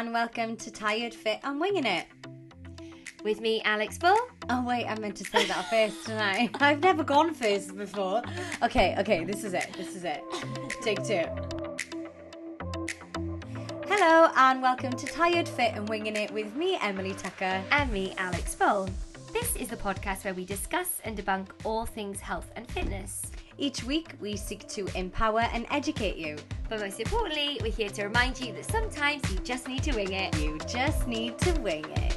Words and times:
and 0.00 0.14
welcome 0.14 0.56
to 0.56 0.70
Tired, 0.70 1.12
Fit 1.12 1.40
and 1.44 1.60
Winging 1.60 1.84
It. 1.84 2.06
With 3.22 3.42
me, 3.42 3.60
Alex 3.66 3.98
Bull. 3.98 4.16
Oh, 4.48 4.64
wait, 4.64 4.86
I 4.86 4.98
meant 4.98 5.14
to 5.16 5.24
say 5.24 5.44
that 5.44 5.68
first 5.68 6.06
tonight. 6.06 6.52
I've 6.60 6.80
never 6.80 7.04
gone 7.04 7.34
first 7.34 7.76
before. 7.76 8.22
Okay, 8.62 8.96
okay, 8.98 9.24
this 9.24 9.44
is 9.44 9.52
it. 9.52 9.68
This 9.76 9.94
is 9.94 10.04
it. 10.04 10.22
Take 10.82 11.04
two. 11.04 11.24
Hello, 13.88 14.30
and 14.36 14.62
welcome 14.62 14.94
to 14.94 15.04
Tired, 15.04 15.46
Fit 15.46 15.74
and 15.74 15.86
Winging 15.86 16.16
It 16.16 16.30
with 16.30 16.56
me, 16.56 16.78
Emily 16.80 17.12
Tucker. 17.12 17.62
And 17.70 17.92
me, 17.92 18.14
Alex 18.16 18.54
Bull. 18.54 18.88
This 19.34 19.54
is 19.56 19.68
the 19.68 19.76
podcast 19.76 20.24
where 20.24 20.32
we 20.32 20.46
discuss 20.46 21.02
and 21.04 21.14
debunk 21.14 21.48
all 21.62 21.84
things 21.84 22.20
health 22.20 22.50
and 22.56 22.66
fitness. 22.70 23.30
Each 23.58 23.84
week, 23.84 24.14
we 24.18 24.34
seek 24.34 24.66
to 24.68 24.86
empower 24.94 25.40
and 25.40 25.66
educate 25.70 26.16
you. 26.16 26.38
But 26.70 26.78
most 26.78 27.00
importantly, 27.00 27.58
we're 27.60 27.72
here 27.72 27.88
to 27.88 28.04
remind 28.04 28.40
you 28.40 28.52
that 28.52 28.64
sometimes 28.64 29.28
you 29.28 29.40
just 29.40 29.66
need 29.66 29.82
to 29.82 29.92
wing 29.92 30.12
it. 30.12 30.38
You 30.38 30.56
just 30.68 31.08
need 31.08 31.36
to 31.38 31.52
wing 31.60 31.84
it. 31.84 32.16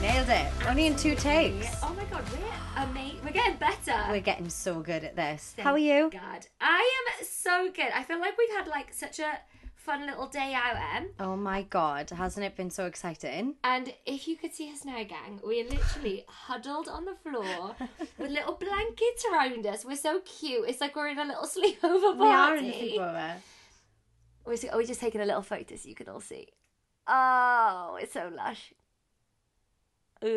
Nailed 0.00 0.30
it. 0.30 0.46
Only 0.66 0.86
in 0.86 0.96
two 0.96 1.14
takes. 1.14 1.76
Oh 1.82 1.92
my 1.94 2.04
god, 2.04 2.24
we're 2.32 2.82
amazing. 2.84 3.20
We're 3.22 3.32
getting 3.32 3.58
better. 3.58 4.02
We're 4.08 4.20
getting 4.20 4.48
so 4.48 4.80
good 4.80 5.04
at 5.04 5.14
this. 5.14 5.52
Thank 5.56 5.66
How 5.66 5.74
are 5.74 5.78
you? 5.78 6.08
God, 6.10 6.46
I 6.58 6.90
am 7.20 7.26
so 7.26 7.70
good. 7.70 7.90
I 7.94 8.02
feel 8.02 8.18
like 8.18 8.38
we've 8.38 8.56
had 8.56 8.68
like 8.68 8.94
such 8.94 9.18
a 9.18 9.40
fun 9.84 10.06
little 10.06 10.26
day 10.26 10.54
out, 10.54 10.76
Em. 10.96 11.08
Oh 11.18 11.36
my 11.36 11.62
god, 11.62 12.10
hasn't 12.10 12.44
it 12.46 12.56
been 12.56 12.70
so 12.70 12.86
exciting? 12.86 13.56
And 13.64 13.92
if 14.06 14.28
you 14.28 14.36
could 14.36 14.54
see 14.54 14.70
us 14.72 14.84
now, 14.84 15.02
gang, 15.04 15.40
we're 15.42 15.64
literally 15.68 16.24
huddled 16.28 16.88
on 16.88 17.04
the 17.04 17.14
floor 17.16 17.74
with 18.18 18.30
little 18.30 18.54
blankets 18.54 19.24
around 19.32 19.66
us. 19.66 19.84
We're 19.84 19.96
so 19.96 20.20
cute. 20.20 20.68
It's 20.68 20.80
like 20.80 20.94
we're 20.96 21.08
in 21.08 21.18
a 21.18 21.24
little 21.24 21.44
sleepover 21.46 22.16
party. 22.16 22.18
We 22.18 22.26
are 22.26 22.56
in 22.56 22.64
the 22.66 22.72
sleepover. 22.72 23.32
We're, 24.44 24.52
s- 24.54 24.66
we're 24.74 24.84
just 24.86 25.00
taking 25.00 25.20
a 25.20 25.24
little 25.26 25.42
photo 25.42 25.76
so 25.76 25.88
you 25.88 25.94
can 25.94 26.08
all 26.08 26.20
see. 26.20 26.48
Oh, 27.06 27.98
it's 28.00 28.12
so 28.12 28.30
lush. 28.34 28.72
There 30.20 30.30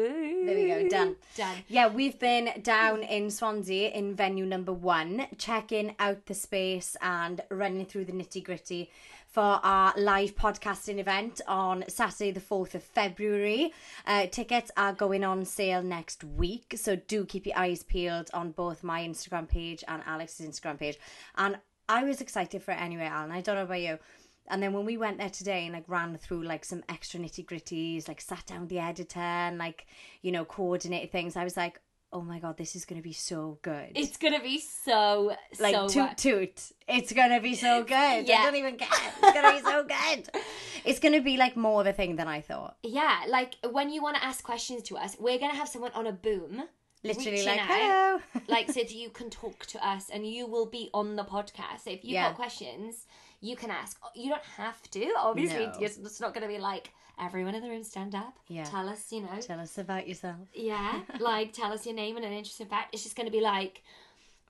we 0.56 0.68
go, 0.68 0.90
done. 0.90 1.16
Done. 1.38 1.58
Yeah, 1.68 1.88
we've 1.90 2.18
been 2.18 2.50
down 2.64 3.04
in 3.04 3.30
Swansea 3.30 3.90
in 3.90 4.16
venue 4.16 4.44
number 4.46 4.74
one, 4.74 5.28
checking 5.38 5.94
out 6.00 6.26
the 6.26 6.34
space 6.34 6.98
and 7.04 7.42
running 7.52 7.86
through 7.86 8.06
the 8.06 8.12
nitty 8.12 8.44
gritty 8.44 8.90
for 9.36 9.60
our 9.64 9.94
live 9.98 10.34
podcasting 10.34 10.98
event 10.98 11.42
on 11.46 11.84
Saturday, 11.90 12.32
the 12.32 12.40
4th 12.40 12.74
of 12.74 12.82
February. 12.82 13.74
Uh, 14.08 14.28
tickets 14.28 14.72
are 14.78 14.94
going 14.94 15.26
on 15.26 15.44
sale 15.44 15.84
next 15.84 16.24
week, 16.24 16.74
so 16.78 16.96
do 16.96 17.26
keep 17.26 17.46
your 17.46 17.58
eyes 17.58 17.84
peeled 17.84 18.30
on 18.34 18.52
both 18.52 18.82
my 18.82 19.02
Instagram 19.02 19.46
page 19.46 19.84
and 19.90 20.02
Alex's 20.06 20.48
Instagram 20.48 20.80
page. 20.80 20.98
And 21.36 21.60
I 21.90 22.06
was 22.06 22.22
excited 22.22 22.64
for 22.64 22.72
it 22.72 22.80
anyway, 22.80 23.08
Alan. 23.08 23.34
I 23.34 23.42
don't 23.42 23.56
know 23.56 23.64
about 23.64 23.82
you. 23.82 24.00
And 24.48 24.64
then 24.64 24.72
when 24.72 24.86
we 24.86 24.96
went 24.96 25.18
there 25.18 25.30
today 25.30 25.66
and 25.66 25.74
like 25.74 25.90
ran 25.90 26.18
through 26.18 26.44
like 26.44 26.64
some 26.64 26.86
extra 26.88 27.20
nitty 27.20 27.46
gritties, 27.46 28.08
like 28.08 28.22
sat 28.22 28.46
down 28.46 28.70
the 28.70 28.80
editor 28.80 29.20
and 29.20 29.58
like, 29.58 29.86
you 30.22 30.32
know, 30.32 30.46
coordinated 30.46 31.12
things, 31.12 31.36
I 31.36 31.44
was 31.44 31.58
like, 31.58 31.82
oh 32.16 32.22
my 32.22 32.40
God, 32.40 32.56
this 32.56 32.78
is 32.78 32.86
going 32.86 33.00
to 33.00 33.04
be 33.04 33.12
so 33.12 33.60
good. 33.62 33.92
It's 33.94 34.16
gonna 34.16 34.42
be 34.42 34.60
so 34.60 35.36
like 35.60 35.76
so 35.76 35.88
toot 35.90 36.18
toot. 36.18 36.72
It's 36.88 37.12
gonna 37.12 37.42
be 37.42 37.56
so 37.56 37.84
good. 37.84 38.26
Yeah. 38.28 38.38
I 38.40 38.46
don't 38.46 38.56
even 38.56 38.78
care. 38.78 38.88
It's 39.22 39.34
gonna 39.34 39.54
be 39.58 39.62
so 39.62 39.84
good. 39.84 40.30
It's 40.86 41.00
gonna 41.00 41.22
be 41.22 41.36
like 41.36 41.58
more 41.58 41.82
of 41.82 41.88
a 41.88 41.94
thing 41.94 42.16
than 42.16 42.28
I 42.28 42.42
thought. 42.42 42.78
Yeah, 42.84 43.24
like 43.28 43.56
when 43.72 43.90
you 43.90 44.02
want 44.04 44.18
to 44.18 44.24
ask 44.24 44.44
questions 44.44 44.84
to 44.84 44.98
us, 44.98 45.18
we're 45.20 45.40
gonna 45.40 45.56
have 45.56 45.68
someone 45.68 45.92
on 45.94 46.08
a 46.08 46.12
boom. 46.14 46.64
Literally 47.04 47.44
like, 47.44 47.60
out. 47.60 47.68
hello. 47.70 48.20
like 48.48 48.72
so 48.72 48.82
you 48.88 49.10
can 49.10 49.30
talk 49.30 49.66
to 49.68 49.86
us 49.86 50.10
and 50.14 50.26
you 50.26 50.48
will 50.48 50.68
be 50.68 50.90
on 50.94 51.16
the 51.16 51.24
podcast. 51.24 51.82
So 51.84 51.90
if 51.90 52.04
you've 52.04 52.14
Yeah. 52.14 52.28
got 52.30 52.36
questions, 52.36 53.08
you 53.42 53.56
can 53.56 53.72
ask. 53.72 54.00
You 54.16 54.30
don't 54.30 54.50
have 54.58 54.82
to. 54.92 55.14
Obviously, 55.18 55.66
No. 55.66 55.74
it's 55.82 55.98
it's 55.98 56.22
not 56.22 56.34
going 56.34 56.48
to 56.48 56.54
be 56.56 56.60
like 56.60 56.92
everyone 57.20 57.56
in 57.56 57.64
the 57.64 57.70
room 57.70 57.84
stand 57.84 58.16
up. 58.16 58.38
Yeah. 58.48 58.64
Tell 58.66 58.88
us, 58.90 59.12
you 59.12 59.22
know. 59.22 59.40
Tell 59.42 59.60
us 59.60 59.78
about 59.78 60.08
yourself. 60.08 60.48
Yeah, 60.54 61.02
like 61.20 61.54
tell 61.54 61.72
us 61.72 61.86
your 61.86 61.96
name 61.96 62.16
and 62.18 62.26
an 62.26 62.34
interesting 62.34 62.68
fact. 62.68 62.94
It's 62.94 63.04
just 63.04 63.16
going 63.16 63.28
to 63.28 63.32
be 63.32 63.42
like 63.42 63.82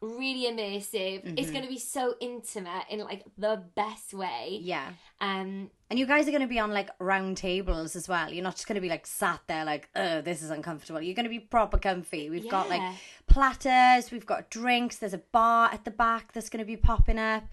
really 0.01 0.51
immersive. 0.51 1.23
Mm-hmm. 1.25 1.38
It's 1.38 1.51
going 1.51 1.63
to 1.63 1.69
be 1.69 1.79
so 1.79 2.16
intimate 2.19 2.84
in 2.89 3.00
like 3.00 3.23
the 3.38 3.63
best 3.75 4.13
way. 4.13 4.59
Yeah. 4.62 4.89
Um, 5.22 5.69
And 5.89 5.97
you 5.97 6.06
guys 6.06 6.28
are 6.28 6.31
going 6.31 6.41
to 6.41 6.47
be 6.47 6.59
on 6.59 6.72
like 6.72 6.89
round 7.00 7.38
tables 7.38 7.95
as 7.95 8.07
well. 8.07 8.31
You're 8.31 8.44
not 8.44 8.56
just 8.56 8.68
going 8.68 8.75
to 8.75 8.81
be 8.81 8.89
like 8.89 9.07
sat 9.07 9.39
there 9.47 9.66
like, 9.66 9.89
oh, 9.95 10.22
this 10.22 10.41
is 10.41 10.50
uncomfortable. 10.51 11.01
You're 11.01 11.16
going 11.16 11.25
to 11.25 11.29
be 11.29 11.39
proper 11.39 11.78
comfy. 11.78 12.29
We've 12.29 12.50
got 12.50 12.69
like 12.69 12.81
platters, 13.28 14.12
we've 14.12 14.25
got 14.25 14.50
drinks, 14.50 14.97
there's 14.97 15.13
a 15.13 15.22
bar 15.31 15.69
at 15.72 15.85
the 15.85 15.91
back 15.91 16.34
that's 16.34 16.50
going 16.50 16.63
to 16.63 16.66
be 16.66 16.78
popping 16.78 17.18
up. 17.18 17.44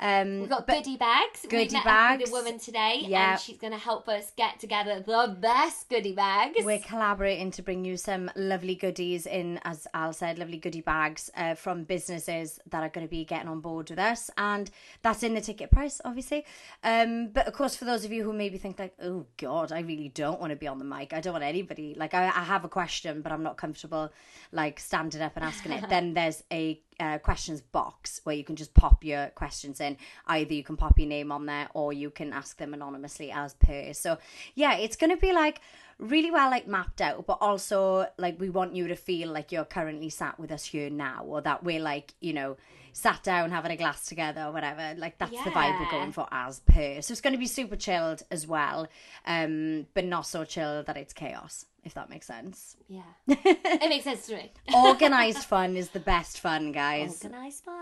Um, 0.00 0.40
We've 0.40 0.48
got 0.48 0.66
goodie 0.66 0.96
bags. 0.96 1.42
goodie 1.42 1.66
we 1.68 1.72
met 1.74 1.84
bags. 1.84 2.30
a 2.30 2.32
woman 2.32 2.58
today, 2.58 3.02
Yeah. 3.06 3.32
and 3.32 3.40
she's 3.40 3.58
going 3.58 3.72
to 3.74 3.78
help 3.78 4.08
us 4.08 4.32
get 4.36 4.58
together 4.58 5.00
the 5.00 5.36
best 5.38 5.88
goodie 5.90 6.14
bags. 6.14 6.64
We're 6.64 6.78
collaborating 6.78 7.50
to 7.52 7.62
bring 7.62 7.84
you 7.84 7.96
some 7.98 8.30
lovely 8.34 8.74
goodies 8.74 9.26
in, 9.26 9.60
as 9.64 9.86
Al 9.92 10.12
said, 10.14 10.38
lovely 10.38 10.56
goodie 10.56 10.80
bags 10.80 11.30
uh, 11.36 11.54
from 11.54 11.84
businesses 11.84 12.58
that 12.70 12.82
are 12.82 12.88
going 12.88 13.06
to 13.06 13.10
be 13.10 13.24
getting 13.26 13.48
on 13.48 13.60
board 13.60 13.90
with 13.90 13.98
us, 13.98 14.30
and 14.38 14.70
that's 15.02 15.22
in 15.22 15.34
the 15.34 15.40
ticket 15.42 15.70
price, 15.70 16.00
obviously. 16.04 16.44
Um, 16.82 17.28
but 17.28 17.46
of 17.46 17.52
course, 17.52 17.76
for 17.76 17.84
those 17.84 18.04
of 18.06 18.12
you 18.12 18.24
who 18.24 18.32
maybe 18.32 18.56
think 18.56 18.78
like, 18.78 18.94
oh 19.02 19.26
God, 19.36 19.70
I 19.70 19.80
really 19.80 20.08
don't 20.08 20.40
want 20.40 20.50
to 20.50 20.56
be 20.56 20.66
on 20.66 20.78
the 20.78 20.84
mic. 20.84 21.12
I 21.12 21.20
don't 21.20 21.34
want 21.34 21.44
anybody. 21.44 21.94
Like, 21.96 22.14
I, 22.14 22.24
I 22.26 22.44
have 22.44 22.64
a 22.64 22.68
question, 22.68 23.20
but 23.20 23.32
I'm 23.32 23.42
not 23.42 23.58
comfortable 23.58 24.10
like 24.50 24.80
standing 24.80 25.20
up 25.20 25.32
and 25.36 25.44
asking 25.44 25.72
it. 25.72 25.84
then 25.90 26.14
there's 26.14 26.42
a 26.50 26.80
uh, 27.00 27.18
questions 27.18 27.60
box 27.60 28.20
where 28.24 28.36
you 28.36 28.44
can 28.44 28.56
just 28.56 28.74
pop 28.74 29.02
your 29.02 29.28
questions 29.28 29.80
in. 29.80 29.96
Either 30.26 30.54
you 30.54 30.62
can 30.62 30.76
pop 30.76 30.98
your 30.98 31.08
name 31.08 31.32
on 31.32 31.46
there 31.46 31.68
or 31.74 31.92
you 31.92 32.10
can 32.10 32.32
ask 32.32 32.58
them 32.58 32.74
anonymously 32.74 33.32
as 33.32 33.54
per. 33.54 33.92
So 33.92 34.18
yeah, 34.54 34.76
it's 34.76 34.96
going 34.96 35.10
to 35.10 35.16
be 35.16 35.32
like 35.32 35.60
really 35.98 36.30
well 36.30 36.50
like 36.50 36.66
mapped 36.66 37.00
out, 37.00 37.26
but 37.26 37.38
also 37.40 38.06
like 38.18 38.38
we 38.38 38.50
want 38.50 38.74
you 38.74 38.88
to 38.88 38.96
feel 38.96 39.30
like 39.30 39.50
you're 39.50 39.64
currently 39.64 40.10
sat 40.10 40.38
with 40.38 40.52
us 40.52 40.64
here 40.64 40.90
now, 40.90 41.24
or 41.24 41.40
that 41.40 41.64
we're 41.64 41.80
like 41.80 42.14
you 42.20 42.32
know 42.32 42.56
sat 42.92 43.22
down 43.22 43.50
having 43.50 43.70
a 43.70 43.76
glass 43.76 44.06
together 44.06 44.42
or 44.42 44.52
whatever. 44.52 44.94
Like 44.96 45.18
that's 45.18 45.44
the 45.44 45.50
vibe 45.50 45.78
we're 45.78 45.90
going 45.90 46.12
for 46.12 46.26
as 46.30 46.60
per. 46.60 47.00
So 47.02 47.12
it's 47.12 47.20
going 47.20 47.34
to 47.34 47.38
be 47.38 47.46
super 47.46 47.76
chilled 47.76 48.22
as 48.30 48.46
well, 48.46 48.88
um, 49.26 49.86
but 49.94 50.04
not 50.04 50.26
so 50.26 50.44
chilled 50.44 50.86
that 50.86 50.96
it's 50.96 51.12
chaos. 51.12 51.66
If 51.84 51.94
that 51.94 52.10
makes 52.10 52.26
sense. 52.26 52.76
Yeah. 52.88 53.02
it 53.26 53.88
makes 53.88 54.04
sense 54.04 54.26
to 54.26 54.36
me. 54.36 54.52
Organized 54.74 55.38
fun 55.44 55.76
is 55.76 55.90
the 55.90 56.00
best 56.00 56.40
fun, 56.40 56.72
guys. 56.72 57.22
Organised 57.24 57.64
fun. 57.64 57.80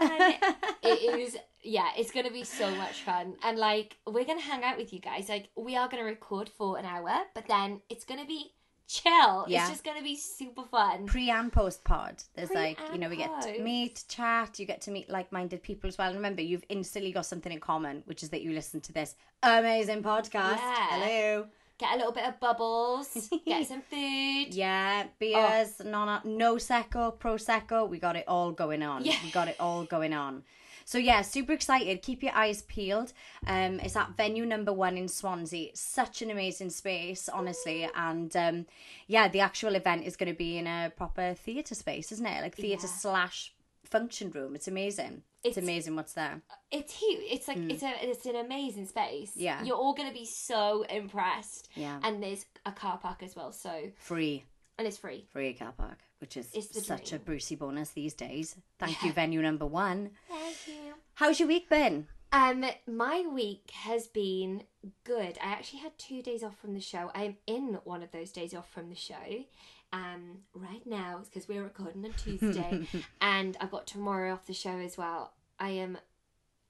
it 0.82 1.18
is, 1.18 1.36
yeah, 1.62 1.88
it's 1.96 2.12
going 2.12 2.26
to 2.26 2.32
be 2.32 2.44
so 2.44 2.70
much 2.76 3.02
fun. 3.02 3.34
And 3.42 3.58
like, 3.58 3.96
we're 4.06 4.24
going 4.24 4.38
to 4.38 4.44
hang 4.44 4.62
out 4.62 4.78
with 4.78 4.92
you 4.92 5.00
guys. 5.00 5.28
Like, 5.28 5.48
we 5.56 5.76
are 5.76 5.88
going 5.88 6.02
to 6.02 6.08
record 6.08 6.48
for 6.48 6.78
an 6.78 6.84
hour, 6.84 7.10
but 7.34 7.48
then 7.48 7.80
it's 7.88 8.04
going 8.04 8.20
to 8.20 8.26
be 8.26 8.52
chill. 8.88 9.44
Yeah. 9.48 9.62
It's 9.62 9.70
just 9.70 9.84
going 9.84 9.98
to 9.98 10.02
be 10.02 10.16
super 10.16 10.64
fun. 10.64 11.06
pre 11.06 11.30
and 11.30 11.52
post 11.52 11.84
pod. 11.84 12.22
There's 12.34 12.48
Pre 12.48 12.56
like, 12.56 12.78
you 12.92 12.98
know, 12.98 13.08
we 13.08 13.16
get 13.16 13.40
to 13.42 13.62
meet, 13.62 14.04
chat, 14.08 14.58
you 14.58 14.66
get 14.66 14.80
to 14.82 14.90
meet 14.90 15.08
like 15.10 15.30
minded 15.30 15.62
people 15.62 15.88
as 15.88 15.98
well. 15.98 16.08
And 16.08 16.16
remember, 16.16 16.42
you've 16.42 16.64
instantly 16.68 17.12
got 17.12 17.26
something 17.26 17.52
in 17.52 17.60
common, 17.60 18.02
which 18.06 18.22
is 18.22 18.30
that 18.30 18.42
you 18.42 18.52
listen 18.52 18.80
to 18.82 18.92
this 18.92 19.14
amazing 19.42 20.02
podcast. 20.02 20.56
Yeah. 20.56 20.86
Hello. 20.90 21.46
Get 21.78 21.94
a 21.94 21.96
little 21.96 22.12
bit 22.12 22.24
of 22.24 22.40
bubbles, 22.40 23.30
get 23.46 23.66
some 23.68 23.82
food. 23.82 24.46
Yeah, 24.52 25.04
beers, 25.20 25.80
non 25.84 26.20
no 26.24 26.56
secco, 26.56 27.16
prosecco. 27.16 27.88
We 27.88 27.98
got 28.00 28.16
it 28.16 28.24
all 28.26 28.50
going 28.50 28.82
on. 28.82 29.04
Yeah. 29.04 29.14
We 29.22 29.30
got 29.30 29.46
it 29.48 29.56
all 29.60 29.84
going 29.84 30.12
on. 30.12 30.42
So 30.84 30.96
yeah, 30.98 31.20
super 31.22 31.52
excited. 31.52 32.00
Keep 32.02 32.22
your 32.22 32.34
eyes 32.34 32.62
peeled. 32.62 33.12
Um, 33.46 33.78
it's 33.80 33.94
at 33.94 34.16
venue 34.16 34.46
number 34.46 34.72
one 34.72 34.96
in 34.96 35.06
Swansea. 35.06 35.68
Such 35.74 36.22
an 36.22 36.30
amazing 36.30 36.70
space, 36.70 37.28
honestly. 37.28 37.86
And 37.94 38.34
um, 38.34 38.66
yeah, 39.06 39.28
the 39.28 39.40
actual 39.40 39.74
event 39.74 40.04
is 40.04 40.16
going 40.16 40.32
to 40.32 40.36
be 40.38 40.56
in 40.56 40.66
a 40.66 40.90
proper 40.96 41.34
theatre 41.34 41.74
space, 41.74 42.10
isn't 42.10 42.24
it? 42.26 42.40
Like 42.42 42.56
theatre 42.56 42.86
Yeah. 42.86 42.92
slash 42.92 43.52
function 43.90 44.30
room. 44.30 44.54
It's 44.54 44.68
amazing. 44.68 45.22
It's, 45.44 45.56
It's- 45.56 45.64
amazing 45.64 45.96
what's 45.96 46.12
there. 46.14 46.42
It's 46.70 46.94
huge. 46.94 47.22
It's 47.30 47.48
like 47.48 47.58
it's 47.58 47.82
a 47.82 47.92
it's 48.08 48.26
an 48.26 48.36
amazing 48.36 48.86
space. 48.86 49.30
Mm. 49.32 49.34
Yeah. 49.36 49.62
You're 49.64 49.76
all 49.76 49.94
gonna 49.94 50.12
be 50.12 50.24
so 50.26 50.82
impressed. 50.90 51.68
Yeah. 51.74 52.00
And 52.02 52.22
there's 52.22 52.44
a 52.66 52.72
car 52.72 52.98
park 52.98 53.22
as 53.22 53.34
well, 53.36 53.52
so 53.52 53.90
Free, 53.98 54.44
and 54.78 54.86
it's 54.86 54.98
free. 54.98 55.26
free 55.32 55.54
car 55.54 55.72
park, 55.76 55.98
which 56.20 56.36
is 56.36 56.48
such 56.72 57.08
a 57.12 57.18
dream. 57.18 57.22
Brucey 57.24 57.54
bonus 57.56 57.90
these 57.90 58.14
days. 58.14 58.56
Thank 58.78 59.02
you, 59.02 59.12
venue 59.12 59.40
number 59.42 59.66
one. 59.66 60.10
Thank 60.28 60.56
you. 60.66 60.94
How's 61.14 61.38
your 61.40 61.48
week 61.48 61.68
been? 61.70 62.06
Um, 62.30 62.62
my 62.86 63.24
week 63.32 63.70
has 63.72 64.06
been 64.06 64.64
good. 65.04 65.38
I 65.42 65.46
actually 65.46 65.78
had 65.80 65.96
two 65.96 66.20
days 66.20 66.42
off 66.42 66.58
from 66.58 66.74
the 66.74 66.80
show. 66.80 67.10
I 67.14 67.24
am 67.24 67.36
in 67.46 67.78
one 67.84 68.02
of 68.02 68.10
those 68.10 68.30
days 68.32 68.52
off 68.54 68.70
from 68.70 68.90
the 68.90 68.94
show. 68.94 69.44
Um, 69.92 70.40
right 70.54 70.86
now 70.86 71.20
because 71.24 71.48
we're 71.48 71.62
recording 71.62 72.04
on 72.04 72.12
Tuesday, 72.12 72.86
and 73.22 73.56
I've 73.60 73.70
got 73.70 73.86
tomorrow 73.86 74.32
off 74.34 74.46
the 74.46 74.52
show 74.52 74.78
as 74.78 74.98
well. 74.98 75.32
I 75.58 75.70
am 75.70 75.96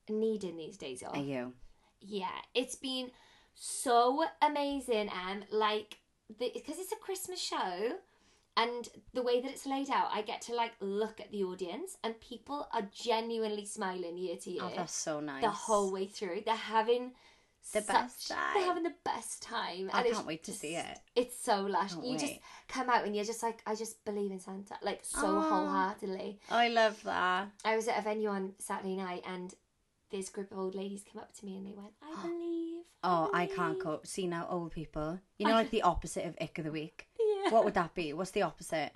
needing 0.09 0.57
these 0.57 0.77
days 0.77 1.03
off. 1.03 1.17
Are 1.17 1.21
you? 1.23 1.53
Yeah, 2.01 2.29
it's 2.55 2.77
been 2.77 3.11
so 3.55 4.25
amazing 4.41 5.09
and 5.27 5.45
like 5.51 5.99
because 6.39 6.79
it's 6.79 6.93
a 6.93 6.97
Christmas 6.97 7.41
show 7.41 7.97
And 8.57 8.89
the 9.15 9.23
way 9.23 9.41
that 9.41 9.51
it's 9.51 9.67
laid 9.67 9.89
out, 9.91 10.11
I 10.13 10.23
get 10.23 10.41
to 10.43 10.55
like 10.55 10.73
look 10.81 11.21
at 11.21 11.31
the 11.31 11.45
audience, 11.45 11.97
and 12.03 12.21
people 12.21 12.67
are 12.73 12.83
genuinely 12.93 13.65
smiling 13.65 14.17
year 14.19 14.37
to 14.37 14.51
year 14.51 14.63
Oh, 14.65 14.73
that's 14.77 14.93
so 14.95 15.21
nice. 15.21 15.43
the 15.43 15.51
whole 15.51 15.93
way 15.93 16.07
through. 16.07 16.43
They're 16.45 16.55
having 16.57 17.13
The 17.73 17.83
such- 17.83 17.95
best 17.95 18.29
time. 18.29 18.55
They're 18.55 18.65
having 18.65 18.83
the 18.83 18.95
best 19.05 19.43
time. 19.43 19.91
I 19.93 20.03
can't 20.03 20.27
wait 20.27 20.45
to 20.45 20.53
see 20.53 20.77
it. 20.77 20.99
It's 21.15 21.39
so 21.43 21.63
lush. 21.63 21.93
Can't 21.93 22.05
you 22.07 22.19
just 22.19 22.35
come 22.69 22.89
out 22.89 23.05
and 23.05 23.15
you're 23.15 23.25
just 23.25 23.43
like, 23.43 23.61
I 23.67 23.75
just 23.75 24.05
believe 24.05 24.31
in 24.31 24.41
Santa, 24.41 24.75
like 24.83 25.01
so 25.05 25.27
Aw. 25.39 25.41
wholeheartedly. 25.51 26.39
I 26.51 26.69
love 26.69 27.03
that. 27.05 27.49
I 27.65 27.77
was 27.77 27.87
at 27.89 27.99
a 27.99 28.03
venue 28.03 28.29
on 28.31 28.55
Saturday 28.59 28.97
night, 28.97 29.23
and 29.27 29.55
this 30.11 30.31
group 30.31 30.51
of 30.53 30.59
old 30.59 30.75
ladies 30.75 31.03
came 31.03 31.21
up 31.21 31.35
to 31.37 31.45
me 31.45 31.57
and 31.59 31.67
they 31.67 31.73
went, 31.75 31.93
"I 32.03 32.23
believe." 32.27 32.85
Oh, 33.05 33.31
I 33.33 33.47
can't 33.47 33.79
cope. 33.81 34.07
See 34.07 34.27
now, 34.27 34.47
old 34.51 34.73
people. 34.73 35.21
You 35.39 35.47
know, 35.47 35.53
like 35.55 35.71
the 35.71 35.83
opposite 35.83 36.25
of 36.27 36.37
ick 36.41 36.59
of 36.59 36.65
the 36.65 36.73
week. 36.73 37.07
Yeah. 37.45 37.51
What 37.51 37.65
would 37.67 37.75
that 37.75 37.95
be? 37.95 38.13
What's 38.15 38.33
the 38.33 38.43
opposite? 38.43 38.91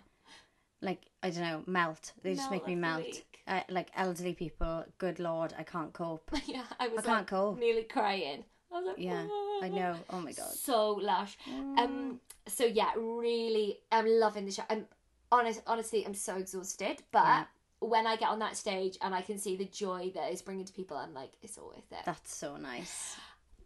Like 0.80 1.02
I 1.22 1.30
don't 1.30 1.42
know, 1.42 1.62
melt. 1.66 2.12
They 2.22 2.30
just 2.34 2.50
Melt 2.50 2.52
make 2.52 2.66
me 2.66 2.75
melt. 2.75 3.22
Uh, 3.46 3.60
like 3.68 3.90
elderly 3.94 4.34
people. 4.34 4.84
Good 4.98 5.20
lord, 5.20 5.54
I 5.56 5.62
can't 5.62 5.92
cope. 5.92 6.28
yeah, 6.46 6.64
I 6.80 6.88
was 6.88 7.00
I 7.00 7.02
can't 7.02 7.18
like, 7.18 7.26
cope. 7.28 7.58
nearly 7.60 7.84
crying. 7.84 8.44
I 8.74 8.78
was 8.78 8.86
like, 8.88 8.96
Yeah, 8.98 9.26
I 9.62 9.69
know. 9.69 9.96
Oh 10.10 10.20
my 10.20 10.32
god. 10.32 10.50
so 10.52 10.92
lush. 10.92 11.36
Um, 11.78 12.20
so 12.46 12.64
yeah, 12.64 12.90
really, 12.96 13.78
I'm 13.90 14.06
loving 14.08 14.46
the 14.46 14.52
show. 14.52 14.62
I'm 14.70 14.86
honest, 15.30 15.62
honestly, 15.66 16.04
I'm 16.06 16.14
so 16.14 16.36
exhausted, 16.36 17.02
but 17.12 17.24
Yeah. 17.24 17.44
when 17.80 18.06
I 18.06 18.16
get 18.16 18.28
on 18.28 18.38
that 18.40 18.56
stage 18.56 18.96
and 19.02 19.14
I 19.14 19.22
can 19.22 19.38
see 19.38 19.56
the 19.56 19.64
joy 19.66 20.10
that 20.14 20.30
it's 20.32 20.42
bringing 20.42 20.64
to 20.64 20.72
people, 20.72 20.96
I'm 20.96 21.14
like, 21.14 21.32
it's 21.42 21.58
all 21.58 21.69
worth 21.69 21.90
it. 21.90 22.04
That's 22.04 22.34
so 22.34 22.56
nice. 22.56 23.16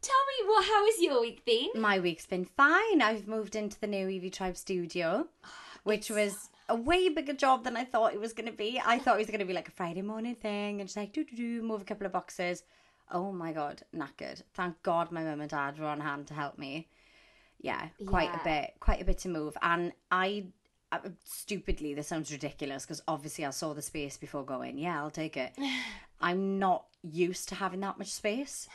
Tell 0.03 0.15
me, 0.15 0.49
what? 0.49 0.65
How 0.65 0.85
has 0.87 1.01
your 1.01 1.21
week 1.21 1.45
been? 1.45 1.71
My 1.75 1.99
week's 1.99 2.27
been 2.27 2.45
fine. 2.45 3.03
I've 3.03 3.27
moved 3.27 3.57
into 3.57 3.81
the 3.81 3.87
new 3.89 4.09
Evie 4.09 4.31
Tribe 4.31 4.57
studio, 4.57 5.27
which 5.85 6.11
was 6.11 6.51
a 6.69 6.77
way 6.77 7.09
bigger 7.09 7.33
job 7.33 7.65
than 7.65 7.77
I 7.77 7.85
thought 7.85 8.13
it 8.13 8.21
was 8.21 8.33
going 8.33 8.47
to 8.51 8.57
be. 8.57 8.81
I 8.85 8.99
thought 8.99 9.17
it 9.17 9.19
was 9.19 9.27
going 9.29 9.41
to 9.41 9.47
be 9.47 9.53
like 9.55 9.69
a 9.69 9.73
Friday 9.73 10.03
morning 10.03 10.35
thing 10.35 10.81
and 10.81 10.89
just 10.89 10.97
like 10.97 11.13
do 11.13 11.25
do 11.25 11.35
do 11.37 11.63
move 11.63 11.81
a 11.81 11.85
couple 11.85 12.07
of 12.07 12.13
boxes. 12.13 12.63
Oh 13.11 13.33
my 13.33 13.53
god, 13.53 13.83
knackered. 13.95 14.43
Thank 14.55 14.83
God 14.83 15.13
my 15.13 15.23
mum 15.23 15.41
and 15.41 15.51
dad 15.51 15.79
were 15.79 15.87
on 15.87 16.01
hand 16.01 16.27
to 16.29 16.35
help 16.35 16.59
me. 16.59 16.89
Yeah, 17.61 17.89
quite 18.07 18.31
Yeah. 18.31 18.41
a 18.41 18.45
bit, 18.45 18.75
quite 18.81 19.01
a 19.01 19.05
bit 19.05 19.19
to 19.19 19.29
move. 19.29 19.57
And 19.63 19.93
I, 20.11 20.47
uh, 20.93 20.99
stupidly, 21.25 21.95
this 21.95 22.09
sounds 22.09 22.31
ridiculous 22.33 22.85
because 22.85 23.03
obviously 23.09 23.45
I 23.45 23.51
saw 23.51 23.75
the 23.75 23.83
space 23.83 24.17
before 24.17 24.45
going. 24.45 24.79
Yeah, 24.79 25.01
I'll 25.01 25.11
take 25.11 25.37
it. 25.37 25.57
I'm 26.21 26.59
not 26.59 26.87
used 27.03 27.49
to 27.51 27.55
having 27.55 27.81
that 27.81 27.99
much 27.99 28.09
space. 28.13 28.69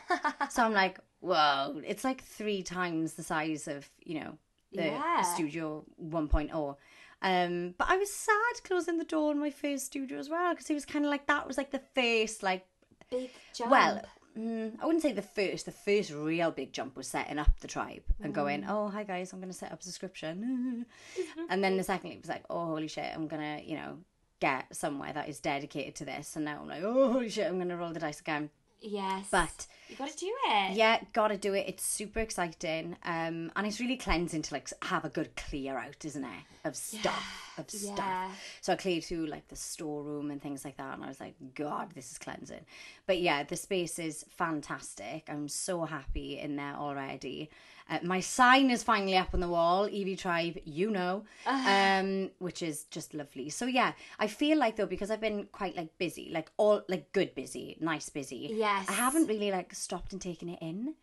so 0.49 0.63
I'm 0.63 0.73
like, 0.73 0.99
whoa, 1.19 1.81
it's 1.85 2.03
like 2.03 2.23
three 2.23 2.63
times 2.63 3.13
the 3.13 3.23
size 3.23 3.67
of, 3.67 3.89
you 4.03 4.19
know, 4.19 4.37
the 4.73 4.83
Yeah. 4.83 5.21
studio 5.23 5.83
1.0. 6.01 6.77
Um, 7.23 7.75
but 7.77 7.87
I 7.89 7.97
was 7.97 8.11
sad 8.11 8.63
closing 8.63 8.97
the 8.97 9.03
door 9.03 9.31
in 9.31 9.39
my 9.39 9.51
first 9.51 9.85
studio 9.87 10.17
as 10.17 10.29
well 10.29 10.53
because 10.53 10.69
it 10.69 10.73
was 10.73 10.85
kind 10.85 11.05
of 11.05 11.11
like 11.11 11.27
that 11.27 11.47
was 11.47 11.57
like 11.57 11.71
the 11.71 11.81
first, 11.93 12.41
like, 12.41 12.65
Big 13.09 13.29
jump. 13.53 13.71
well, 13.71 14.01
mm, 14.37 14.73
I 14.79 14.85
wouldn't 14.85 15.01
say 15.01 15.11
the 15.11 15.21
first. 15.21 15.65
The 15.65 15.71
first 15.71 16.11
real 16.11 16.51
big 16.51 16.73
jump 16.73 16.97
was 16.97 17.07
setting 17.07 17.39
up 17.39 17.59
the 17.59 17.67
tribe 17.67 18.03
and 18.21 18.33
going, 18.33 18.65
oh, 18.67 18.89
hi 18.89 19.03
guys, 19.03 19.33
I'm 19.33 19.39
going 19.39 19.51
to 19.51 19.57
set 19.57 19.71
up 19.71 19.81
a 19.81 19.83
subscription. 19.83 20.85
and 21.49 21.63
then 21.63 21.77
the 21.77 21.83
second 21.83 22.11
it 22.11 22.21
was 22.21 22.29
like, 22.29 22.43
oh, 22.49 22.65
holy 22.65 22.87
shit, 22.87 23.11
I'm 23.13 23.27
going 23.27 23.41
to, 23.41 23.65
you 23.65 23.75
know, 23.75 23.97
get 24.39 24.75
somewhere 24.75 25.13
that 25.13 25.29
is 25.29 25.39
dedicated 25.39 25.95
to 25.95 26.05
this. 26.05 26.35
And 26.35 26.45
now 26.45 26.59
I'm 26.61 26.67
like, 26.67 26.83
oh, 26.83 27.11
holy 27.13 27.29
shit, 27.29 27.47
I'm 27.47 27.57
going 27.57 27.69
to 27.69 27.77
roll 27.77 27.93
the 27.93 27.99
dice 27.99 28.19
again. 28.19 28.49
Yes, 28.81 29.27
But 29.31 29.67
you 29.89 29.95
got 29.95 30.09
to 30.09 30.17
do 30.17 30.33
it. 30.49 30.71
yeah, 30.75 30.99
gotta 31.13 31.37
do 31.37 31.53
it. 31.53 31.65
It's 31.67 31.83
super 31.85 32.19
exciting, 32.19 32.95
um, 33.03 33.51
and 33.55 33.67
it's 33.67 33.79
really 33.79 33.97
cleansing 33.97 34.41
to 34.43 34.53
like 34.53 34.69
have 34.83 35.05
a 35.05 35.09
good 35.09 35.35
clear 35.35 35.77
out, 35.77 36.03
isn't 36.05 36.23
it, 36.23 36.43
of 36.65 36.75
stuff, 36.75 37.53
of 37.57 37.65
Yeah. 37.73 37.93
stuff. 37.93 38.39
So 38.61 38.73
I 38.73 38.75
cleared 38.77 39.03
through 39.03 39.25
like 39.27 39.47
the 39.49 39.55
storeroom 39.55 40.31
and 40.31 40.41
things 40.41 40.63
like 40.63 40.77
that, 40.77 40.93
and 40.95 41.03
I 41.03 41.07
was 41.07 41.19
like, 41.19 41.35
God, 41.55 41.91
this 41.93 42.11
is 42.11 42.17
cleansing. 42.19 42.65
But 43.05 43.19
yeah, 43.19 43.43
the 43.43 43.57
space 43.57 43.99
is 43.99 44.23
fantastic. 44.29 45.25
I'm 45.29 45.47
so 45.49 45.83
happy 45.85 46.39
in 46.39 46.55
there 46.55 46.75
already. 46.75 47.49
Uh, 47.91 47.99
my 48.03 48.21
sign 48.21 48.69
is 48.71 48.83
finally 48.83 49.17
up 49.17 49.33
on 49.33 49.41
the 49.41 49.49
wall, 49.49 49.87
Evie 49.89 50.15
Tribe, 50.15 50.57
you 50.63 50.89
know, 50.89 51.25
um, 51.45 52.31
which 52.39 52.63
is 52.63 52.85
just 52.85 53.13
lovely. 53.13 53.49
So 53.49 53.65
yeah, 53.65 53.91
I 54.17 54.27
feel 54.27 54.57
like 54.57 54.77
though 54.77 54.85
because 54.85 55.11
I've 55.11 55.19
been 55.19 55.47
quite 55.51 55.75
like 55.75 55.97
busy, 55.97 56.29
like 56.33 56.49
all 56.55 56.83
like 56.87 57.11
good 57.11 57.35
busy, 57.35 57.77
nice 57.81 58.07
busy. 58.09 58.51
Yes. 58.55 58.87
I 58.89 58.93
haven't 58.93 59.27
really 59.27 59.51
like 59.51 59.75
stopped 59.75 60.13
and 60.13 60.21
taken 60.21 60.47
it 60.49 60.59
in. 60.61 60.95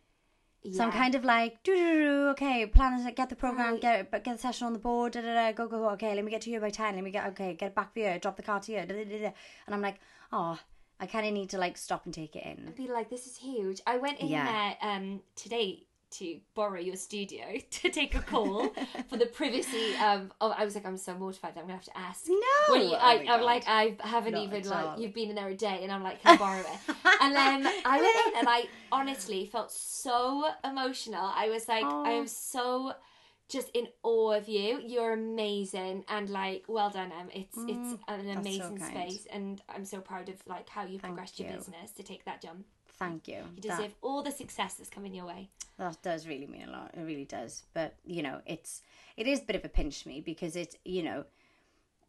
So 0.73 0.83
I'm 0.83 0.91
kind 0.91 1.15
of 1.15 1.23
like, 1.23 1.63
do 1.63 1.73
do 1.73 1.95
do, 2.03 2.27
okay, 2.31 2.65
plan 2.65 3.07
it, 3.07 3.15
get 3.15 3.29
the 3.29 3.35
program, 3.35 3.73
Right. 3.73 3.81
get 3.81 3.99
it, 4.01 4.11
but 4.11 4.25
get 4.25 4.35
the 4.35 4.41
session 4.41 4.67
on 4.67 4.73
the 4.73 4.79
board, 4.79 5.13
da 5.13 5.21
da 5.21 5.33
da, 5.33 5.51
go 5.53 5.67
go 5.67 5.79
go. 5.79 5.89
Okay, 5.91 6.13
let 6.15 6.25
me 6.25 6.31
get 6.31 6.41
to 6.41 6.49
you 6.49 6.59
by 6.59 6.69
ten. 6.69 6.95
Let 6.95 7.03
me 7.03 7.11
get 7.11 7.27
okay, 7.27 7.53
get 7.53 7.73
back 7.75 7.93
for 7.93 7.99
you, 7.99 8.19
drop 8.19 8.35
the 8.35 8.43
car 8.43 8.59
to 8.61 8.71
you, 8.73 8.79
da 8.79 8.93
da 8.93 9.05
da 9.05 9.19
da. 9.19 9.31
And 9.67 9.75
I'm 9.75 9.81
like, 9.81 9.99
oh, 10.33 10.59
I 10.99 11.05
kind 11.05 11.25
of 11.25 11.33
need 11.33 11.49
to 11.51 11.57
like 11.57 11.77
stop 11.77 12.03
and 12.05 12.13
take 12.13 12.35
it 12.35 12.43
in. 12.45 12.73
be 12.75 12.87
like, 12.91 13.09
this 13.09 13.25
is 13.25 13.37
huge. 13.37 13.79
I 13.87 13.97
went 13.99 14.19
in 14.19 14.27
Yeah. 14.27 14.45
there 14.81 14.91
um, 14.91 15.21
today 15.35 15.85
to 16.11 16.39
borrow 16.55 16.79
your 16.79 16.95
studio 16.95 17.45
to 17.71 17.89
take 17.89 18.15
a 18.15 18.21
call 18.21 18.73
for 19.09 19.17
the 19.17 19.25
privacy 19.25 19.95
um, 19.97 20.31
of. 20.41 20.53
I 20.57 20.65
was 20.65 20.75
like, 20.75 20.85
I'm 20.85 20.97
so 20.97 21.15
mortified 21.15 21.55
that 21.55 21.61
I'm 21.61 21.65
gonna 21.67 21.77
have 21.77 21.85
to 21.85 21.97
ask. 21.97 22.25
No, 22.27 22.35
When 22.69 22.81
you, 22.81 22.95
Oh 22.95 22.99
I, 23.01 23.13
my 23.15 23.25
I'm 23.25 23.39
God. 23.39 23.41
like, 23.41 23.63
I 23.67 23.95
haven't 24.01 24.33
Not 24.33 24.43
even 24.43 24.67
like, 24.69 24.85
all. 24.85 24.99
you've 24.99 25.13
been 25.13 25.29
in 25.29 25.35
there 25.35 25.49
a 25.49 25.55
day, 25.55 25.79
and 25.83 25.91
I'm 25.91 26.03
like, 26.03 26.21
can 26.21 26.35
I 26.35 26.37
borrow 26.37 26.61
it? 26.61 26.95
and 27.21 27.35
then 27.35 27.67
I 27.85 28.01
went 28.01 28.15
in, 28.15 28.39
and 28.39 28.47
I 28.49 28.69
honestly 28.91 29.45
felt 29.45 29.71
so 29.71 30.45
emotional. 30.63 31.31
I 31.35 31.49
was 31.49 31.67
like, 31.67 31.85
I 32.05 32.11
Aw. 32.11 32.19
am 32.19 32.27
so 32.27 32.93
just 33.49 33.69
in 33.69 33.87
awe 34.03 34.33
of 34.33 34.47
you. 34.47 34.79
You're 34.85 35.13
amazing, 35.13 36.05
and 36.07 36.29
like, 36.29 36.65
well 36.67 36.89
done, 36.91 37.11
Em. 37.11 37.29
It's 37.33 37.57
it's 37.67 37.93
Mm, 37.93 37.99
an 38.07 38.29
amazing 38.29 38.77
kind. 38.77 39.09
space, 39.09 39.27
and 39.31 39.61
I'm 39.67 39.85
so 39.85 39.99
proud 40.01 40.29
of 40.29 40.35
like 40.45 40.69
how 40.69 40.83
you've 40.83 41.01
Thank 41.01 41.13
progressed 41.15 41.39
your 41.39 41.47
business 41.49 41.91
to 41.93 42.03
take 42.03 42.25
that 42.25 42.41
jump. 42.41 42.65
Thank 42.99 43.27
you. 43.27 43.35
You 43.55 43.61
That- 43.61 43.77
deserve 43.77 43.95
all 44.01 44.21
the 44.23 44.31
success 44.31 44.75
that's 44.75 44.89
coming 44.89 45.13
your 45.15 45.25
way. 45.25 45.49
That 45.77 46.01
does 46.01 46.27
really 46.27 46.47
mean 46.47 46.63
a 46.67 46.71
lot. 46.71 46.91
It 46.93 47.01
really 47.01 47.25
does. 47.25 47.63
But 47.73 47.95
you 48.05 48.21
know, 48.21 48.41
it's 48.45 48.81
it 49.15 49.25
is 49.27 49.39
a 49.41 49.45
bit 49.45 49.55
of 49.55 49.63
a 49.65 49.69
pinch 49.69 50.03
to 50.03 50.09
me 50.09 50.19
because 50.21 50.55
it's 50.57 50.75
you 50.83 51.03
know, 51.03 51.23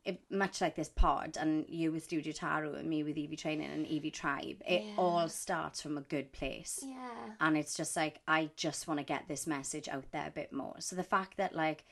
it, 0.05 0.21
much 0.31 0.61
like 0.61 0.75
this 0.75 0.89
pod 0.89 1.37
and 1.39 1.65
you 1.69 1.93
with 1.93 2.05
Studio 2.05 2.33
Taro 2.33 2.75
and 2.75 2.89
me 2.89 3.03
with 3.05 3.17
Evie 3.17 3.37
Training 3.37 3.71
and 3.71 3.87
Evie 3.87 4.11
Tribe, 4.11 4.63
it 4.67 4.83
Yeah. 4.83 4.95
all 4.97 5.29
starts 5.29 5.81
from 5.81 5.97
a 5.97 6.01
good 6.01 6.33
place. 6.33 6.81
Yeah. 6.83 7.35
And 7.39 7.57
it's 7.57 7.77
just 7.77 7.95
like 7.97 8.21
I 8.27 8.51
just 8.57 8.89
want 8.89 8.99
to 8.99 9.05
get 9.05 9.29
this 9.29 9.47
message 9.47 9.89
out 9.89 10.11
there 10.11 10.27
a 10.27 10.31
bit 10.33 10.53
more. 10.53 10.75
So 10.81 10.97
the 10.97 11.05
fact 11.05 11.37
that 11.37 11.55
like 11.55 11.85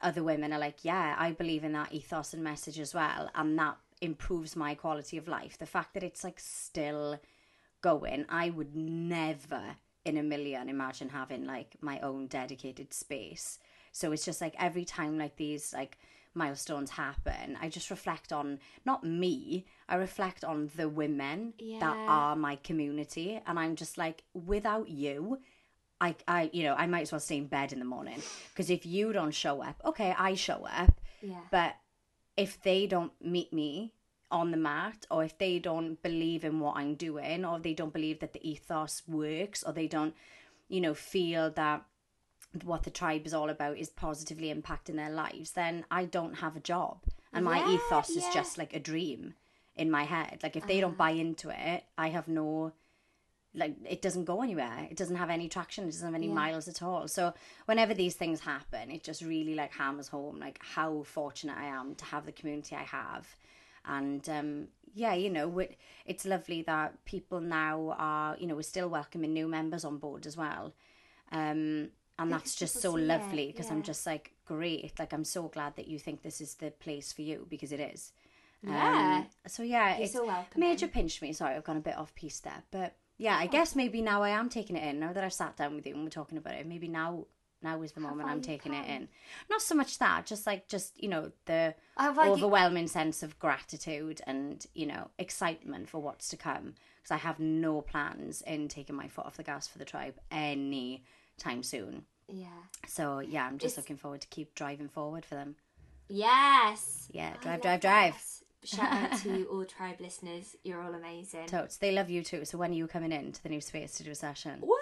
other 0.00 0.22
women 0.22 0.52
are 0.52 0.58
like, 0.60 0.84
yeah, 0.84 1.16
I 1.18 1.32
believe 1.32 1.64
in 1.64 1.72
that 1.72 1.92
ethos 1.92 2.32
and 2.34 2.44
message 2.44 2.78
as 2.78 2.94
well, 2.94 3.30
and 3.34 3.58
that 3.58 3.78
improves 4.02 4.54
my 4.54 4.74
quality 4.74 5.16
of 5.16 5.26
life. 5.26 5.56
The 5.58 5.64
fact 5.66 5.94
that 5.94 6.02
it's 6.04 6.22
like 6.22 6.38
still 6.38 7.18
going, 7.90 8.24
I 8.28 8.50
would 8.50 8.74
never 8.76 9.62
in 10.04 10.16
a 10.16 10.22
million 10.22 10.68
imagine 10.68 11.08
having 11.08 11.44
like 11.46 11.70
my 11.80 11.98
own 12.00 12.26
dedicated 12.26 12.92
space. 12.92 13.58
So 13.92 14.12
it's 14.12 14.24
just 14.24 14.40
like 14.40 14.54
every 14.58 14.84
time 14.84 15.18
like 15.18 15.36
these 15.36 15.72
like 15.72 15.98
milestones 16.34 16.90
happen, 16.90 17.56
I 17.60 17.68
just 17.68 17.90
reflect 17.90 18.32
on 18.32 18.58
not 18.84 19.04
me, 19.04 19.66
I 19.88 19.94
reflect 19.96 20.44
on 20.44 20.70
the 20.76 20.88
women 20.88 21.54
that 21.80 21.96
are 22.08 22.36
my 22.36 22.56
community 22.56 23.40
and 23.46 23.58
I'm 23.58 23.74
just 23.76 23.96
like 23.98 24.18
without 24.34 24.88
you 24.88 25.38
I, 25.98 26.14
I, 26.28 26.50
you 26.52 26.62
know, 26.64 26.74
I 26.74 26.86
might 26.86 27.02
as 27.06 27.12
well 27.12 27.20
stay 27.28 27.38
in 27.38 27.46
bed 27.46 27.72
in 27.72 27.78
the 27.78 27.86
morning 27.96 28.20
because 28.50 28.68
if 28.68 28.84
you 28.84 29.14
don't 29.14 29.32
show 29.44 29.62
up, 29.62 29.80
okay, 29.90 30.14
I 30.28 30.34
show 30.34 30.60
up, 30.80 31.00
Yeah. 31.22 31.40
but 31.50 31.72
if 32.36 32.60
they 32.62 32.86
don't 32.86 33.12
meet 33.36 33.50
me 33.50 33.94
on 34.30 34.50
the 34.50 34.56
mat, 34.56 35.06
or 35.10 35.24
if 35.24 35.38
they 35.38 35.58
don't 35.58 36.02
believe 36.02 36.44
in 36.44 36.60
what 36.60 36.76
I'm 36.76 36.94
doing, 36.94 37.44
or 37.44 37.58
they 37.58 37.74
don't 37.74 37.92
believe 37.92 38.20
that 38.20 38.32
the 38.32 38.48
ethos 38.48 39.02
works, 39.06 39.62
or 39.62 39.72
they 39.72 39.86
don't, 39.86 40.14
you 40.68 40.80
know, 40.80 40.94
feel 40.94 41.50
that 41.50 41.84
what 42.64 42.84
the 42.84 42.90
tribe 42.90 43.26
is 43.26 43.34
all 43.34 43.50
about 43.50 43.76
is 43.76 43.90
positively 43.90 44.52
impacting 44.52 44.96
their 44.96 45.10
lives, 45.10 45.52
then 45.52 45.84
I 45.90 46.04
don't 46.06 46.34
have 46.36 46.56
a 46.56 46.60
job, 46.60 47.02
and 47.32 47.44
my 47.44 47.58
Yeah, 47.58 47.74
ethos 47.74 48.10
is 48.10 48.26
just 48.34 48.58
like 48.58 48.74
a 48.74 48.80
dream 48.80 49.34
in 49.76 49.90
my 49.90 50.04
head. 50.04 50.40
Like 50.42 50.56
if 50.56 50.66
they 50.66 50.80
don't 50.80 50.90
uh-huh. 50.92 50.96
buy 50.96 51.10
into 51.10 51.50
it, 51.50 51.84
I 51.98 52.08
have 52.08 52.28
no 52.28 52.72
like 53.54 53.74
it 53.88 54.02
doesn't 54.02 54.24
go 54.24 54.42
anywhere. 54.42 54.86
It 54.90 54.96
doesn't 54.96 55.16
have 55.16 55.30
any 55.30 55.48
traction. 55.48 55.84
It 55.84 55.92
doesn't 55.92 56.06
have 56.06 56.14
any 56.14 56.28
Yeah. 56.28 56.34
miles 56.34 56.68
at 56.68 56.82
all. 56.82 57.08
So 57.08 57.32
whenever 57.64 57.94
these 57.94 58.14
things 58.14 58.40
happen 58.40 58.90
it 58.90 59.02
just 59.02 59.22
really 59.22 59.54
like 59.54 59.72
hammers 59.72 60.08
home 60.08 60.38
like 60.38 60.58
how 60.62 61.02
fortunate 61.02 61.56
i 61.56 61.64
am 61.64 61.94
to 61.94 62.04
have 62.04 62.26
the 62.26 62.32
community 62.32 62.74
i 62.76 62.82
have 62.82 63.36
and 63.86 64.28
um 64.28 64.68
yeah 64.94 65.14
you 65.14 65.28
know 65.30 65.62
it's 66.06 66.24
lovely 66.24 66.62
that 66.62 67.04
people 67.04 67.40
now 67.40 67.94
are 67.98 68.36
you 68.38 68.46
know 68.46 68.54
we're 68.54 68.62
still 68.62 68.88
welcoming 68.88 69.32
new 69.32 69.46
members 69.48 69.84
on 69.84 69.98
board 69.98 70.26
as 70.26 70.36
well 70.36 70.72
um 71.32 71.88
and 72.18 72.32
that's 72.32 72.54
just 72.54 72.80
so 72.80 72.92
lovely 72.92 73.48
because 73.48 73.70
i'm 73.70 73.82
just 73.82 74.06
like 74.06 74.32
great 74.46 74.98
like 74.98 75.12
i'm 75.12 75.24
so 75.24 75.48
glad 75.48 75.74
that 75.76 75.86
you 75.88 75.98
think 75.98 76.22
this 76.22 76.40
is 76.40 76.54
the 76.54 76.70
place 76.70 77.12
for 77.12 77.22
you 77.22 77.46
because 77.50 77.72
it 77.72 77.80
is 77.80 78.12
Yeah. 78.62 79.18
um, 79.18 79.26
so 79.46 79.62
yeah 79.62 79.96
You're 79.96 80.04
it's 80.04 80.14
so 80.14 80.26
welcome. 80.26 80.60
major 80.60 80.88
pinch 80.88 81.20
me. 81.22 81.32
Sorry, 81.32 81.54
I've 81.54 81.64
gone 81.64 81.76
a 81.76 81.80
bit 81.80 81.96
off 81.96 82.14
piece 82.14 82.40
there, 82.40 82.62
but 82.70 82.94
yeah, 83.18 83.36
I 83.36 83.46
guess 83.46 83.76
maybe 83.76 84.02
now 84.02 84.22
I 84.22 84.30
am 84.30 84.48
taking 84.48 84.76
it 84.76 84.84
in. 84.88 84.98
Now 84.98 85.12
that 85.12 85.22
I've 85.24 85.32
sat 85.32 85.56
down 85.56 85.74
with 85.76 85.86
you 85.86 85.94
and 85.94 86.02
we're 86.04 86.10
talking 86.10 86.38
about 86.38 86.54
it, 86.54 86.66
maybe 86.66 86.88
now 86.88 87.26
now 87.62 87.80
is 87.82 87.92
the 87.92 88.00
moment 88.00 88.28
I'm 88.28 88.42
taking 88.42 88.74
it 88.74 88.88
in. 88.88 89.08
Not 89.50 89.62
so 89.62 89.74
much 89.74 89.98
that, 89.98 90.26
just 90.26 90.46
like 90.46 90.68
just 90.68 91.02
you 91.02 91.08
know 91.08 91.32
the 91.46 91.74
How 91.96 92.12
far 92.14 92.26
you- 92.26 92.32
overwhelming 92.32 92.86
sense 92.88 93.22
of 93.22 93.38
gratitude 93.38 94.20
and 94.26 94.64
you 94.74 94.86
know 94.86 95.10
excitement 95.18 95.88
for 95.88 95.98
what's 96.00 96.28
to 96.28 96.36
come. 96.36 96.74
Because 97.02 97.10
I 97.12 97.16
have 97.18 97.38
no 97.40 97.80
plans 97.82 98.42
in 98.42 98.68
taking 98.68 98.96
my 98.96 99.08
foot 99.08 99.26
off 99.26 99.36
the 99.36 99.42
gas 99.42 99.66
for 99.68 99.78
the 99.78 99.84
tribe 99.84 100.14
any 100.30 101.04
time 101.38 101.62
soon. 101.62 102.04
Yeah. 102.28 102.46
So 102.88 103.20
yeah, 103.20 103.46
I'm 103.46 103.58
just 103.58 103.74
It's- 103.74 103.84
looking 103.84 103.96
forward 103.96 104.20
to 104.22 104.28
keep 104.28 104.54
driving 104.54 104.88
forward 104.88 105.24
for 105.24 105.34
them. 105.36 105.56
Yes. 106.08 107.08
Yeah, 107.12 107.34
drive, 107.40 107.62
drive, 107.62 107.80
drive. 107.80 108.14
that. 108.14 108.68
Shout 108.68 108.92
out 108.92 109.18
to 109.20 109.44
all 109.50 109.64
tribe 109.64 110.00
listeners. 110.00 110.56
You're 110.64 110.82
all 110.82 110.94
amazing. 110.94 111.46
Totes, 111.46 111.76
they 111.76 111.92
love 111.92 112.10
you 112.10 112.22
too. 112.22 112.44
So 112.44 112.58
when 112.58 112.70
are 112.70 112.74
you 112.74 112.86
coming 112.88 113.12
in 113.12 113.32
to 113.32 113.42
the 113.42 113.48
new 113.48 113.60
space 113.60 113.92
to 113.98 114.02
do 114.04 114.10
a 114.10 114.14
session? 114.14 114.60
Woo! 114.62 114.74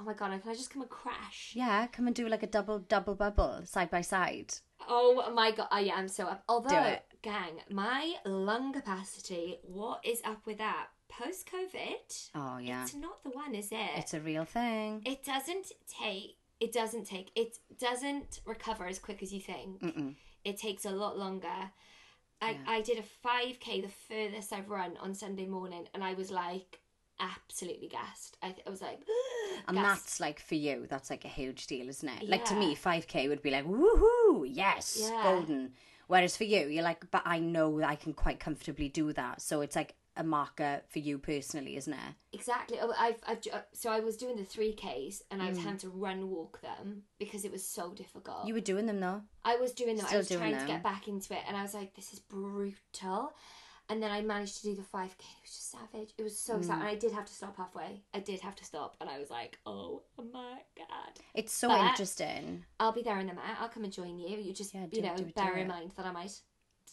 Oh 0.00 0.04
my 0.04 0.14
god, 0.14 0.40
can 0.40 0.50
I 0.50 0.54
just 0.54 0.70
come 0.70 0.80
and 0.82 0.90
crash? 0.90 1.52
Yeah, 1.54 1.86
come 1.88 2.06
and 2.06 2.16
do 2.16 2.26
like 2.28 2.42
a 2.42 2.46
double 2.46 2.78
double 2.78 3.14
bubble 3.14 3.60
side 3.64 3.90
by 3.90 4.00
side. 4.00 4.54
Oh 4.88 5.30
my 5.34 5.50
god, 5.50 5.68
oh 5.70 5.76
I 5.76 5.80
am 5.94 6.08
so 6.08 6.24
up. 6.26 6.42
Although, 6.48 6.82
it. 6.84 7.04
gang, 7.22 7.60
my 7.70 8.14
lung 8.24 8.72
capacity, 8.72 9.58
what 9.62 10.00
is 10.04 10.22
up 10.24 10.46
with 10.46 10.58
that? 10.58 10.86
Post 11.10 11.50
COVID, 11.52 12.28
Oh 12.34 12.58
yeah, 12.58 12.82
it's 12.84 12.94
not 12.94 13.22
the 13.22 13.30
one, 13.30 13.54
is 13.54 13.70
it? 13.72 13.90
it's 13.96 14.14
a 14.14 14.20
real 14.20 14.44
thing. 14.44 15.02
it 15.04 15.22
doesn't 15.24 15.66
take. 15.86 16.36
It 16.60 16.72
doesn't 16.72 17.06
take. 17.06 17.30
It 17.36 17.56
doesn't 17.78 18.40
recover 18.46 18.86
as 18.86 18.98
quick 18.98 19.22
as 19.22 19.32
you 19.34 19.40
think. 19.40 19.82
Mm-mm. 19.82 20.14
It 20.44 20.58
takes 20.58 20.84
a 20.84 20.90
lot 20.90 21.18
longer. 21.18 21.72
I, 22.42 22.52
Yeah. 22.52 22.58
I 22.66 22.80
did 22.80 22.98
a 22.98 23.26
5k, 23.28 23.82
the 23.82 23.88
furthest 24.08 24.52
I've 24.52 24.70
run 24.70 24.96
on 24.98 25.14
Sunday 25.14 25.46
morning, 25.46 25.88
and 25.92 26.02
I 26.02 26.14
was 26.14 26.30
like 26.30 26.80
absolutely 27.20 27.88
gassed. 27.88 28.36
I, 28.42 28.54
I 28.66 28.70
was 28.70 28.82
like, 28.82 29.00
And 29.68 29.76
gassed. 29.76 30.02
that's 30.04 30.20
like 30.20 30.40
for 30.40 30.54
you, 30.56 30.86
that's 30.88 31.10
like 31.10 31.24
a 31.24 31.28
huge 31.28 31.66
deal, 31.66 31.88
isn't 31.88 32.08
it? 32.08 32.28
Like 32.28 32.44
to 32.46 32.54
me, 32.54 32.74
five 32.74 33.06
k 33.06 33.28
would 33.28 33.42
be 33.42 33.50
like 33.50 33.66
woohoo, 33.66 34.46
yes, 34.48 34.98
Yeah. 35.00 35.22
golden. 35.22 35.72
Whereas 36.06 36.36
for 36.36 36.44
you, 36.44 36.66
you're 36.66 36.82
like, 36.82 37.08
but 37.10 37.22
I 37.24 37.38
know 37.38 37.80
I 37.82 37.94
can 37.94 38.12
quite 38.14 38.40
comfortably 38.40 38.88
do 38.88 39.12
that. 39.12 39.40
So 39.40 39.60
it's 39.60 39.76
like 39.76 39.94
a 40.16 40.24
marker 40.24 40.80
for 40.88 40.98
you 40.98 41.18
personally, 41.18 41.76
isn't 41.76 41.92
it? 41.92 42.14
Exactly. 42.32 42.78
Oh, 42.82 42.92
I've, 42.98 43.20
I've 43.28 43.38
so 43.72 43.90
I 43.90 44.00
was 44.00 44.16
doing 44.16 44.36
the 44.36 44.44
three 44.44 44.72
Ks 44.72 45.22
and 45.30 45.40
I 45.40 45.46
Mm. 45.46 45.48
was 45.50 45.58
having 45.58 45.78
to 45.78 45.88
run 45.88 46.28
walk 46.28 46.60
them 46.62 47.04
because 47.20 47.44
it 47.44 47.52
was 47.52 47.64
so 47.64 47.92
difficult. 47.92 48.46
You 48.46 48.54
were 48.54 48.60
doing 48.60 48.86
them 48.86 48.98
though. 48.98 49.22
I 49.44 49.56
was 49.56 49.72
doing 49.72 49.96
them. 49.96 50.06
I 50.10 50.16
was 50.16 50.28
trying 50.28 50.52
them. 50.52 50.60
to 50.66 50.66
get 50.66 50.82
back 50.82 51.06
into 51.06 51.32
it, 51.32 51.40
and 51.46 51.56
I 51.56 51.62
was 51.62 51.74
like, 51.74 51.94
"This 51.94 52.12
is 52.12 52.18
brutal." 52.18 53.32
And 53.90 54.00
then 54.02 54.10
I 54.12 54.22
managed 54.22 54.58
to 54.58 54.62
do 54.62 54.74
the 54.76 54.84
five 54.84 55.18
K. 55.18 55.24
It 55.38 55.42
was 55.42 55.50
just 55.50 55.70
savage. 55.72 56.14
It 56.16 56.22
was 56.22 56.38
so 56.38 56.54
Mm. 56.58 56.64
sad, 56.64 56.78
and 56.78 56.88
I 56.88 56.94
did 56.94 57.10
have 57.12 57.24
to 57.26 57.32
stop 57.34 57.56
halfway. 57.56 58.02
I 58.14 58.20
did 58.20 58.40
have 58.40 58.54
to 58.56 58.64
stop, 58.64 58.94
and 59.00 59.10
I 59.10 59.18
was 59.18 59.30
like, 59.30 59.58
"Oh 59.66 60.02
my 60.16 60.62
god!" 60.76 61.18
It's 61.34 61.52
so 61.52 61.68
But- 61.68 61.80
interesting. 61.90 62.64
I'll 62.78 62.92
be 62.92 63.02
there 63.02 63.18
in 63.18 63.26
the 63.26 63.34
minute. 63.34 63.60
I'll 63.60 63.68
come 63.68 63.82
and 63.84 63.92
join 63.92 64.18
you. 64.18 64.38
You 64.38 64.52
just, 64.54 64.72
Yeah, 64.72 64.86
you 64.92 65.02
know, 65.02 65.16
do 65.16 65.22
it, 65.24 65.26
do 65.26 65.32
bear 65.32 65.54
in 65.54 65.66
it. 65.66 65.68
mind 65.68 65.90
that 65.96 66.06
I 66.06 66.12
might 66.12 66.40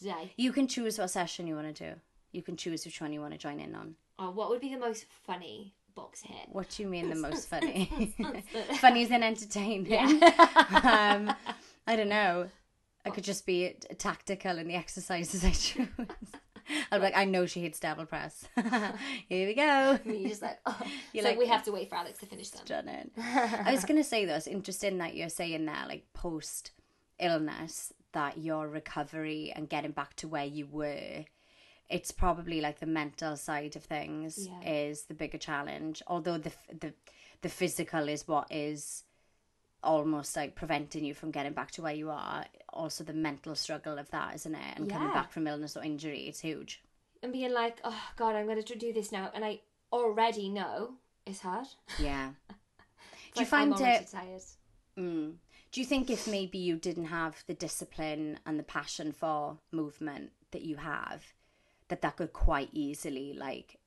die. 0.02 0.32
You 0.36 0.52
can 0.52 0.66
choose 0.66 0.98
what 0.98 1.08
session 1.10 1.46
you 1.46 1.54
want 1.54 1.74
to 1.74 1.92
do. 1.94 2.00
You 2.32 2.42
can 2.42 2.56
choose 2.56 2.84
which 2.84 3.00
one 3.00 3.12
you 3.12 3.20
want 3.20 3.32
to 3.32 3.38
join 3.38 3.60
in 3.60 3.74
on. 3.76 3.96
Oh, 4.18 4.30
what 4.30 4.50
would 4.50 4.60
be 4.60 4.74
the 4.74 4.80
most 4.80 5.06
funny 5.24 5.74
box 5.94 6.22
hit? 6.22 6.48
What 6.50 6.68
do 6.70 6.82
you 6.82 6.88
mean 6.88 7.08
the 7.10 7.14
most 7.14 7.48
funny? 7.52 8.12
funny 8.80 9.04
than 9.04 9.22
entertaining. 9.22 10.20
um, 10.22 11.32
I 11.86 11.94
don't 11.96 12.08
know. 12.08 12.50
I 13.04 13.10
could 13.10 13.24
just 13.24 13.46
be 13.46 13.74
tactical 13.98 14.58
in 14.58 14.66
the 14.68 14.74
exercises 14.74 15.44
I 15.44 15.50
choose. 15.52 15.88
I'll 16.90 16.98
be 16.98 17.04
like, 17.04 17.16
I 17.16 17.24
know 17.24 17.46
she 17.46 17.60
hates 17.60 17.80
double 17.80 18.06
press. 18.06 18.46
Here 19.28 19.46
we 19.48 19.54
go. 19.54 19.98
You're 20.04 20.28
just 20.28 20.42
like, 20.42 20.58
oh. 20.66 20.78
You're 21.12 21.22
so 21.24 21.30
like- 21.30 21.38
we 21.38 21.46
have 21.46 21.62
to 21.64 21.72
wait 21.72 21.88
for 21.88 21.96
Alex 21.96 22.18
to 22.20 22.26
finish 22.26 22.50
them. 22.50 22.62
Stunning. 22.64 23.10
I 23.16 23.72
was 23.72 23.84
gonna 23.84 24.04
say 24.04 24.24
though, 24.24 24.36
it's 24.36 24.46
interesting 24.46 24.98
that 24.98 25.14
you're 25.14 25.28
saying 25.28 25.66
that, 25.66 25.88
like 25.88 26.04
post 26.12 26.72
illness, 27.18 27.92
that 28.12 28.38
your 28.38 28.68
recovery 28.68 29.52
and 29.54 29.68
getting 29.68 29.90
back 29.92 30.14
to 30.16 30.28
where 30.28 30.44
you 30.44 30.66
were, 30.66 31.24
it's 31.88 32.10
probably 32.10 32.60
like 32.60 32.80
the 32.80 32.86
mental 32.86 33.36
side 33.36 33.74
of 33.76 33.84
things 33.84 34.46
Yeah. 34.46 34.70
is 34.70 35.04
the 35.04 35.14
bigger 35.14 35.38
challenge. 35.38 36.02
Although 36.06 36.38
the 36.38 36.52
the 36.80 36.92
the 37.42 37.48
physical 37.48 38.08
is 38.08 38.26
what 38.28 38.46
is 38.50 39.04
almost 39.82 40.34
like 40.36 40.54
preventing 40.54 41.04
you 41.04 41.14
from 41.14 41.30
getting 41.30 41.52
back 41.52 41.70
to 41.72 41.82
where 41.82 41.92
you 41.94 42.10
are. 42.10 42.44
Also, 42.72 43.04
the 43.04 43.12
mental 43.12 43.54
struggle 43.54 43.98
of 43.98 44.10
that, 44.10 44.34
isn't 44.34 44.54
it? 44.54 44.76
And 44.76 44.90
coming 44.90 45.08
back 45.12 45.30
from 45.32 45.46
illness 45.46 45.76
or 45.76 45.82
injury, 45.84 46.20
it's 46.28 46.40
huge. 46.40 46.82
and 47.22 47.32
being 47.32 47.52
like, 47.52 47.78
oh 47.84 48.02
god, 48.16 48.34
I'm 48.36 48.46
going 48.46 48.62
to 48.62 48.74
do 48.76 48.92
this 48.92 49.10
now, 49.12 49.30
and 49.34 49.44
I 49.44 49.60
already 49.92 50.48
know 50.48 50.94
it's 51.26 51.40
hard. 51.40 51.66
Yeah. 51.98 52.30
It's 53.30 53.34
Do 53.34 53.44
you 53.44 53.46
like, 53.50 53.52
I'm 53.52 53.74
find 53.76 53.88
it? 53.94 54.08
tired? 54.10 54.42
Mm. 54.98 55.34
Do 55.70 55.80
you 55.80 55.86
think 55.86 56.08
if 56.10 56.26
maybe 56.26 56.58
you 56.58 56.76
didn't 56.76 57.06
have 57.06 57.44
the 57.46 57.54
discipline 57.54 58.38
and 58.46 58.58
the 58.58 58.62
passion 58.64 59.12
for 59.12 59.58
movement 59.70 60.32
that 60.52 60.62
you 60.62 60.76
have, 60.76 61.22
that 61.88 62.00
that 62.02 62.16
could 62.16 62.32
quite 62.32 62.70
easily 62.72 63.34
like 63.34 63.78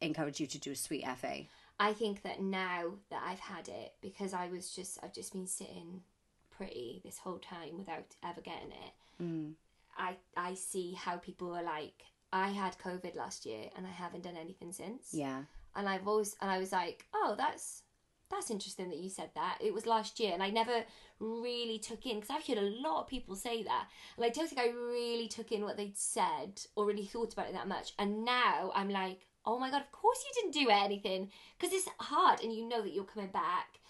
encourage 0.00 0.40
you 0.40 0.46
to 0.48 0.58
do 0.58 0.72
a 0.72 0.76
sweet 0.76 1.04
FA? 1.16 1.42
I 1.80 1.92
think 1.92 2.22
that 2.22 2.40
now 2.40 2.94
that 3.10 3.22
I've 3.24 3.40
had 3.40 3.68
it, 3.68 3.94
because 4.00 4.34
I 4.34 4.48
was 4.48 4.70
just, 4.70 4.98
I've 5.02 5.12
just 5.14 5.32
been 5.32 5.46
sitting 5.46 6.02
pretty 6.50 7.00
this 7.04 7.18
whole 7.18 7.38
time 7.38 7.78
without 7.78 8.16
ever 8.24 8.40
getting 8.40 8.72
it. 8.72 9.22
Mm. 9.22 9.52
I 9.96 10.16
I 10.36 10.54
see 10.54 10.92
how 10.94 11.16
people 11.16 11.54
are 11.54 11.62
like. 11.62 12.02
I 12.32 12.48
had 12.48 12.76
COVID 12.78 13.16
last 13.16 13.46
year, 13.46 13.70
and 13.76 13.86
I 13.86 13.90
haven't 13.90 14.24
done 14.24 14.36
anything 14.36 14.72
since. 14.72 15.14
Yeah. 15.14 15.44
and 15.74 15.88
I've 15.88 16.06
always 16.08 16.36
and 16.40 16.50
I 16.50 16.58
was 16.58 16.72
like, 16.72 17.06
oh, 17.14 17.34
that's 17.38 17.82
that's 18.30 18.50
interesting 18.50 18.90
that 18.90 18.98
you 18.98 19.08
said 19.08 19.30
that. 19.34 19.58
It 19.60 19.72
was 19.72 19.86
last 19.86 20.20
year, 20.20 20.32
and 20.34 20.42
I 20.42 20.50
never 20.50 20.84
really 21.20 21.78
took 21.78 22.04
in 22.06 22.16
because 22.16 22.30
I've 22.30 22.46
heard 22.46 22.58
a 22.58 22.82
lot 22.82 23.00
of 23.00 23.08
people 23.08 23.34
say 23.36 23.62
that, 23.62 23.88
and 24.16 24.26
I 24.26 24.28
don't 24.28 24.48
think 24.48 24.60
I 24.60 24.68
really 24.68 25.28
took 25.28 25.52
in 25.52 25.62
what 25.62 25.76
they'd 25.76 25.96
said 25.96 26.60
or 26.74 26.84
really 26.84 27.06
thought 27.06 27.32
about 27.32 27.48
it 27.48 27.54
that 27.54 27.68
much. 27.68 27.92
And 27.98 28.24
now 28.24 28.72
I'm 28.74 28.90
like, 28.90 29.27
oh 29.48 29.58
my 29.58 29.70
god, 29.72 29.80
of 29.82 29.90
course 29.90 30.20
you 30.26 30.32
didn't 30.42 30.62
do 30.62 30.70
anything 30.70 31.30
because 31.58 31.74
it's 31.74 31.88
hard, 31.98 32.40
and 32.42 32.52
you 32.52 32.68
know 32.68 32.82
that 32.82 32.92
you're 32.94 33.04
coming 33.14 33.30
back 33.30 33.80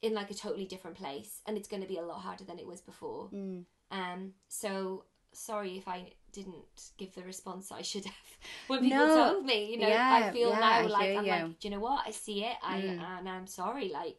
in 0.00 0.14
like 0.14 0.30
a 0.30 0.34
totally 0.34 0.66
different 0.66 0.96
place, 0.96 1.40
and 1.46 1.56
it's 1.58 1.68
going 1.68 1.82
to 1.82 1.88
be 1.88 1.98
a 1.98 2.02
lot 2.02 2.20
harder 2.20 2.44
than 2.44 2.58
it 2.58 2.66
was 2.66 2.80
before. 2.80 3.28
Mm. 3.32 3.64
Um, 3.90 4.32
so 4.48 5.04
sorry 5.32 5.76
if 5.76 5.88
I 5.88 6.12
didn't 6.32 6.92
give 6.96 7.14
the 7.14 7.22
response 7.22 7.72
I 7.72 7.82
should 7.82 8.04
have 8.04 8.30
when 8.68 8.80
people 8.80 9.06
No. 9.06 9.32
told 9.32 9.44
me. 9.44 9.72
You 9.72 9.78
know, 9.80 9.88
Yeah, 9.88 10.28
I 10.28 10.32
feel 10.32 10.50
yeah, 10.50 10.60
now 10.60 10.72
I 10.72 10.82
like 10.82 11.16
I'm 11.18 11.24
you. 11.24 11.30
like, 11.30 11.58
do 11.60 11.68
you 11.68 11.70
know 11.74 11.80
what? 11.80 12.06
I 12.06 12.10
see 12.12 12.44
it. 12.44 12.56
I 12.62 12.78
Mm. 12.80 13.18
and 13.18 13.28
I'm 13.28 13.46
sorry. 13.46 13.88
Like, 14.00 14.18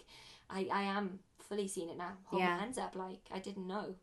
I 0.50 0.68
I 0.72 0.84
am 0.98 1.20
fully 1.48 1.68
seeing 1.68 1.90
it 1.90 1.98
now. 1.98 2.14
Hold 2.26 2.42
Yeah. 2.42 2.54
my 2.56 2.60
hands 2.64 2.78
up. 2.78 2.96
Like 2.96 3.24
I 3.34 3.40
didn't 3.40 3.68
know. 3.68 3.96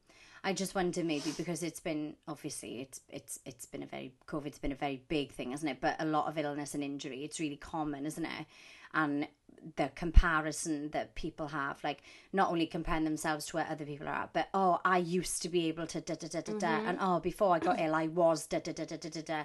I 0.44 0.52
just 0.52 0.74
wonder 0.74 1.04
maybe 1.04 1.32
because 1.36 1.62
it's 1.62 1.80
been 1.80 2.16
obviously 2.26 2.80
it's 2.80 3.00
it's 3.08 3.38
it's 3.44 3.66
been 3.66 3.82
a 3.82 3.86
very 3.86 4.12
COVID's 4.26 4.58
been 4.58 4.72
a 4.72 4.76
very 4.76 5.02
big 5.08 5.32
thing, 5.32 5.52
isn't 5.52 5.68
it? 5.68 5.78
But 5.80 5.96
a 6.00 6.04
lot 6.04 6.26
of 6.28 6.36
illness 6.36 6.74
and 6.74 6.82
injury, 6.82 7.24
it's 7.24 7.38
really 7.38 7.56
common, 7.56 8.06
isn't 8.06 8.24
it? 8.24 8.46
And 8.94 9.28
the 9.76 9.90
comparison 9.94 10.90
that 10.90 11.14
people 11.14 11.46
have, 11.48 11.82
like 11.84 12.02
not 12.32 12.50
only 12.50 12.66
comparing 12.66 13.04
themselves 13.04 13.46
to 13.46 13.56
where 13.56 13.66
other 13.70 13.84
people 13.84 14.08
are 14.08 14.14
at, 14.14 14.32
but 14.32 14.48
oh, 14.52 14.80
I 14.84 14.98
used 14.98 15.42
to 15.42 15.48
be 15.48 15.68
able 15.68 15.86
to 15.86 16.00
da 16.00 16.14
da 16.14 16.26
da 16.26 16.40
da 16.40 16.52
da, 16.58 16.66
mm-hmm. 16.66 16.88
and 16.88 16.98
oh, 17.00 17.20
before 17.20 17.54
I 17.54 17.58
got 17.60 17.80
ill, 17.80 17.94
I 17.94 18.08
was 18.08 18.46
da 18.46 18.58
da 18.58 18.72
da 18.72 18.84
da 18.84 18.96
da 18.96 19.08
da 19.08 19.20
da, 19.22 19.44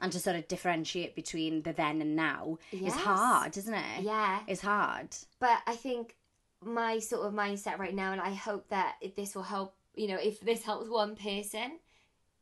and 0.00 0.10
to 0.12 0.18
sort 0.18 0.36
of 0.36 0.48
differentiate 0.48 1.14
between 1.14 1.62
the 1.62 1.74
then 1.74 2.00
and 2.00 2.16
now 2.16 2.56
Yes. 2.72 2.94
is 2.94 3.00
hard, 3.00 3.56
isn't 3.58 3.74
it? 3.74 4.02
Yeah, 4.02 4.40
It's 4.46 4.62
hard. 4.62 5.14
but 5.38 5.58
I 5.66 5.76
think 5.76 6.16
my 6.64 6.98
sort 6.98 7.26
of 7.26 7.34
mindset 7.34 7.78
right 7.78 7.94
now, 7.94 8.12
and 8.12 8.20
I 8.20 8.32
hope 8.32 8.68
that 8.70 8.96
this 9.16 9.34
will 9.34 9.42
help. 9.42 9.74
You 9.98 10.08
know, 10.08 10.16
if 10.30 10.40
this 10.40 10.62
helps 10.64 10.88
one 10.88 11.16
person, 11.16 11.78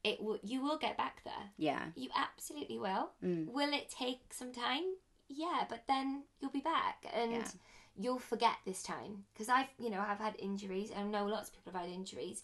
it 0.04 0.22
will. 0.22 0.38
You 0.42 0.62
will 0.62 0.78
get 0.78 0.96
back 0.96 1.22
there. 1.24 1.46
Yeah. 1.56 1.86
You 1.96 2.10
absolutely 2.14 2.78
will. 2.78 3.10
Mm. 3.24 3.50
Will 3.52 3.72
it 3.72 3.88
take 3.90 4.20
some 4.32 4.52
time? 4.52 4.84
Yeah, 5.28 5.64
but 5.68 5.84
then 5.88 6.24
you'll 6.40 6.52
be 6.52 6.60
back 6.60 7.06
and 7.12 7.32
Yeah. 7.32 7.48
you'll 7.96 8.18
forget 8.20 8.56
this 8.64 8.82
time 8.82 9.24
because 9.32 9.48
I've, 9.48 9.70
you 9.78 9.90
know, 9.90 10.00
I've 10.00 10.18
had 10.20 10.36
injuries. 10.38 10.90
And 10.94 11.08
I 11.16 11.20
know 11.20 11.26
lots 11.26 11.48
of 11.48 11.54
people 11.56 11.72
have 11.72 11.82
had 11.82 11.90
injuries, 11.90 12.42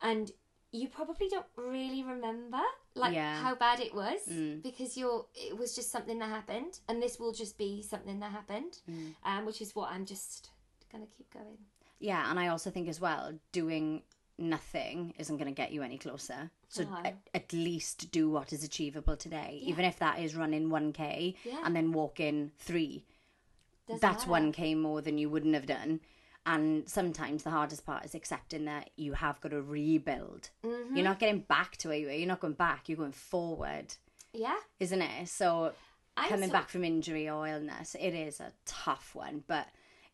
and 0.00 0.30
you 0.70 0.88
probably 0.88 1.28
don't 1.28 1.46
really 1.56 2.02
remember 2.04 2.60
like 2.94 3.14
Yeah. 3.14 3.40
how 3.42 3.54
bad 3.54 3.80
it 3.80 3.94
was 3.94 4.20
Mm. 4.28 4.62
because 4.62 4.96
you're. 4.96 5.26
It 5.34 5.56
was 5.58 5.74
just 5.74 5.90
something 5.90 6.18
that 6.20 6.28
happened, 6.30 6.80
and 6.88 7.02
this 7.02 7.18
will 7.18 7.32
just 7.32 7.58
be 7.58 7.82
something 7.82 8.20
that 8.20 8.30
happened, 8.32 8.80
Mm. 8.88 9.14
um, 9.24 9.44
which 9.46 9.60
is 9.60 9.74
what 9.74 9.90
I'm 9.90 10.06
just 10.06 10.50
gonna 10.92 11.06
keep 11.06 11.28
going. 11.32 11.58
Yeah, 12.00 12.30
and 12.30 12.38
I 12.38 12.46
also 12.48 12.70
think 12.70 12.88
as 12.88 13.00
well, 13.00 13.38
doing 13.52 14.02
nothing 14.38 15.14
isn't 15.18 15.36
going 15.36 15.48
to 15.52 15.54
get 15.54 15.72
you 15.72 15.82
any 15.82 15.98
closer. 15.98 16.50
So 16.68 16.84
No. 16.84 16.96
at, 17.04 17.16
at 17.34 17.52
least 17.52 18.10
do 18.10 18.30
what 18.30 18.52
is 18.52 18.62
achievable 18.64 19.16
today, 19.16 19.58
Yeah. 19.62 19.70
even 19.70 19.84
if 19.84 19.98
that 19.98 20.20
is 20.20 20.36
running 20.36 20.68
1k 20.70 21.34
Yeah. 21.44 21.60
and 21.64 21.74
then 21.74 21.92
walking 21.92 22.52
3. 22.58 23.04
Doesn't 23.86 24.00
That's 24.00 24.26
matter. 24.26 24.46
1k 24.52 24.74
more 24.76 25.00
than 25.02 25.18
you 25.18 25.28
wouldn't 25.28 25.54
have 25.54 25.66
done. 25.66 26.00
And 26.46 26.88
sometimes 26.88 27.42
the 27.42 27.50
hardest 27.50 27.84
part 27.84 28.04
is 28.04 28.14
accepting 28.14 28.64
that 28.66 28.90
you 28.96 29.14
have 29.14 29.40
got 29.40 29.50
to 29.50 29.60
rebuild. 29.60 30.50
Mhm. 30.62 30.94
You're 30.94 31.04
not 31.04 31.18
getting 31.18 31.40
back 31.40 31.76
to 31.78 31.88
where 31.88 31.98
you 31.98 32.06
were. 32.06 32.12
You're 32.12 32.28
not 32.28 32.40
going 32.40 32.54
back. 32.54 32.88
You're 32.88 32.96
going 32.98 33.12
forward, 33.12 33.94
Yeah, 34.32 34.56
isn't 34.78 35.02
it? 35.02 35.28
So 35.28 35.74
I'm 36.16 36.28
coming 36.30 36.48
so- 36.48 36.52
back 36.52 36.68
from 36.70 36.84
injury 36.84 37.28
or 37.28 37.46
illness, 37.46 37.94
it 37.98 38.14
is 38.14 38.40
a 38.40 38.52
tough 38.64 39.14
one, 39.14 39.44
but 39.46 39.68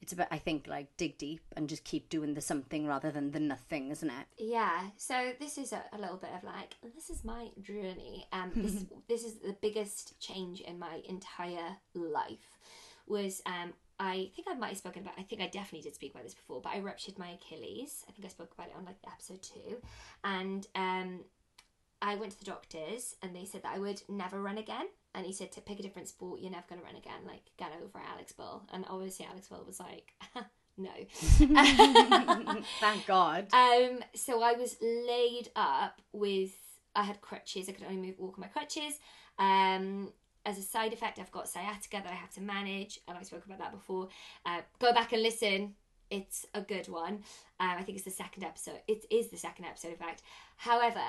it's 0.05 0.13
about 0.13 0.29
I 0.31 0.37
think 0.37 0.67
like 0.67 0.95
dig 0.99 1.17
deep 1.17 1.41
and 1.57 1.67
just 1.67 1.83
keep 1.83 2.11
doing 2.11 2.35
the 2.35 2.43
something 2.43 2.87
rather 2.87 3.11
than 3.11 3.31
the 3.31 3.41
nothing, 3.41 3.91
isn't 3.91 4.11
it? 4.11 4.27
Yeah, 4.37 4.91
so 4.99 5.33
this 5.41 5.57
is 5.57 5.73
a, 5.73 5.83
a 5.95 5.99
little 5.99 6.19
bit 6.19 6.29
of 6.37 6.45
like 6.45 6.77
this 6.95 7.09
is 7.09 7.25
my 7.25 7.49
journey. 7.63 8.27
Um, 8.31 8.53
this 8.55 8.85
this 9.09 9.25
is 9.25 9.39
the 9.39 9.57
biggest 9.63 10.21
change 10.21 10.61
in 10.61 10.79
my 10.79 11.01
entire 11.09 11.79
life. 11.95 12.59
Was 13.07 13.41
um, 13.47 13.73
I 13.99 14.31
think 14.37 14.47
I 14.47 14.55
might 14.55 14.69
have 14.69 14.79
spoken 14.79 15.01
about. 15.01 15.15
I 15.19 15.23
think 15.23 15.41
I 15.41 15.47
definitely 15.47 15.89
did 15.89 15.95
speak 15.95 16.13
about 16.13 16.25
this 16.25 16.35
before, 16.35 16.61
but 16.61 16.75
I 16.75 16.81
ruptured 16.81 17.19
my 17.19 17.31
Achilles. 17.31 18.05
I 18.07 18.13
think 18.13 18.27
I 18.27 18.29
spoke 18.29 18.53
about 18.53 18.69
it 18.69 18.75
on 18.77 18.85
like 18.85 18.97
episode 19.11 19.43
two, 19.43 19.79
and 20.23 20.67
um, 20.75 21.21
I 22.03 22.17
went 22.17 22.33
to 22.33 22.39
the 22.39 22.45
doctors 22.45 23.17
and 23.23 23.35
they 23.35 23.47
said 23.47 23.63
that 23.63 23.75
I 23.75 23.79
would 23.79 24.03
never 24.11 24.43
run 24.43 24.59
again. 24.59 24.89
And 25.15 25.25
he 25.25 25.33
said 25.33 25.53
to 25.53 25.61
pick 25.61 25.79
a 25.79 25.83
different 25.83 26.09
sport, 26.09 26.41
you're 26.41 26.51
never 26.51 26.65
going 26.69 26.81
to 26.81 26.87
run 26.87 26.97
again. 26.97 27.21
Like 27.27 27.43
get 27.57 27.71
over 27.77 27.99
it, 27.99 28.05
Alex 28.13 28.33
Bull. 28.33 28.63
And 28.73 28.85
obviously 28.89 29.27
Alex 29.31 29.49
Bull 29.49 29.65
was 29.67 29.79
like, 29.79 30.13
no. 30.77 30.91
Thank 32.81 33.07
God. 33.07 33.47
Um, 33.53 34.01
so 34.15 34.43
I 34.43 34.55
was 34.55 34.77
laid 34.81 35.51
up 35.57 36.01
with. 36.13 36.53
I 36.97 37.03
had 37.03 37.21
crutches. 37.21 37.69
I 37.69 37.73
could 37.73 37.85
only 37.85 38.09
move, 38.09 38.15
walk 38.19 38.35
on 38.35 38.43
my 38.43 38.47
crutches. 38.47 38.99
Um, 39.39 40.13
as 40.47 40.59
a 40.59 40.63
side 40.63 40.93
effect, 40.93 41.19
I've 41.19 41.33
got 41.33 41.49
sciatica 41.49 42.01
that 42.03 42.13
I 42.13 42.15
have 42.15 42.31
to 42.35 42.41
manage, 42.41 43.01
and 43.09 43.17
I 43.17 43.23
spoke 43.23 43.47
about 43.47 43.59
that 43.59 43.73
before. 43.73 44.09
Uh, 44.45 44.61
go 44.79 44.93
back 44.93 45.13
and 45.13 45.23
listen. 45.23 45.75
It's 46.11 46.47
a 46.55 46.61
good 46.61 46.89
one. 46.89 47.23
Um, 47.59 47.71
I 47.79 47.83
think 47.83 47.97
it's 47.97 48.05
the 48.05 48.11
second 48.11 48.45
episode. 48.45 48.81
It 48.87 49.07
is 49.11 49.29
the 49.29 49.37
second 49.37 49.65
episode, 49.65 49.93
in 49.93 49.97
fact. 49.97 50.23
However, 50.57 51.01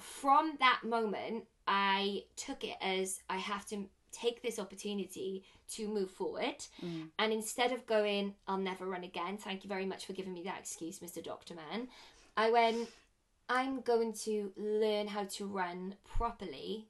from 0.00 0.56
that 0.58 0.80
moment, 0.84 1.44
I 1.66 2.24
took 2.36 2.64
it 2.64 2.76
as 2.80 3.20
I 3.28 3.36
have 3.36 3.66
to 3.68 3.88
take 4.12 4.42
this 4.42 4.58
opportunity 4.58 5.44
to 5.72 5.88
move 5.88 6.10
forward. 6.10 6.64
Mm. 6.84 7.08
And 7.18 7.32
instead 7.32 7.72
of 7.72 7.86
going, 7.86 8.34
I'll 8.46 8.56
never 8.56 8.86
run 8.86 9.04
again, 9.04 9.36
thank 9.36 9.64
you 9.64 9.68
very 9.68 9.86
much 9.86 10.06
for 10.06 10.12
giving 10.12 10.32
me 10.32 10.42
that 10.44 10.58
excuse, 10.60 11.00
Mr. 11.00 11.22
Doctor 11.22 11.54
Man, 11.54 11.88
I 12.36 12.50
went, 12.50 12.88
I'm 13.48 13.80
going 13.80 14.12
to 14.24 14.52
learn 14.56 15.08
how 15.08 15.24
to 15.24 15.46
run 15.46 15.94
properly, 16.04 16.86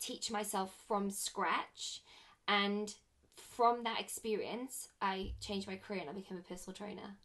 teach 0.00 0.30
myself 0.30 0.74
from 0.86 1.10
scratch. 1.10 2.02
And 2.46 2.94
from 3.36 3.84
that 3.84 4.00
experience, 4.00 4.88
I 5.02 5.32
changed 5.40 5.66
my 5.66 5.76
career 5.76 6.00
and 6.00 6.10
I 6.10 6.12
became 6.12 6.38
a 6.38 6.42
personal 6.42 6.74
trainer. 6.74 7.16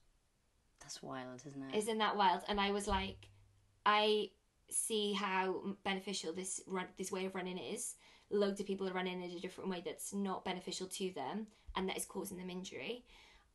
That's 0.81 1.01
wild, 1.01 1.41
isn't 1.47 1.63
it? 1.69 1.77
Isn't 1.77 1.99
that 1.99 2.17
wild? 2.17 2.41
And 2.47 2.59
I 2.59 2.71
was 2.71 2.87
like, 2.87 3.29
I 3.85 4.29
see 4.69 5.13
how 5.13 5.75
beneficial 5.83 6.33
this 6.33 6.61
run, 6.67 6.85
this 6.97 7.11
way 7.11 7.25
of 7.25 7.35
running 7.35 7.57
is. 7.57 7.95
Loads 8.29 8.59
of 8.59 8.65
people 8.67 8.89
are 8.89 8.93
running 8.93 9.21
in 9.21 9.29
a 9.31 9.39
different 9.39 9.69
way 9.69 9.81
that's 9.85 10.13
not 10.13 10.43
beneficial 10.45 10.87
to 10.87 11.11
them 11.13 11.47
and 11.75 11.87
that 11.89 11.97
is 11.97 12.05
causing 12.05 12.37
them 12.37 12.49
injury. 12.49 13.03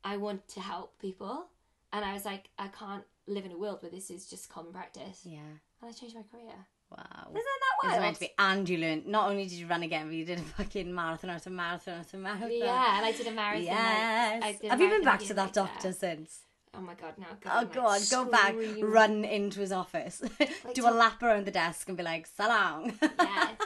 I 0.05 0.17
want 0.17 0.47
to 0.49 0.61
help 0.61 0.99
people, 1.01 1.47
and 1.93 2.05
I 2.05 2.13
was 2.13 2.25
like, 2.25 2.51
I 2.59 2.69
can't 2.69 3.03
live 3.27 3.45
in 3.45 3.51
a 3.53 3.59
world 3.59 3.79
where 3.83 3.91
this 3.91 4.11
is 4.11 4.27
just 4.31 4.49
common 4.49 4.73
practice. 4.73 5.23
yeah. 5.25 5.41
And 5.81 5.91
I 5.91 5.93
changed 5.93 6.15
my 6.17 6.23
career. 6.23 6.55
Wow. 6.91 7.29
Isn't 7.31 7.35
that 7.35 7.89
wild? 7.89 8.01
meant 8.03 8.15
to 8.15 8.21
be, 8.21 8.31
and 8.39 8.69
you 8.69 8.79
learned. 8.79 9.07
Not 9.07 9.29
only 9.29 9.45
did 9.45 9.53
you 9.53 9.67
run 9.67 9.83
again, 9.83 10.07
but 10.07 10.15
you 10.15 10.25
did 10.25 10.39
a 10.39 10.43
fucking 10.43 10.93
marathon 10.95 11.31
after 11.31 11.51
marathon 11.51 11.99
after 12.01 12.17
marathon. 12.17 12.51
Yeah, 12.53 12.97
and 12.97 13.07
I 13.07 13.13
did 13.13 13.27
a 13.27 13.31
marathon. 13.33 13.65
like- 13.67 13.75
Yes. 13.77 14.43
I 14.45 14.53
did 14.61 14.71
Have 14.71 14.81
you 14.81 14.89
been 14.89 15.03
back 15.05 15.21
to 15.21 15.35
that 15.35 15.53
doctor 15.53 15.93
since? 15.93 16.41
Oh 16.75 16.81
my 16.81 16.95
god, 16.95 17.15
no. 17.19 17.27
Oh 17.47 17.59
like, 17.63 17.77
on, 17.77 18.01
go 18.11 18.25
back, 18.31 18.55
run 18.81 19.25
into 19.25 19.61
his 19.61 19.73
office, 19.73 20.23
do 20.75 20.87
a 20.89 20.91
lap 20.91 21.23
around 21.23 21.47
the 21.47 21.51
desk, 21.51 21.89
and 21.89 21.97
be 21.97 22.03
like, 22.05 22.27
"Salam." 22.27 22.93
Yeah. 23.03 23.49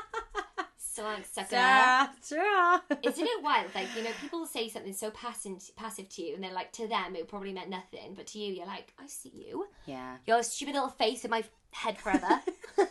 Like, 0.98 1.24
sucker. 1.26 1.56
Isn't 3.02 3.26
it 3.26 3.42
wild? 3.42 3.74
Like, 3.74 3.88
you 3.96 4.04
know, 4.04 4.10
people 4.20 4.46
say 4.46 4.68
something 4.68 4.92
so 4.92 5.10
passive, 5.10 5.58
passive 5.74 6.08
to 6.10 6.22
you, 6.22 6.34
and 6.34 6.44
they're 6.44 6.52
like, 6.52 6.70
to 6.72 6.86
them, 6.86 7.16
it 7.16 7.26
probably 7.26 7.52
meant 7.52 7.70
nothing, 7.70 8.14
but 8.14 8.26
to 8.28 8.38
you, 8.38 8.52
you're 8.52 8.66
like, 8.66 8.92
I 9.00 9.06
see 9.06 9.32
you. 9.34 9.66
Yeah. 9.86 10.18
Your 10.26 10.42
stupid 10.44 10.74
little 10.74 10.90
face 10.90 11.24
in 11.24 11.30
my 11.30 11.42
head 11.72 11.98
forever. 11.98 12.40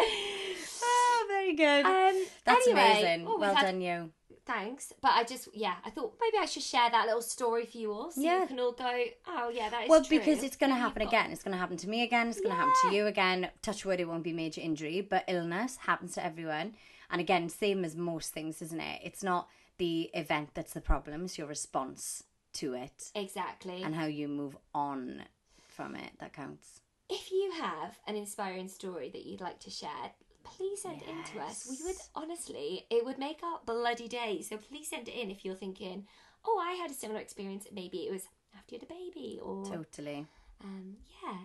Oh, 0.00 1.24
very 1.28 1.54
good. 1.54 1.84
um, 1.84 2.24
That's 2.44 2.66
anyway, 2.66 3.00
amazing. 3.00 3.24
well 3.38 3.54
had- 3.54 3.64
done, 3.66 3.80
you. 3.80 4.12
Thanks. 4.48 4.92
But 5.02 5.12
I 5.12 5.22
just, 5.24 5.48
yeah, 5.54 5.74
I 5.84 5.90
thought 5.90 6.14
maybe 6.20 6.38
I 6.42 6.46
should 6.46 6.62
share 6.62 6.88
that 6.90 7.06
little 7.06 7.20
story 7.22 7.66
for 7.66 7.76
you 7.78 7.92
all 7.92 8.10
so 8.10 8.20
Yeah. 8.20 8.40
you 8.40 8.46
can 8.48 8.58
all 8.58 8.72
go, 8.72 9.04
oh, 9.28 9.50
yeah, 9.50 9.68
that 9.68 9.84
is 9.84 9.88
Well, 9.90 10.02
true. 10.02 10.18
because 10.18 10.42
it's 10.42 10.56
going 10.56 10.70
to 10.72 10.76
happen 10.78 11.02
go. 11.02 11.08
again. 11.08 11.30
It's 11.30 11.42
going 11.42 11.52
to 11.52 11.58
happen 11.58 11.76
to 11.76 11.88
me 11.88 12.02
again. 12.02 12.28
It's 12.28 12.40
going 12.40 12.50
to 12.56 12.56
happen 12.56 12.74
to 12.90 12.96
you 12.96 13.06
again. 13.06 13.50
Touch 13.62 13.84
wood, 13.84 14.00
it 14.00 14.08
won't 14.08 14.24
be 14.24 14.32
major 14.32 14.62
injury, 14.62 15.02
but 15.02 15.22
illness 15.28 15.76
happens 15.76 16.14
to 16.14 16.24
everyone. 16.24 16.74
And 17.10 17.20
again, 17.20 17.48
same 17.50 17.84
as 17.84 17.94
most 17.94 18.32
things, 18.32 18.60
isn't 18.62 18.80
it? 18.80 19.00
It's 19.04 19.22
not 19.22 19.48
the 19.76 20.10
event 20.14 20.50
that's 20.54 20.72
the 20.72 20.80
problem; 20.80 21.24
it's 21.26 21.38
your 21.38 21.46
response 21.46 22.24
to 22.54 22.74
it 22.74 23.12
Exactly. 23.14 23.82
and 23.82 23.94
how 23.94 24.06
you 24.06 24.26
move 24.28 24.56
on 24.74 25.22
from 25.68 25.94
it 25.94 26.10
that 26.18 26.32
counts. 26.32 26.80
if 27.08 27.30
you 27.30 27.52
have 27.52 27.98
an 28.06 28.16
inspiring 28.16 28.66
story 28.68 29.08
that 29.10 29.24
you'd 29.24 29.40
like 29.40 29.60
to 29.60 29.70
share, 29.70 30.12
please 30.56 30.82
send 30.82 31.02
it 31.02 31.08
in 31.08 31.22
to 31.32 31.40
us. 31.40 31.66
We 31.68 31.78
would 31.84 31.96
honestly, 32.14 32.86
it 32.90 33.04
would 33.04 33.18
make 33.18 33.40
our 33.42 33.60
bloody 33.66 34.08
day. 34.08 34.42
So 34.42 34.56
please 34.56 34.88
send 34.88 35.08
it 35.08 35.14
in 35.14 35.30
if 35.30 35.44
you're 35.44 35.54
thinking, 35.54 36.06
oh, 36.46 36.58
I 36.58 36.72
had 36.74 36.90
a 36.90 36.94
similar 36.94 37.20
experience. 37.20 37.66
Maybe 37.72 37.98
it 37.98 38.12
was 38.12 38.22
after 38.56 38.74
you 38.74 38.80
had 38.80 38.90
a 38.90 38.94
baby, 38.94 39.38
or 39.42 39.64
Totally, 39.64 40.26
um, 40.64 40.96
yeah, 41.22 41.36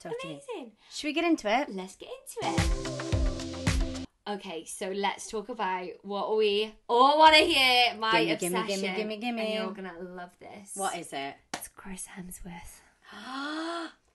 totally. 0.00 0.40
amazing. 0.48 0.72
Should 0.90 1.08
we 1.08 1.12
get 1.12 1.24
into 1.24 1.48
it? 1.48 1.68
Let's 1.68 1.96
get 1.96 2.08
into 2.08 2.62
it. 2.62 4.06
Okay, 4.28 4.64
so 4.64 4.90
let's 4.90 5.30
talk 5.30 5.48
about 5.50 5.88
what 6.02 6.36
we 6.36 6.74
all 6.88 7.18
want 7.18 7.36
to 7.36 7.42
hear. 7.42 7.94
My 7.96 8.24
Gimme, 8.24 8.36
gimme, 8.36 8.66
gimme, 8.66 8.96
gimme, 8.96 9.16
gimme. 9.18 9.40
And 9.40 9.54
you're 9.54 9.72
gonna 9.72 10.00
love 10.00 10.30
this. 10.40 10.72
What 10.74 10.98
is 10.98 11.12
it? 11.12 11.34
It's 11.54 11.68
Chris 11.68 12.06
Hemsworth. 12.16 12.80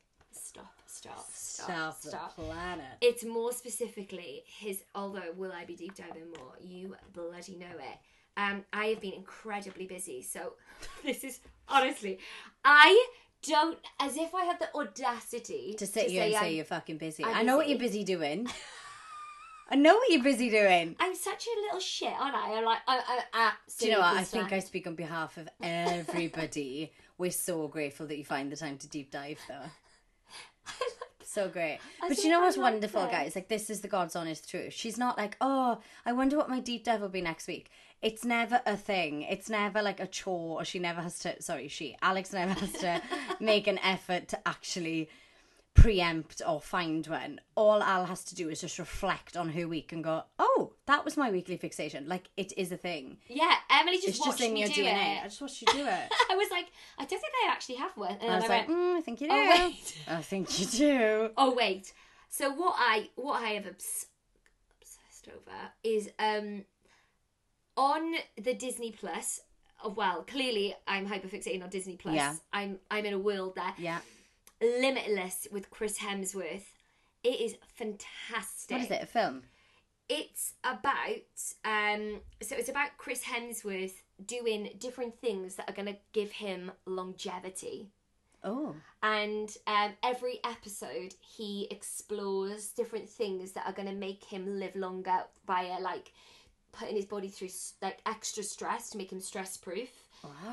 Stop! 1.01 1.27
Stop! 1.33 1.67
Stop! 1.67 2.01
Stop, 2.01 2.35
planet. 2.35 2.85
It's 3.01 3.23
more 3.23 3.51
specifically 3.51 4.43
his. 4.45 4.83
Although, 4.93 5.33
will 5.35 5.51
I 5.51 5.65
be 5.65 5.75
deep 5.75 5.95
diving 5.95 6.29
more? 6.37 6.53
You 6.61 6.95
bloody 7.13 7.55
know 7.55 7.65
it. 7.65 7.97
Um, 8.37 8.63
I 8.71 8.85
have 8.87 9.01
been 9.01 9.13
incredibly 9.13 9.85
busy, 9.85 10.21
so 10.21 10.53
this 11.03 11.23
is 11.23 11.39
honestly, 11.67 12.19
I 12.63 13.05
don't 13.43 13.77
as 13.99 14.17
if 14.17 14.33
I 14.35 14.45
had 14.45 14.59
the 14.59 14.73
audacity 14.75 15.75
To 15.79 15.87
sit 15.87 16.09
here 16.09 16.23
and 16.23 16.33
say 16.33 16.49
I'm, 16.49 16.53
you're 16.53 16.65
fucking 16.65 16.97
busy. 16.97 17.25
I'm 17.25 17.35
I 17.35 17.41
know 17.41 17.57
what 17.57 17.67
you're 17.67 17.79
busy 17.79 18.03
doing. 18.03 18.47
I 19.71 19.75
know 19.75 19.95
what 19.95 20.11
you're 20.11 20.21
busy 20.21 20.49
doing. 20.49 20.97
I'm 20.99 21.15
such 21.15 21.47
a 21.47 21.61
little 21.61 21.79
shit, 21.79 22.11
aren't 22.19 22.35
I? 22.35 22.55
I'm 22.55 22.65
like, 22.65 22.79
I, 22.87 23.21
I 23.33 23.53
Do 23.79 23.85
you 23.85 23.93
know 23.93 23.99
what? 23.99 24.17
I 24.17 24.23
think 24.23 24.51
I 24.51 24.59
speak 24.59 24.85
on 24.85 24.95
behalf 24.95 25.37
of 25.37 25.47
everybody. 25.63 26.91
We're 27.17 27.31
so 27.31 27.69
grateful 27.69 28.05
that 28.07 28.17
you 28.17 28.25
find 28.25 28.51
the 28.51 28.57
time 28.57 28.77
to 28.79 28.87
deep 28.89 29.11
dive, 29.11 29.39
though. 29.47 29.69
So 31.31 31.47
great. 31.47 31.79
I 32.03 32.09
But 32.09 32.17
you 32.25 32.29
know 32.29 32.41
what's 32.41 32.57
like 32.57 32.73
wonderful, 32.73 33.07
guys? 33.07 33.35
Like, 33.35 33.47
this 33.47 33.69
is 33.69 33.79
the 33.79 33.87
God's 33.87 34.17
honest 34.17 34.49
truth. 34.49 34.73
She's 34.73 34.97
not 34.97 35.17
like, 35.17 35.37
oh, 35.39 35.79
I 36.05 36.11
wonder 36.11 36.35
what 36.35 36.49
my 36.49 36.59
deep 36.59 36.83
dive 36.83 36.99
will 36.99 37.07
be 37.07 37.21
next 37.21 37.47
week. 37.47 37.71
It's 38.01 38.25
never 38.25 38.61
a 38.65 38.75
thing. 38.75 39.21
It's 39.21 39.49
never 39.49 39.81
like 39.81 40.01
a 40.01 40.07
chore, 40.07 40.59
or 40.59 40.65
she 40.65 40.77
never 40.77 40.99
has 40.99 41.19
to, 41.19 41.41
sorry, 41.41 41.69
she, 41.69 41.95
Alex 42.01 42.33
never 42.33 42.51
has 42.51 42.73
to 42.73 43.01
make 43.39 43.67
an 43.67 43.77
effort 43.79 44.27
to 44.29 44.45
actually 44.45 45.07
preempt 45.73 46.41
or 46.47 46.59
find 46.61 47.05
one. 47.07 47.39
All 47.55 47.81
Al 47.81 48.05
has 48.05 48.23
to 48.25 48.35
do 48.35 48.49
is 48.49 48.61
just 48.61 48.77
reflect 48.77 49.35
on 49.37 49.49
her 49.49 49.67
week 49.67 49.91
and 49.91 50.03
go, 50.03 50.23
oh, 50.37 50.73
that 50.85 51.03
was 51.05 51.17
my 51.17 51.31
weekly 51.31 51.57
fixation. 51.57 52.07
Like, 52.07 52.29
it 52.37 52.53
is 52.57 52.71
a 52.71 52.77
thing. 52.77 53.17
Yeah, 53.27 53.53
Emily 53.69 53.97
just 53.97 54.09
It's 54.09 54.19
watched 54.19 54.39
just 54.39 54.47
in 54.49 54.53
me 54.53 54.59
your 54.61 54.69
do 54.69 54.83
DNA. 54.83 55.21
I 55.21 55.23
just 55.23 55.41
watched 55.41 55.61
you 55.61 55.67
do 55.71 55.79
it. 55.87 56.11
I 56.29 56.35
was 56.35 56.49
like, 56.51 56.67
I 56.97 57.05
don't 57.05 57.19
think 57.19 57.33
I 57.45 57.51
actually 57.51 57.75
have 57.75 57.95
one, 57.95 58.17
and 58.21 58.31
I 58.31 58.35
was 58.35 58.45
I 58.45 58.47
like, 58.47 58.67
went, 58.67 58.79
mm, 58.79 58.97
I 58.97 59.01
think 59.01 59.21
you 59.21 59.27
do. 59.27 59.33
oh 59.33 59.49
wait. 59.49 59.97
I 60.07 60.21
think 60.21 60.59
you 60.59 60.65
do. 60.67 61.29
Oh 61.37 61.53
wait. 61.55 61.93
So 62.29 62.51
what 62.53 62.75
I 62.77 63.09
what 63.15 63.41
I 63.41 63.49
have 63.51 63.65
obs- 63.67 64.07
obsessed 64.81 65.27
over 65.29 65.57
is 65.83 66.09
um 66.19 66.65
on 67.77 68.13
the 68.37 68.53
Disney 68.53 68.91
Plus. 68.91 69.41
oh, 69.83 69.89
Well, 69.89 70.23
clearly 70.23 70.75
I'm 70.87 71.07
hyperfixating 71.07 71.63
on 71.63 71.69
Disney 71.69 71.95
Plus. 71.97 72.15
Yeah. 72.15 72.35
I'm 72.53 72.79
I'm 72.89 73.05
in 73.05 73.13
a 73.13 73.19
world 73.19 73.55
there. 73.55 73.73
Yeah. 73.77 73.99
Limitless 74.61 75.47
with 75.51 75.69
Chris 75.69 75.99
Hemsworth. 75.99 76.65
It 77.23 77.39
is 77.41 77.55
fantastic. 77.65 78.77
What 78.77 78.85
is 78.85 78.91
it? 78.91 79.03
A 79.03 79.05
film? 79.07 79.43
It's 80.09 80.53
about 80.63 81.21
um 81.65 82.19
so 82.41 82.55
it's 82.55 82.69
about 82.69 82.97
Chris 82.97 83.23
Hemsworth 83.23 84.01
doing 84.25 84.69
different 84.77 85.17
things 85.19 85.55
that 85.55 85.69
are 85.69 85.73
going 85.73 85.87
to 85.87 85.97
give 86.13 86.31
him 86.31 86.71
longevity 86.85 87.87
Oh. 88.43 88.75
and 89.03 89.55
um, 89.67 89.91
every 90.03 90.39
episode 90.43 91.13
he 91.21 91.67
explores 91.69 92.69
different 92.69 93.07
things 93.07 93.51
that 93.51 93.67
are 93.67 93.71
going 93.71 93.87
to 93.87 93.93
make 93.93 94.23
him 94.23 94.59
live 94.59 94.75
longer 94.75 95.19
via 95.45 95.79
like 95.79 96.11
putting 96.71 96.95
his 96.95 97.05
body 97.05 97.27
through 97.29 97.49
like 97.83 97.99
extra 98.07 98.41
stress 98.41 98.89
to 98.89 98.97
make 98.97 99.11
him 99.11 99.21
stress 99.21 99.57
proof 99.57 99.89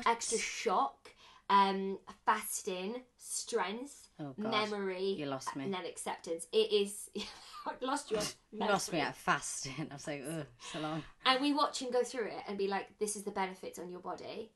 extra 0.05 0.37
shock 0.37 1.09
um 1.49 1.97
fasting 2.25 3.01
strength 3.17 4.05
Oh, 4.21 4.33
memory 4.37 5.15
You 5.17 5.27
lost 5.27 5.55
me. 5.55 5.63
and 5.63 5.73
then 5.73 5.85
acceptance 5.85 6.47
it 6.51 6.71
is 6.73 7.09
lost 7.81 8.11
you 8.11 8.19
lost 8.59 8.91
me 8.91 8.99
at 8.99 9.15
fasting. 9.15 9.87
I 9.89 9.93
was 9.93 10.07
like, 10.07 10.23
ugh, 10.29 10.45
so 10.73 10.79
long. 10.79 11.03
and 11.25 11.41
we 11.41 11.53
watch 11.53 11.81
him 11.81 11.89
go 11.91 12.03
through 12.03 12.25
it 12.27 12.43
and 12.47 12.57
be 12.57 12.67
like 12.67 12.99
this 12.99 13.15
is 13.15 13.23
the 13.23 13.31
benefits 13.31 13.79
on 13.79 13.89
your 13.89 14.01
body 14.01 14.51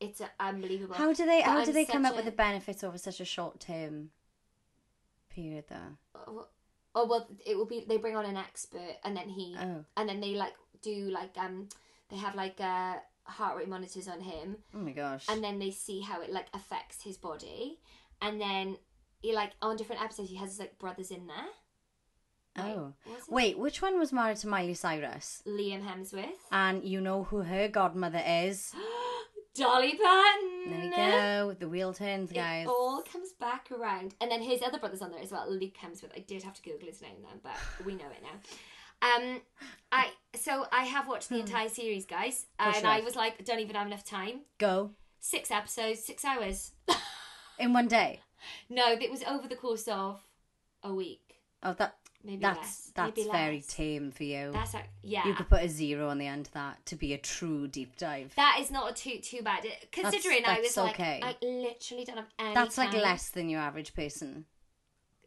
it's 0.00 0.22
unbelievable. 0.38 0.94
How 0.94 1.12
do 1.12 1.26
they? 1.26 1.40
But 1.40 1.50
How 1.50 1.58
I'm 1.58 1.64
do 1.64 1.72
they 1.72 1.84
come 1.84 2.06
up 2.06 2.14
with 2.14 2.24
the 2.24 2.30
benefits 2.30 2.84
over 2.84 2.98
such 2.98 3.20
a 3.20 3.24
short 3.24 3.58
term 3.60 4.10
period, 5.28 5.64
though? 5.68 5.96
Oh, 6.14 6.46
oh 6.94 7.06
well, 7.06 7.28
it 7.44 7.56
will 7.56 7.66
be. 7.66 7.84
They 7.88 7.96
bring 7.96 8.16
on 8.16 8.24
an 8.24 8.36
expert, 8.36 8.96
and 9.04 9.16
then 9.16 9.28
he, 9.28 9.56
Oh, 9.60 9.84
and 9.96 10.08
then 10.08 10.20
they 10.20 10.34
like 10.34 10.54
do 10.82 11.10
like 11.10 11.36
um, 11.36 11.68
they 12.10 12.16
have 12.16 12.34
like 12.34 12.60
uh 12.60 12.94
heart 13.28 13.56
rate 13.56 13.68
monitors 13.68 14.08
on 14.08 14.20
him, 14.20 14.56
oh 14.74 14.78
my 14.78 14.92
gosh! 14.92 15.26
and 15.28 15.42
then 15.42 15.58
they 15.58 15.70
see 15.70 16.00
how 16.00 16.20
it 16.20 16.32
like 16.32 16.46
affects 16.54 17.02
his 17.02 17.16
body, 17.16 17.78
and 18.20 18.40
then 18.40 18.76
he 19.20 19.34
like 19.34 19.52
on 19.62 19.76
different 19.76 20.02
episodes 20.02 20.30
he 20.30 20.36
has 20.36 20.50
his 20.50 20.58
like 20.58 20.78
brothers 20.78 21.10
in 21.10 21.26
there. 21.26 21.46
Like, 22.56 22.76
oh, 22.76 22.92
wait, 23.28 23.56
which 23.56 23.80
one 23.82 23.98
was 24.00 24.12
married 24.12 24.38
to 24.38 24.48
Miley 24.48 24.74
Cyrus? 24.74 25.42
Liam 25.46 25.80
Hemsworth, 25.84 26.26
And 26.50 26.82
you 26.82 27.00
know 27.00 27.22
who 27.22 27.42
her 27.42 27.68
godmother 27.68 28.22
is? 28.26 28.74
Dolly 29.54 29.94
Parton. 29.96 30.70
There 30.70 30.80
we 30.80 30.90
go. 30.90 31.56
The 31.58 31.68
wheel 31.68 31.92
turns, 31.92 32.32
guys. 32.32 32.66
It 32.66 32.68
all 32.68 33.02
comes 33.02 33.32
back 33.32 33.70
around. 33.72 34.14
And 34.20 34.30
then 34.30 34.42
his 34.42 34.62
other 34.62 34.78
brother's 34.78 35.02
on 35.02 35.10
there 35.10 35.20
as 35.20 35.32
well, 35.32 35.50
Luke 35.50 35.74
Hemsworth. 35.82 36.16
I 36.16 36.20
did 36.20 36.42
have 36.42 36.54
to 36.54 36.62
Google 36.62 36.88
his 36.88 37.02
name 37.02 37.16
then, 37.22 37.40
but 37.42 37.56
we 37.84 37.94
know 37.94 38.06
it 38.06 38.22
now. 38.22 38.38
Um, 39.00 39.40
I 39.92 40.10
so 40.34 40.66
I 40.72 40.84
have 40.84 41.06
watched 41.08 41.28
the 41.28 41.38
entire 41.40 41.68
series, 41.68 42.04
guys, 42.04 42.46
and 42.58 42.86
I 42.86 43.00
was 43.00 43.16
like, 43.16 43.44
don't 43.44 43.60
even 43.60 43.76
have 43.76 43.86
enough 43.86 44.04
time. 44.04 44.40
Go 44.58 44.90
Six 45.20 45.50
episodes, 45.50 46.00
six 46.04 46.24
hours. 46.24 46.72
in 47.58 47.72
one 47.72 47.88
day. 47.88 48.20
no, 48.68 48.92
it 48.92 49.10
was 49.10 49.22
over 49.24 49.48
the 49.48 49.56
course 49.56 49.88
of 49.88 50.20
a 50.82 50.94
week, 50.94 51.34
Oh, 51.62 51.72
that 51.74 51.96
maybe 52.24 52.40
that's 52.40 52.58
less. 52.58 52.92
that's 52.94 53.16
maybe 53.16 53.28
very 53.30 53.56
less. 53.56 53.66
tame 53.66 54.10
for 54.12 54.22
you. 54.24 54.50
That's 54.52 54.74
like, 54.74 54.88
yeah. 55.02 55.26
You 55.26 55.34
could 55.34 55.48
put 55.48 55.62
a 55.62 55.68
zero 55.68 56.08
on 56.08 56.18
the 56.18 56.26
end 56.26 56.46
of 56.46 56.52
that 56.52 56.84
to 56.86 56.96
be 56.96 57.12
a 57.14 57.18
true 57.18 57.66
deep 57.66 57.96
dive. 57.96 58.32
that 58.36 58.58
is 58.60 58.70
not 58.70 58.94
too 58.96 59.18
too 59.18 59.42
bad. 59.42 59.64
Considering 59.90 60.44
I 60.44 60.60
was 60.60 60.74
that's 60.74 60.76
like, 60.76 60.94
okay. 60.94 61.20
I 61.22 61.36
literally 61.44 62.04
don't 62.04 62.16
have 62.16 62.26
any. 62.38 62.54
That's 62.54 62.78
like 62.78 62.92
time. 62.92 63.00
less 63.02 63.28
than 63.30 63.48
your 63.48 63.60
average 63.60 63.94
person. 63.94 64.44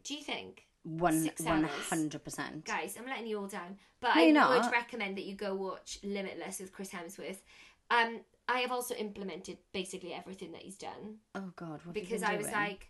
Do 0.04 0.14
you 0.14 0.22
think? 0.22 0.64
One 0.84 1.30
one 1.40 1.64
hundred 1.64 2.24
percent. 2.24 2.64
guys, 2.64 2.96
I'm 2.98 3.06
letting 3.06 3.26
you 3.26 3.38
all 3.38 3.46
down. 3.46 3.78
But 4.00 4.16
No, 4.16 4.20
I 4.20 4.24
you're 4.54 4.62
would 4.62 4.72
recommend 4.72 5.16
that 5.16 5.24
you 5.24 5.34
go 5.36 5.54
watch 5.54 5.98
Limitless 6.02 6.58
with 6.58 6.72
Chris 6.72 6.90
Hemsworth. 6.90 7.38
Um, 7.90 8.20
I 8.48 8.58
have 8.60 8.72
also 8.72 8.94
implemented 8.94 9.58
basically 9.72 10.12
everything 10.12 10.50
that 10.52 10.62
he's 10.62 10.76
done 10.76 11.18
Oh 11.34 11.52
God, 11.54 11.80
what 11.84 11.94
because 11.94 12.22
I 12.22 12.36
was 12.36 12.50
like, 12.50 12.88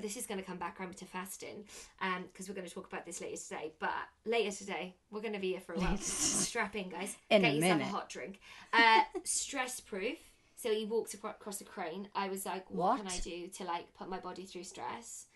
this 0.00 0.16
is 0.16 0.26
going 0.26 0.40
to 0.40 0.46
come 0.46 0.58
back 0.58 0.80
around 0.80 0.96
to 0.96 1.04
fasting, 1.04 1.64
um, 2.00 2.24
because 2.32 2.48
we're 2.48 2.54
going 2.54 2.66
to 2.66 2.72
talk 2.74 2.86
about 2.86 3.04
this 3.06 3.20
later 3.20 3.36
today. 3.36 3.72
But 3.78 3.90
later 4.24 4.56
today, 4.56 4.94
we're 5.10 5.20
going 5.20 5.32
to 5.34 5.38
be 5.40 5.50
here 5.50 5.60
for 5.60 5.74
a 5.74 5.78
while. 5.78 5.96
Strap 5.98 6.76
in, 6.76 6.88
guys. 6.88 7.16
In 7.30 7.42
Get 7.42 7.52
a 7.52 7.54
yourself 7.54 7.78
minute. 7.78 7.88
a 7.88 7.90
hot 7.90 8.08
drink. 8.08 8.40
Uh, 8.72 9.02
stress 9.24 9.80
proof. 9.80 10.18
So 10.56 10.72
he 10.72 10.84
walks 10.84 11.14
across 11.14 11.60
a 11.60 11.64
crane. 11.64 12.08
I 12.14 12.28
was 12.28 12.44
like, 12.44 12.68
what, 12.70 12.96
can 12.98 13.06
I 13.06 13.18
do 13.18 13.46
to 13.46 13.64
like 13.64 13.94
put 13.94 14.08
my 14.08 14.18
body 14.18 14.44
through 14.44 14.64
stress? 14.64 15.26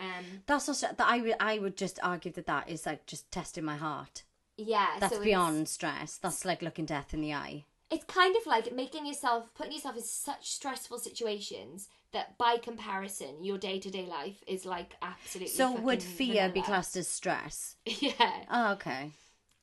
Um, 0.00 0.42
That's 0.46 0.68
also 0.68 0.86
that 0.88 1.00
I 1.06 1.20
would 1.20 1.34
I 1.40 1.58
would 1.58 1.76
just 1.76 1.98
argue 2.02 2.30
that 2.32 2.46
that 2.46 2.68
is 2.68 2.86
like 2.86 3.06
just 3.06 3.30
testing 3.32 3.64
my 3.64 3.76
heart. 3.76 4.22
yeah, 4.56 4.86
That's 5.00 5.12
so 5.14 5.20
it's- 5.20 5.24
beyond 5.24 5.68
stress. 5.68 6.18
That's 6.18 6.44
like 6.44 6.62
looking 6.62 6.84
death 6.86 7.12
in 7.14 7.20
the 7.20 7.34
eye. 7.34 7.64
it's 7.90 8.04
kind 8.04 8.36
of 8.36 8.44
like 8.46 8.72
making 8.72 9.06
yourself 9.06 9.52
putting 9.54 9.72
yourself 9.72 9.96
in 9.96 10.02
such 10.02 10.50
stressful 10.50 10.98
situations 10.98 11.88
that 12.12 12.38
by 12.38 12.56
comparison 12.58 13.42
your 13.44 13.58
day-to-day 13.58 14.06
life 14.06 14.42
is 14.46 14.64
like 14.64 14.94
absolutely 15.02 15.48
So 15.52 15.72
would 15.72 16.02
fucking 16.02 16.16
fear 16.16 16.46
be 16.48 16.60
vanilla. 16.60 16.64
classed 16.66 16.96
as 16.96 17.08
stress? 17.08 17.76
yeah 17.84 18.44
Oh, 18.50 18.72
okay. 18.72 19.10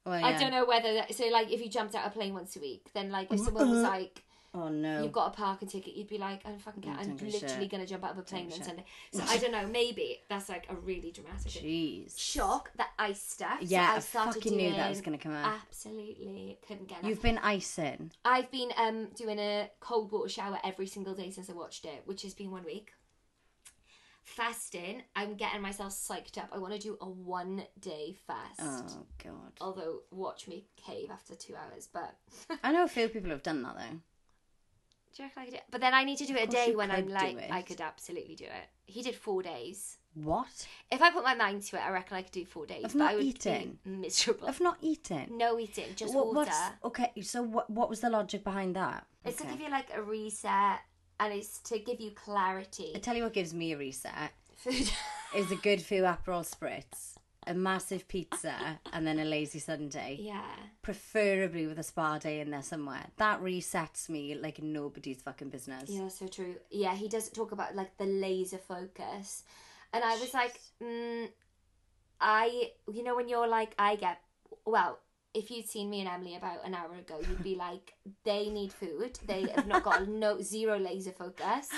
Well, 0.06 0.24
i 0.24 0.38
don't 0.38 0.52
know 0.52 0.65
whether 0.65 0.93
that, 0.95 1.15
so 1.15 1.26
like 1.30 1.52
if 1.52 1.60
you 1.62 1.69
jumped 1.69 1.95
out 1.95 2.06
a 2.06 2.12
plane 2.12 2.34
once 2.34 2.56
a 2.56 2.60
week 2.60 2.89
then 2.93 3.10
like 3.10 3.32
if 3.32 3.39
someone 3.45 3.69
was 3.71 3.82
like 3.82 4.21
Oh 4.57 4.69
no. 4.69 5.03
you've 5.03 5.11
got 5.11 5.33
a 5.33 5.35
parking 5.35 5.67
ticket 5.67 5.95
you'd 5.95 6.07
be 6.07 6.17
like 6.17 6.41
i 6.45 6.49
don't 6.49 6.61
fucking 6.61 6.81
care 6.81 6.95
i'm 6.97 7.17
literally 7.17 7.67
gonna 7.67 7.85
jump 7.85 8.05
out 8.05 8.11
of 8.11 8.17
a 8.19 8.21
plane 8.21 8.45
on 8.53 8.63
sunday 8.63 8.85
so 9.11 9.21
i 9.27 9.37
don't 9.37 9.51
know 9.51 9.67
maybe 9.67 10.21
that's 10.29 10.47
like 10.47 10.65
a 10.69 10.75
really 10.75 11.11
dramatic 11.11 11.51
thing. 11.51 11.63
Jeez. 11.63 12.17
shock 12.17 12.71
that 12.77 12.89
ice 12.97 13.21
stuff 13.21 13.59
so 13.59 13.67
Yeah, 13.67 13.91
I 13.91 13.95
I 13.97 13.99
started 13.99 14.35
fucking 14.35 14.55
knew 14.57 14.71
that 14.71 14.89
was 14.89 15.01
gonna 15.01 15.17
come 15.17 15.33
out. 15.33 15.51
absolutely 15.67 16.57
couldn't 16.67 16.87
get. 16.87 17.03
You've 17.03 17.21
been 17.21 17.37
icing. 17.39 18.11
I've 18.23 18.49
been 18.49 18.69
um 18.77 19.07
doing 19.15 19.39
a 19.39 19.69
cold 19.81 20.11
water 20.11 20.29
shower 20.29 20.57
every 20.63 20.87
single 20.87 21.13
day 21.13 21.31
since 21.31 21.49
I 21.49 21.53
watched 21.53 21.83
it, 21.85 22.03
which 22.05 22.21
has 22.23 22.33
been 22.33 22.49
one 22.51 22.63
week. 22.63 22.93
Fasting, 24.23 25.03
I'm 25.15 25.35
getting 25.35 25.61
myself 25.61 25.93
psyched 25.93 26.39
up. 26.39 26.49
I 26.51 26.57
want 26.57 26.73
to 26.73 26.79
do 26.79 26.97
a 26.99 27.07
one 27.07 27.63
day 27.79 28.15
fast. 28.25 28.59
Oh 28.59 29.05
god. 29.23 29.53
Although, 29.61 29.99
watch 30.09 30.47
me 30.47 30.65
cave 30.77 31.09
after 31.11 31.35
two 31.35 31.53
hours. 31.55 31.87
But 31.93 32.15
I 32.63 32.71
know 32.71 32.83
a 32.83 32.87
few 32.87 33.07
people 33.07 33.29
have 33.29 33.43
done 33.43 33.61
that 33.61 33.75
though. 33.77 33.99
You 35.23 35.28
reckon 35.30 35.41
I 35.41 35.45
could 35.45 35.51
do 35.51 35.58
it? 35.58 35.63
But 35.71 35.82
then 35.82 35.93
I 35.93 36.04
need 36.04 36.17
to 36.17 36.25
do 36.25 36.36
it 36.36 36.43
a 36.43 36.51
day 36.51 36.67
you 36.71 36.78
when 36.78 36.91
I'm 36.91 36.97
could 37.04 37.08
do 37.08 37.13
like, 37.13 37.38
it. 37.38 37.51
I 37.51 37.62
could 37.62 37.82
absolutely 37.82 38.36
do 38.36 38.45
it. 38.45 38.51
He 38.86 39.01
did 39.01 39.15
four 39.15 39.41
days. 39.41 39.97
What? 40.13 40.67
If 40.91 41.01
I 41.01 41.12
put 41.12 41.23
my 41.23 41.36
mind 41.36 41.63
to 41.63 41.75
it, 41.75 41.80
I 41.82 41.89
reckon 41.91 42.15
I 42.17 42.21
could 42.21 42.32
do 42.32 42.45
four 42.45 42.65
days. 42.65 42.86
Of 42.86 42.93
but 42.93 42.99
not 42.99 43.12
I 43.12 43.15
would 43.15 43.23
eating? 43.25 43.80
be 43.84 43.89
miserable. 43.89 44.47
Of 44.47 44.62
not 44.62 44.78
eating. 44.82 45.38
no 45.38 45.60
eating, 45.60 45.88
just 45.95 46.13
What- 46.13 46.28
water. 46.28 46.49
what's 46.51 46.60
okay? 46.86 47.12
So 47.21 47.41
what? 47.43 47.69
What 47.69 47.89
was 47.89 47.99
the 47.99 48.10
logic 48.10 48.43
behind 48.43 48.75
that? 48.78 49.06
It's 49.25 49.38
to 49.38 49.43
Okay. 49.43 49.51
give 49.54 49.62
you 49.62 49.69
like 49.69 49.88
a 49.93 50.01
reset, 50.01 50.80
and 51.19 51.34
it's 51.34 51.58
to 51.63 51.80
give 51.80 51.99
you 51.99 52.12
clarity. 52.12 52.93
I 52.95 52.99
tell 52.99 53.15
you 53.15 53.23
what 53.23 53.34
gives 53.34 53.54
me 53.54 53.73
a 53.73 53.78
reset 53.78 54.32
Food. 54.56 54.89
is 55.36 55.51
a 55.51 55.56
good 55.58 55.82
few 55.82 56.04
Aperol 56.04 56.45
spritz, 56.49 57.14
a 57.47 57.53
massive 57.53 58.08
pizza, 58.08 58.79
and 58.93 59.05
then 59.05 59.19
a 59.19 59.25
lazy 59.25 59.60
Sunday. 59.60 60.17
yeah. 60.21 60.43
Preferably 60.81 61.65
with 61.65 61.79
a 61.79 61.84
spa 61.84 62.19
day 62.19 62.41
in 62.41 62.51
there 62.51 62.62
somewhere. 62.62 63.05
That 63.17 63.41
resets 63.41 64.08
me 64.08 64.36
like 64.36 64.62
nobody's 64.62 65.21
fucking 65.21 65.49
business. 65.49 65.89
Yeah, 65.89 66.10
so 66.10 66.27
true. 66.27 66.55
Yeah, 66.69 66.93
he 66.93 67.08
does 67.08 67.29
talk 67.29 67.51
about 67.51 67.75
like 67.75 67.97
the 67.97 68.05
laser 68.05 68.60
focus, 68.60 69.43
and 69.93 70.03
I 70.03 70.15
was 70.17 70.34
like, 70.34 70.60
mm, 70.84 71.27
I, 72.19 72.71
you 72.91 73.03
know, 73.03 73.15
when 73.15 73.29
you're 73.29 73.47
like, 73.47 73.73
I 73.79 73.95
get, 73.95 74.19
well, 74.65 74.99
if 75.34 75.51
you'd 75.51 75.67
seen 75.67 75.89
me 75.89 75.99
and 75.99 76.10
Emily 76.10 76.36
about 76.36 76.65
an 76.65 76.73
hour 76.73 76.93
ago, 76.95 77.19
you'd 77.27 77.43
be 77.43 77.55
like, 77.67 77.93
they 78.23 78.49
need 78.49 78.71
food. 78.71 79.19
They 79.27 79.47
have 79.55 79.67
not 79.67 79.84
got 79.84 80.08
no 80.08 80.41
zero 80.41 80.77
laser 80.77 81.12
focus. 81.12 81.69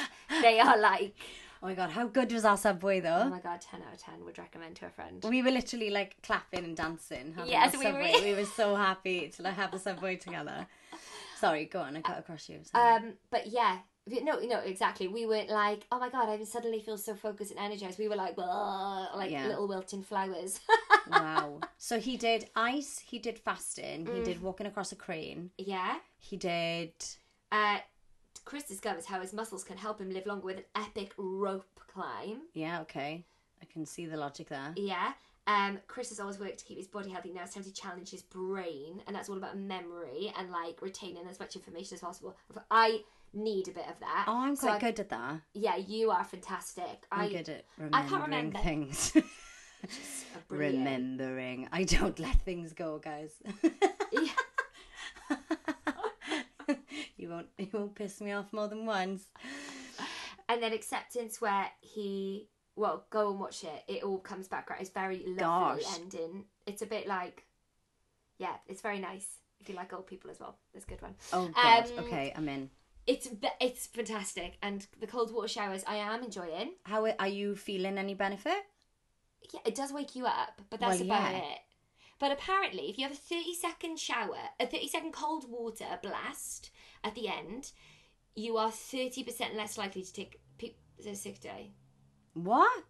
They 0.42 0.60
are 0.60 0.78
like, 0.78 1.16
Oh 1.62 1.68
my 1.68 1.74
god, 1.74 1.90
how 1.90 2.08
good 2.08 2.32
was 2.32 2.46
our 2.46 2.58
subway 2.58 3.00
though? 3.00 3.24
oh 3.26 3.30
my 3.30 3.40
god, 3.40 3.62
ten 3.62 3.82
out 3.82 3.94
of 3.94 4.00
ten. 4.00 4.24
Would 4.26 4.38
recommend 4.38 4.76
to 4.78 4.86
a 4.86 4.90
friend. 4.90 5.24
we 5.28 5.42
were 5.42 5.52
literally 5.52 5.90
like 5.90 6.16
clapping 6.22 6.64
and 6.64 6.76
dancing. 6.78 7.36
Yes, 7.46 7.76
we 7.76 7.84
subway. 7.84 8.14
were. 8.16 8.24
we 8.26 8.34
were 8.36 8.46
so 8.46 8.76
happy 8.76 9.30
to 9.36 9.42
like, 9.44 9.56
have 9.56 9.72
the 9.72 9.80
subway 9.80 10.16
together. 10.18 10.68
Sorry, 11.40 11.66
go 11.66 11.82
on. 11.82 11.96
I 11.98 12.02
cut 12.02 12.20
across 12.20 12.50
you. 12.50 12.60
Sorry. 12.64 12.96
Um, 12.96 13.14
but 13.30 13.48
yeah, 13.48 13.80
no, 14.08 14.40
no, 14.40 14.60
exactly. 14.60 15.08
We 15.08 15.26
weren't 15.26 15.50
like, 15.50 15.86
oh 15.92 16.00
my 16.00 16.10
god, 16.10 16.30
I 16.30 16.44
suddenly 16.44 16.80
feel 16.80 16.98
so 16.98 17.14
focused 17.14 17.52
and 17.52 17.60
energized. 17.60 18.00
We 18.00 18.08
were 18.08 18.16
like, 18.16 18.38
like 18.38 19.32
Yeah. 19.32 19.48
little 19.48 19.68
wilting 19.68 20.04
flowers. 20.04 20.60
wow. 21.10 21.60
So 21.78 22.00
he 22.00 22.18
did 22.18 22.50
ice. 22.56 23.00
He 23.06 23.20
did 23.20 23.38
fasting. 23.38 24.06
Mm. 24.06 24.18
He 24.18 24.24
did 24.24 24.42
walking 24.42 24.66
across 24.68 24.92
a 24.92 24.96
crane. 24.96 25.52
yeah. 25.58 25.98
He 26.20 26.36
did. 26.36 26.92
Uh, 27.52 27.78
Chris 28.48 28.64
discovers 28.64 29.06
how 29.06 29.20
his 29.20 29.34
muscles 29.34 29.62
can 29.66 29.76
help 29.76 30.00
him 30.00 30.10
live 30.10 30.26
longer 30.26 30.46
with 30.46 30.58
an 30.60 30.64
epic 30.74 31.12
rope 31.18 31.66
climb. 31.92 32.44
Yeah. 32.54 32.80
Okay. 32.84 33.26
I 33.62 33.66
can 33.66 33.86
see 33.86 34.06
the 34.06 34.16
logic 34.16 34.48
there. 34.48 34.72
Yeah. 34.78 35.12
Um, 35.48 35.80
Chris 35.88 36.08
has 36.10 36.22
always 36.22 36.40
worked 36.40 36.60
to 36.60 36.64
keep 36.66 36.78
his 36.78 36.88
body 36.88 37.10
healthy. 37.10 37.34
Now 37.34 37.42
it's 37.44 37.56
time 37.56 37.64
to 37.66 37.74
challenge 37.74 38.10
his 38.10 38.22
brain, 38.22 39.02
and 39.06 39.14
that's 39.14 39.28
all 39.28 39.36
about 39.36 39.58
memory 39.58 40.32
and 40.40 40.50
like 40.50 40.82
retaining 40.82 41.28
as 41.30 41.40
much 41.42 41.58
information 41.58 41.96
as 41.96 42.00
possible. 42.00 42.38
I 42.72 43.02
need 43.34 43.68
a 43.68 43.72
bit 43.72 43.86
of 43.90 44.00
that. 44.00 44.26
Oh, 44.30 44.38
I'm 44.38 44.56
So 44.56 44.68
quite 44.68 44.76
I- 44.76 44.80
good 44.92 45.00
at 45.02 45.10
that. 45.10 45.42
Yeah, 45.54 45.76
you 45.76 46.10
are 46.12 46.24
fantastic. 46.24 47.06
I'm 47.12 47.20
I 47.26 47.30
good 47.30 47.50
at 47.50 47.66
I 47.92 48.02
can't 48.04 48.24
remembering 48.24 48.54
remember. 48.54 48.60
things. 48.60 49.18
remembering. 50.50 51.68
I 51.74 51.84
don't 51.84 52.18
let 52.28 52.40
things 52.44 52.72
go, 52.72 52.98
guys. 53.00 53.32
Yeah. 54.14 54.30
You 57.28 57.34
won't. 57.34 57.48
You 57.58 57.68
won't 57.74 57.96
piss 57.96 58.22
me 58.22 58.32
off 58.32 58.52
more 58.54 58.68
than 58.68 58.86
once. 58.86 59.24
and 60.50 60.62
then 60.62 60.74
acceptance 60.74 61.42
where 61.42 61.68
he 61.82 62.48
well 62.76 63.06
go 63.10 63.32
and 63.32 63.40
watch 63.40 63.64
it 63.64 63.84
it 63.88 64.04
all 64.04 64.20
comes 64.20 64.48
back 64.48 64.70
right 64.70 64.80
it's 64.80 64.92
very 64.92 65.24
lovely 65.26 65.84
Gosh. 65.84 65.96
ending 66.00 66.46
it's 66.68 66.82
a 66.84 66.86
bit 66.86 67.08
like 67.08 67.44
yeah 68.38 68.54
it's 68.68 68.82
very 68.82 69.00
nice 69.00 69.28
if 69.60 69.68
you 69.68 69.74
like 69.76 69.92
old 69.94 70.06
people 70.06 70.30
as 70.30 70.40
well 70.40 70.58
it's 70.76 70.86
a 70.86 70.88
good 70.88 71.02
one 71.02 71.16
Oh 71.34 71.50
God. 71.56 71.90
Um, 71.98 72.06
okay, 72.06 72.32
I'm 72.36 72.48
in. 72.48 72.70
it's 73.08 73.28
it's 73.60 73.88
fantastic 73.88 74.58
and 74.62 74.86
the 75.00 75.08
cold 75.08 75.34
water 75.34 75.48
showers 75.48 75.84
i 75.88 75.96
am 75.96 76.24
enjoying 76.24 76.74
How 76.84 77.08
are 77.20 77.28
you 77.28 77.56
feeling? 77.56 77.98
Any 77.98 78.14
benefit? 78.14 78.62
yeah 79.54 79.62
it 79.66 79.74
does 79.76 79.92
wake 79.92 80.16
you 80.16 80.26
up 80.28 80.62
but 80.70 80.80
that's 80.80 81.00
Well, 81.00 81.08
about 81.08 81.32
yeah. 81.32 81.40
it 81.40 81.60
but 82.20 82.32
apparently 82.32 82.90
if 82.92 82.98
you 83.00 83.04
have 83.08 83.12
a 83.12 83.16
30 83.16 83.54
second 83.56 83.98
shower 84.00 84.38
a 84.60 84.68
30 84.68 84.88
second 84.88 85.14
cold 85.14 85.46
water 85.50 85.98
blast 86.04 86.70
at 87.08 87.16
the 87.16 87.28
end 87.28 87.72
you 88.36 88.58
are 88.58 88.70
30% 88.70 89.56
less 89.56 89.78
likely 89.78 90.04
to 90.04 90.14
take 90.14 90.40
pe- 90.60 90.74
a 91.10 91.16
sick 91.16 91.40
day 91.42 91.72
What? 92.34 92.84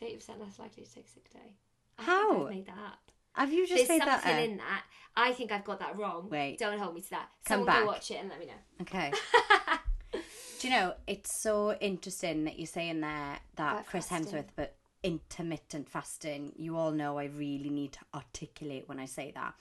Thirty 0.00 0.16
percent 0.16 0.40
less 0.40 0.58
likely 0.58 0.84
to 0.84 0.92
take 0.94 1.06
a 1.06 1.08
sick 1.08 1.32
day. 1.32 1.54
I 1.98 2.02
How? 2.02 2.48
made 2.48 2.66
that 2.66 2.76
up. 2.78 3.10
Have 3.32 3.50
you 3.52 3.66
just 3.66 3.76
There's 3.86 3.88
made 4.00 4.06
something 4.06 4.30
that? 4.30 4.38
up? 4.42 4.44
in 4.50 4.56
that. 4.58 4.82
I 5.16 5.32
think 5.32 5.52
I've 5.52 5.64
got 5.64 5.78
that 5.80 5.96
wrong. 5.98 6.28
Wait. 6.28 6.58
Don't 6.58 6.78
hold 6.78 6.94
me 6.94 7.00
to 7.00 7.10
that. 7.10 7.28
Come 7.46 7.60
Someone 7.60 7.66
back. 7.66 7.80
go 7.80 7.86
watch 7.86 8.10
it 8.10 8.16
and 8.20 8.28
let 8.28 8.38
me 8.38 8.46
know. 8.46 8.52
Okay. 8.82 9.10
Do 10.12 10.68
you 10.68 10.70
know, 10.70 10.94
it's 11.06 11.42
so 11.42 11.74
interesting 11.80 12.44
that 12.44 12.58
you're 12.58 12.66
saying 12.66 13.00
there 13.00 13.38
that 13.56 13.72
About 13.72 13.86
Chris 13.86 14.08
fasting. 14.08 14.32
Hemsworth, 14.32 14.48
but 14.56 14.74
intermittent 15.02 15.88
fasting. 15.88 16.52
You 16.56 16.76
all 16.76 16.90
know 16.92 17.18
I 17.18 17.24
really 17.24 17.70
need 17.70 17.92
to 17.92 18.00
articulate 18.14 18.88
when 18.88 18.98
I 18.98 19.04
say 19.06 19.32
that. 19.34 19.54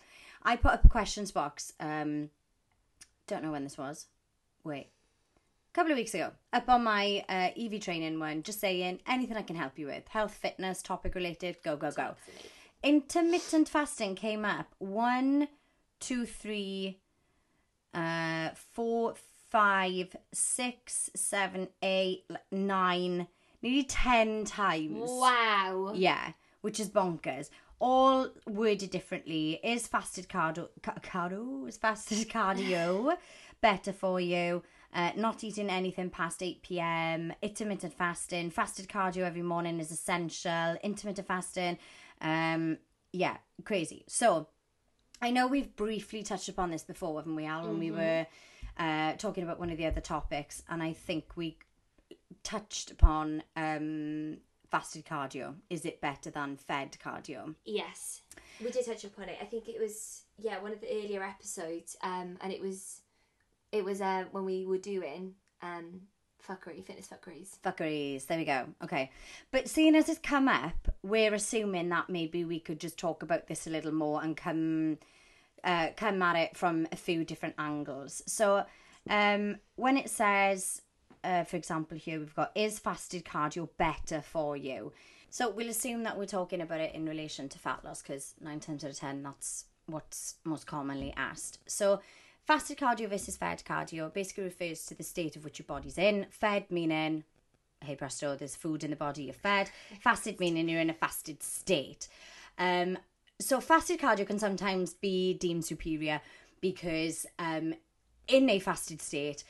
I 0.44 0.56
put 0.56 0.72
up 0.72 0.86
a 0.86 0.90
questions 0.90 1.32
box. 1.32 1.72
Um, 1.80 2.30
don't 3.28 3.44
know 3.44 3.52
when 3.52 3.64
this 3.64 3.78
was. 3.78 4.08
Wait. 4.64 4.90
A 5.72 5.74
couple 5.74 5.92
of 5.92 5.98
weeks 5.98 6.14
ago, 6.14 6.32
up 6.54 6.70
on 6.70 6.84
my 6.84 7.26
uh, 7.28 7.50
Evie 7.56 7.80
Training 7.80 8.20
one, 8.20 8.44
just 8.44 8.62
saying 8.62 9.00
anything 9.08 9.36
I 9.36 9.42
can 9.42 9.58
help 9.58 9.78
you 9.78 9.88
with. 9.88 10.08
Health, 10.08 10.34
fitness, 10.34 10.82
topic 10.82 11.16
related, 11.16 11.58
go, 11.64 11.76
go, 11.76 11.92
go. 11.92 12.16
Intermittent 12.82 13.68
fasting 13.68 14.16
came 14.16 14.46
up. 14.46 14.74
One, 14.78 15.50
two, 16.00 16.26
three, 16.26 17.00
uh, 17.94 18.50
four, 18.74 19.16
five, 19.50 20.16
six, 20.32 21.10
seven, 21.16 21.68
eight, 21.82 22.24
nine, 22.52 23.28
nearly 23.62 23.84
ten 23.84 24.46
times. 24.46 25.10
Wow. 25.10 25.92
Yeah, 25.94 26.32
which 26.62 26.80
is 26.80 26.90
bonkers. 26.90 27.50
All 27.80 28.30
worded 28.48 28.90
differently. 28.90 29.60
Is 29.64 29.88
fasted 29.88 30.30
cardio, 30.30 30.70
ca- 30.82 30.96
cardio, 31.04 31.68
is 31.68 31.78
fasted 31.78 32.30
cardio 32.30 33.18
better 33.62 33.94
for 33.94 34.20
you? 34.20 34.64
Uh, 34.94 35.12
not 35.18 35.44
eating 35.44 35.70
anything 35.70 36.10
past 36.10 36.42
8 36.42 36.62
p.m. 36.62 37.34
Intermittent 37.42 37.94
fasting, 37.94 38.50
fasted 38.50 38.88
cardio 38.88 39.24
every 39.24 39.42
morning 39.42 39.80
is 39.80 39.92
essential. 39.92 40.78
Intermittent 40.84 41.28
fasting, 41.28 41.78
um, 42.22 42.78
yeah, 43.12 43.38
crazy. 43.66 44.06
So, 44.08 44.48
I 45.22 45.32
know 45.32 45.48
we've 45.48 45.76
briefly 45.76 46.24
touched 46.24 46.48
upon 46.48 46.72
this 46.72 46.84
before, 46.84 47.20
haven't 47.20 47.36
we, 47.36 47.46
Al, 47.46 47.68
when 47.68 47.80
we 47.80 47.92
were 47.92 48.26
uh, 48.78 49.14
talking 49.14 49.44
about 49.44 49.60
one 49.60 49.70
of 49.70 49.78
the 49.78 49.86
other 49.86 50.02
topics, 50.02 50.64
and 50.70 50.82
I 50.84 50.94
think 50.94 51.26
we 51.36 51.58
touched 52.44 52.92
upon 52.92 53.44
um, 53.56 54.38
fasted 54.76 55.06
cardio. 55.06 55.56
Is 55.70 55.86
it 55.86 56.02
better 56.02 56.30
than 56.30 56.58
fed 56.58 56.98
cardio? 57.02 57.56
Yes, 57.64 58.22
we 58.62 58.72
did 58.72 58.86
touch 58.86 59.06
upon 59.06 59.30
it. 59.30 59.38
I 59.42 59.46
think 59.46 59.70
it 59.70 59.80
was 59.80 60.24
yeah 60.38 60.62
one 60.62 60.74
of 60.74 60.82
the 60.82 60.92
earlier 60.92 61.24
episodes, 61.24 61.96
um, 62.02 62.38
and 62.42 62.52
it 62.52 62.62
was 62.62 63.02
it 63.72 63.86
was 63.86 64.02
uh 64.02 64.26
when 64.32 64.44
we 64.44 64.66
were 64.66 64.78
doing 64.78 65.36
um 65.62 66.02
fuckery 66.46 66.84
fitness 66.84 67.08
fuckeries. 67.08 67.58
Fuckeries. 67.64 68.26
There 68.28 68.38
we 68.38 68.44
go. 68.44 68.66
Okay. 68.84 69.12
But 69.52 69.70
seeing 69.70 69.96
as 69.96 70.10
it's 70.10 70.20
come 70.20 70.50
up, 70.50 70.90
we're 71.04 71.34
assuming 71.34 71.88
that 71.90 72.10
maybe 72.10 72.44
we 72.44 72.60
could 72.60 72.82
just 72.82 72.98
talk 72.98 73.24
about 73.24 73.48
this 73.48 73.68
a 73.68 73.70
little 73.70 73.94
more 73.94 74.22
and 74.22 74.36
come 74.36 74.98
uh, 75.64 75.88
come 75.96 76.22
at 76.22 76.36
it 76.36 76.58
from 76.58 76.86
a 76.92 76.98
few 76.98 77.24
different 77.24 77.56
angles. 77.58 78.24
So 78.28 78.66
um, 79.10 79.58
when 79.78 79.96
it 79.96 80.10
says, 80.10 80.82
uh, 81.26 81.44
for 81.44 81.58
example, 81.58 81.98
here 81.98 82.20
we've 82.20 82.36
got, 82.36 82.52
is 82.56 82.80
fasted 82.80 83.26
cardio 83.26 83.68
better 83.78 84.22
for 84.22 84.56
you? 84.56 84.94
So 85.30 85.50
we'll 85.50 85.70
assume 85.70 86.04
that 86.04 86.18
we're 86.18 86.26
talking 86.26 86.62
about 86.62 86.80
it 86.80 86.96
in 86.96 87.06
relation 87.06 87.50
to 87.50 87.60
fat 87.60 87.84
loss 87.84 88.02
because 88.02 88.36
nine 88.40 88.60
times 88.60 88.86
out 88.86 88.92
of 88.92 88.98
ten, 88.98 89.24
that's 89.24 89.66
what's 89.88 90.36
most 90.44 90.66
commonly 90.68 91.14
asked. 91.18 91.60
So 91.66 92.00
fasted 92.46 92.78
cardio 92.78 93.10
versus 93.10 93.36
fed 93.36 93.64
cardio 93.68 94.14
basically 94.14 94.46
refers 94.46 94.86
to 94.86 94.96
the 94.96 95.04
state 95.04 95.36
of 95.36 95.44
which 95.44 95.60
your 95.60 95.66
body's 95.66 95.98
in. 95.98 96.28
Fed 96.30 96.66
meaning 96.70 97.24
hey 97.84 97.96
presto, 97.96 98.36
there's 98.36 98.56
food 98.56 98.84
in 98.84 98.90
the 98.90 98.96
body, 98.96 99.24
you're 99.24 99.34
fed. 99.34 99.70
Fasted 100.02 100.40
meaning 100.40 100.68
you're 100.70 100.82
in 100.82 100.90
a 100.90 100.94
fasted 100.94 101.42
state. 101.44 102.08
Um, 102.58 102.98
so 103.40 103.60
fasted 103.60 104.00
cardio 104.00 104.26
can 104.26 104.40
sometimes 104.40 104.94
be 104.94 105.34
deemed 105.34 105.66
superior 105.66 106.22
because 106.62 107.26
um, 107.38 107.74
in 108.28 108.50
a 108.50 108.60
fasted 108.60 109.02
state, 109.02 109.44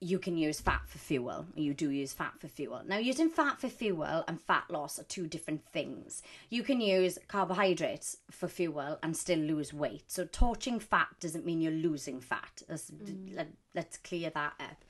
you 0.00 0.18
can 0.18 0.36
use 0.36 0.60
fat 0.60 0.82
for 0.86 0.98
fuel. 0.98 1.46
You 1.54 1.74
do 1.74 1.90
use 1.90 2.12
fat 2.12 2.34
for 2.38 2.46
fuel. 2.46 2.82
Now, 2.86 2.98
using 2.98 3.28
fat 3.28 3.60
for 3.60 3.68
fuel 3.68 4.24
and 4.28 4.40
fat 4.40 4.64
loss 4.68 4.98
are 4.98 5.04
two 5.04 5.26
different 5.26 5.66
things. 5.66 6.22
You 6.50 6.62
can 6.62 6.80
use 6.80 7.18
carbohydrates 7.26 8.18
for 8.30 8.46
fuel 8.46 8.98
and 9.02 9.16
still 9.16 9.40
lose 9.40 9.72
weight. 9.72 10.04
So, 10.06 10.24
torching 10.24 10.78
fat 10.78 11.08
doesn't 11.18 11.44
mean 11.44 11.60
you're 11.60 11.72
losing 11.72 12.20
fat. 12.20 12.62
Let's, 12.68 12.92
let, 13.34 13.48
let's 13.74 13.96
clear 13.96 14.30
that 14.30 14.52
up. 14.60 14.84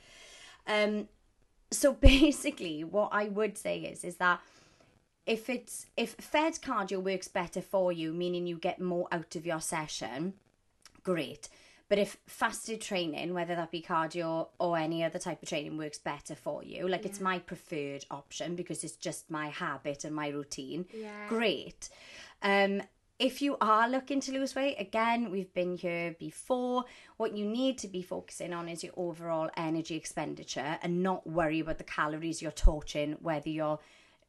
Um, 0.66 1.09
so 1.71 1.92
basically, 2.01 2.85
what 2.85 3.11
I 3.12 3.29
would 3.29 3.57
say 3.59 3.81
is 3.81 4.05
is 4.05 4.16
that 4.16 4.40
if 5.27 5.51
it's 5.51 5.87
if 5.97 6.14
fed 6.14 6.55
cardio 6.55 7.03
works 7.03 7.29
better 7.29 7.61
for 7.61 7.92
you, 7.92 8.12
meaning 8.12 8.47
you 8.47 8.57
get 8.57 8.81
more 8.81 9.09
out 9.12 9.37
of 9.37 9.47
your 9.47 9.61
session, 9.61 10.35
great. 11.03 11.49
But 11.88 11.98
if 11.98 12.18
fasted 12.27 12.81
training, 12.83 13.33
whether 13.33 13.55
that 13.55 13.70
be 13.70 13.81
cardio 13.81 14.48
or 14.59 14.77
any 14.77 15.03
other 15.03 15.18
type 15.18 15.42
of 15.42 15.48
training, 15.48 15.79
works 15.79 15.98
better 15.98 16.35
for 16.35 16.62
you, 16.62 16.87
like 16.87 17.07
it's 17.07 17.20
my 17.20 17.38
preferred 17.38 18.05
option 18.11 18.57
because 18.57 18.85
it's 18.85 18.96
just 18.96 19.31
my 19.31 19.48
habit 19.48 20.05
and 20.05 20.14
my 20.14 20.29
routine, 20.29 20.87
Yeah. 20.92 21.29
great. 21.29 21.88
Um, 22.42 22.83
if 23.18 23.42
you 23.42 23.57
are 23.61 23.88
looking 23.88 24.20
to 24.20 24.33
lose 24.33 24.55
weight, 24.55 24.77
again, 24.79 25.31
we've 25.31 25.53
been 25.53 25.77
here 25.77 26.14
before. 26.20 26.85
What 27.16 27.37
you 27.37 27.44
need 27.46 27.79
to 27.79 27.88
be 27.88 28.01
focusing 28.01 28.53
on 28.53 28.68
is 28.68 28.85
your 28.85 28.92
overall 28.96 29.51
energy 29.57 29.96
expenditure 29.96 30.79
and 30.83 31.03
not 31.03 31.27
worry 31.27 31.59
about 31.59 31.79
the 31.79 31.85
calories 31.85 32.40
you're 32.40 32.53
torching, 32.53 33.16
whether 33.20 33.48
you're 33.48 33.81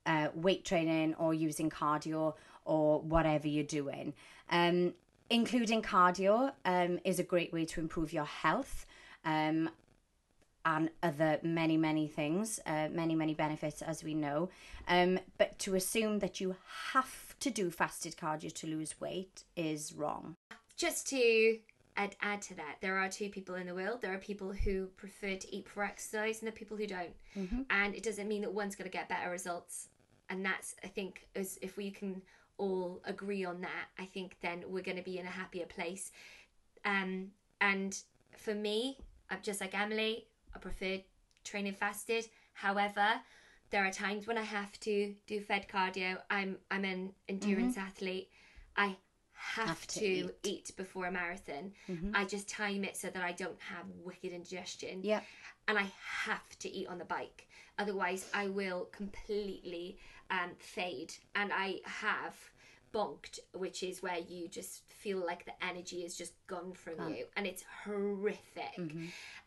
uh, 0.07 0.29
weight 0.33 0.65
training 0.65 1.13
or 1.15 1.35
using 1.35 1.69
cardio 1.69 2.33
or 2.65 3.01
whatever 3.01 3.47
you're 3.47 3.63
doing. 3.63 4.13
Um, 4.49 4.93
including 5.29 5.81
cardio 5.81 6.51
um, 6.65 6.99
is 7.03 7.19
a 7.19 7.23
great 7.23 7.51
way 7.53 7.65
to 7.65 7.79
improve 7.79 8.13
your 8.13 8.25
health. 8.25 8.85
Um, 9.25 9.69
and 10.65 10.89
other 11.01 11.39
many 11.41 11.77
many 11.77 12.05
things 12.05 12.59
uh, 12.65 12.89
many 12.91 13.15
many 13.15 13.33
benefits 13.33 13.81
as 13.81 14.03
we 14.03 14.13
know 14.13 14.49
um, 14.89 15.17
but 15.37 15.57
to 15.57 15.73
assume 15.73 16.19
that 16.19 16.41
you 16.41 16.53
have 16.91 17.33
to 17.39 17.49
do 17.49 17.71
fasted 17.71 18.17
cardio 18.17 18.53
to 18.53 18.67
lose 18.67 18.99
weight 18.99 19.45
is 19.55 19.93
wrong 19.93 20.35
Just 20.75 21.07
to 21.07 21.59
add, 21.99 22.15
add 22.21 22.41
to 22.43 22.55
that, 22.55 22.77
there 22.81 22.97
are 22.97 23.09
two 23.09 23.29
people 23.29 23.55
in 23.55 23.67
the 23.67 23.75
world. 23.75 24.01
There 24.01 24.13
are 24.13 24.17
people 24.17 24.53
who 24.53 24.87
prefer 24.97 25.35
to 25.35 25.55
eat 25.55 25.67
for 25.67 25.83
exercise, 25.83 26.39
and 26.39 26.47
there 26.47 26.53
are 26.53 26.57
people 26.57 26.77
who 26.77 26.87
don't. 26.87 27.13
And 27.69 27.93
it 27.93 28.03
doesn't 28.03 28.27
mean 28.27 28.41
that 28.41 28.53
one's 28.53 28.75
going 28.75 28.89
to 28.89 28.97
get 28.97 29.09
better 29.09 29.29
results. 29.29 29.89
And 30.29 30.45
that's, 30.45 30.75
I 30.83 30.87
think, 30.87 31.27
as 31.35 31.59
if 31.61 31.75
we 31.75 31.91
can 31.91 32.21
all 32.59 33.01
agree 33.05 33.45
on 33.45 33.61
that, 33.61 33.87
I 33.97 34.05
think 34.05 34.37
then 34.41 34.63
we're 34.67 34.83
going 34.83 34.97
to 34.97 35.03
be 35.03 35.17
in 35.17 35.25
a 35.25 35.29
happier 35.29 35.65
place. 35.65 36.11
Um, 36.85 37.31
and 37.59 37.97
for 38.37 38.53
me, 38.53 38.97
I'm 39.29 39.39
just 39.41 39.61
like 39.61 39.73
Emily. 39.73 40.27
I 40.55 40.59
prefer 40.59 40.99
training 41.43 41.73
fasted. 41.73 42.25
However, 42.53 43.07
there 43.71 43.85
are 43.85 43.91
times 43.91 44.27
when 44.27 44.37
I 44.37 44.43
have 44.43 44.79
to 44.81 45.13
do 45.27 45.41
fed 45.41 45.67
cardio. 45.67 46.17
I'm 46.29 46.57
I'm 46.69 46.85
an 46.85 47.13
endurance 47.27 47.77
athlete. 47.77 48.29
I 48.75 48.97
have, 49.39 49.67
Have 49.69 49.87
to 49.87 49.99
to, 49.99 50.05
eat. 50.05 50.31
eat. 50.43 50.71
before 50.77 51.05
a 51.05 51.11
marathon. 51.11 51.71
I 52.13 52.25
just 52.25 52.49
time 52.49 52.83
it 52.83 52.97
so 52.97 53.07
that 53.09 53.23
I 53.23 53.31
don't 53.31 53.59
have 53.61 53.85
wicked 54.03 54.31
indigestion. 54.33 54.99
yeah 55.03 55.21
And 55.67 55.77
I 55.77 55.87
have 56.25 56.59
to 56.59 56.69
eat 56.69 56.87
on 56.87 56.97
the 56.97 57.05
bike. 57.05 57.47
Otherwise, 57.77 58.29
I 58.33 58.47
will 58.47 58.89
completely 58.91 59.97
um, 60.29 60.51
fade. 60.59 61.13
And 61.35 61.51
I 61.53 61.79
have 61.85 62.35
bonked, 62.93 63.39
which 63.53 63.83
is 63.83 64.01
where 64.03 64.17
you 64.17 64.47
just 64.49 64.81
feel 64.91 65.23
like 65.25 65.45
the 65.45 65.53
energy 65.65 66.03
is 66.03 66.17
just 66.17 66.33
gone 66.47 66.73
from 66.73 67.13
you, 67.13 67.25
and 67.37 67.45
it's 67.47 67.63
horrific. 67.85 68.75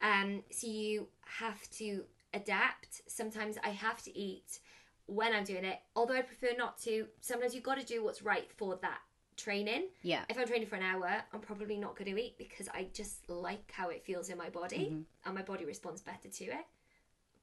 Um, 0.01 0.43
so 0.51 0.67
you 0.67 1.09
have 1.27 1.69
to 1.73 2.05
adapt. 2.33 3.03
Sometimes 3.09 3.59
I 3.65 3.71
have 3.71 4.01
to 4.05 4.17
eat 4.19 4.61
when 5.07 5.35
I'm 5.35 5.45
doing 5.45 5.65
it, 5.65 5.81
although 5.95 6.15
I 6.15 6.23
prefer 6.23 6.51
not 6.57 6.79
to. 6.85 7.07
Sometimes 7.21 7.55
you've 7.55 7.65
got 7.65 7.79
to 7.81 7.85
do 7.87 8.03
what's 8.05 8.23
right 8.23 8.51
for 8.57 8.79
that 8.83 9.01
training. 9.37 9.89
yeah 10.03 10.23
If 10.29 10.39
I'm 10.39 10.47
training 10.47 10.69
for 10.69 10.77
an 10.77 10.83
hour, 10.83 11.23
I'm 11.33 11.41
probably 11.41 11.77
not 11.77 11.97
going 11.97 12.15
to 12.15 12.23
eat 12.23 12.37
because 12.39 12.69
I 12.69 12.89
just 12.93 13.29
like 13.29 13.71
how 13.73 13.89
it 13.89 14.05
feels 14.05 14.29
in 14.29 14.39
my 14.39 14.51
body 14.51 14.91
mm-hmm. 14.91 15.01
and 15.25 15.35
my 15.35 15.43
body 15.43 15.65
responds 15.65 16.01
better 16.01 16.29
to 16.29 16.45
it. 16.45 16.67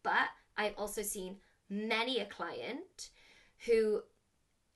But 0.03 0.29
I've 0.57 0.75
also 0.77 1.01
seen 1.01 1.37
many 1.69 2.19
a 2.19 2.25
client 2.25 3.09
who 3.65 4.01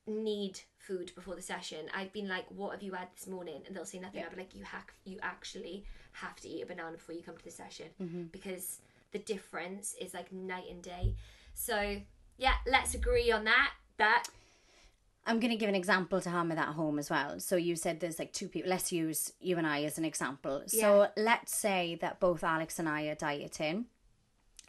need 0.06 0.60
food 0.78 1.12
before 1.16 1.36
the 1.36 1.42
session. 1.42 1.86
I've 1.94 2.12
been 2.12 2.28
like, 2.28 2.46
"What 2.50 2.72
have 2.74 2.84
you 2.84 2.94
had 2.94 3.08
this 3.16 3.28
morning?" 3.28 3.64
And 3.66 3.76
they'll 3.76 3.86
say 3.86 4.00
nothing. 4.00 4.24
I'll 4.24 4.30
be 4.30 4.38
like, 4.38 4.56
"You 4.56 4.64
hack, 4.64 4.94
you 5.06 5.18
actually 5.22 5.86
have 6.14 6.36
to 6.42 6.50
eat 6.50 6.62
a 6.62 6.66
banana 6.66 6.92
before 6.92 7.16
you 7.16 7.24
come 7.24 7.38
to 7.38 7.44
the 7.44 7.52
session 7.52 7.88
mm-hmm. 8.02 8.24
because 8.24 8.82
the 9.12 9.20
difference 9.20 9.96
is 10.00 10.14
like 10.14 10.32
night 10.32 10.66
and 10.70 10.82
day." 10.82 11.16
So 11.54 12.02
yeah, 12.38 12.56
let's 12.68 12.96
agree 12.96 13.32
on 13.32 13.46
that. 13.46 13.72
That 13.98 14.26
i'm 15.26 15.40
going 15.40 15.52
to 15.52 15.58
give 15.58 15.70
an 15.70 15.76
example 15.76 16.20
to 16.22 16.30
hammer 16.30 16.56
that 16.56 16.70
home 16.70 17.00
as 17.00 17.10
well 17.10 17.40
so 17.40 17.56
you 17.56 17.76
said 17.76 18.00
there's 18.00 18.20
like 18.20 18.34
two 18.34 18.48
people 18.48 18.70
let's 18.70 18.92
use 18.92 19.34
you 19.40 19.58
and 19.58 19.68
i 19.68 19.84
as 19.84 19.98
an 19.98 20.06
example 20.06 20.64
so 20.68 21.08
let's 21.18 21.56
say 21.56 21.98
that 22.02 22.20
both 22.20 22.44
alex 22.44 22.80
and 22.80 22.90
i 22.90 23.04
are 23.04 23.16
dieting 23.16 23.86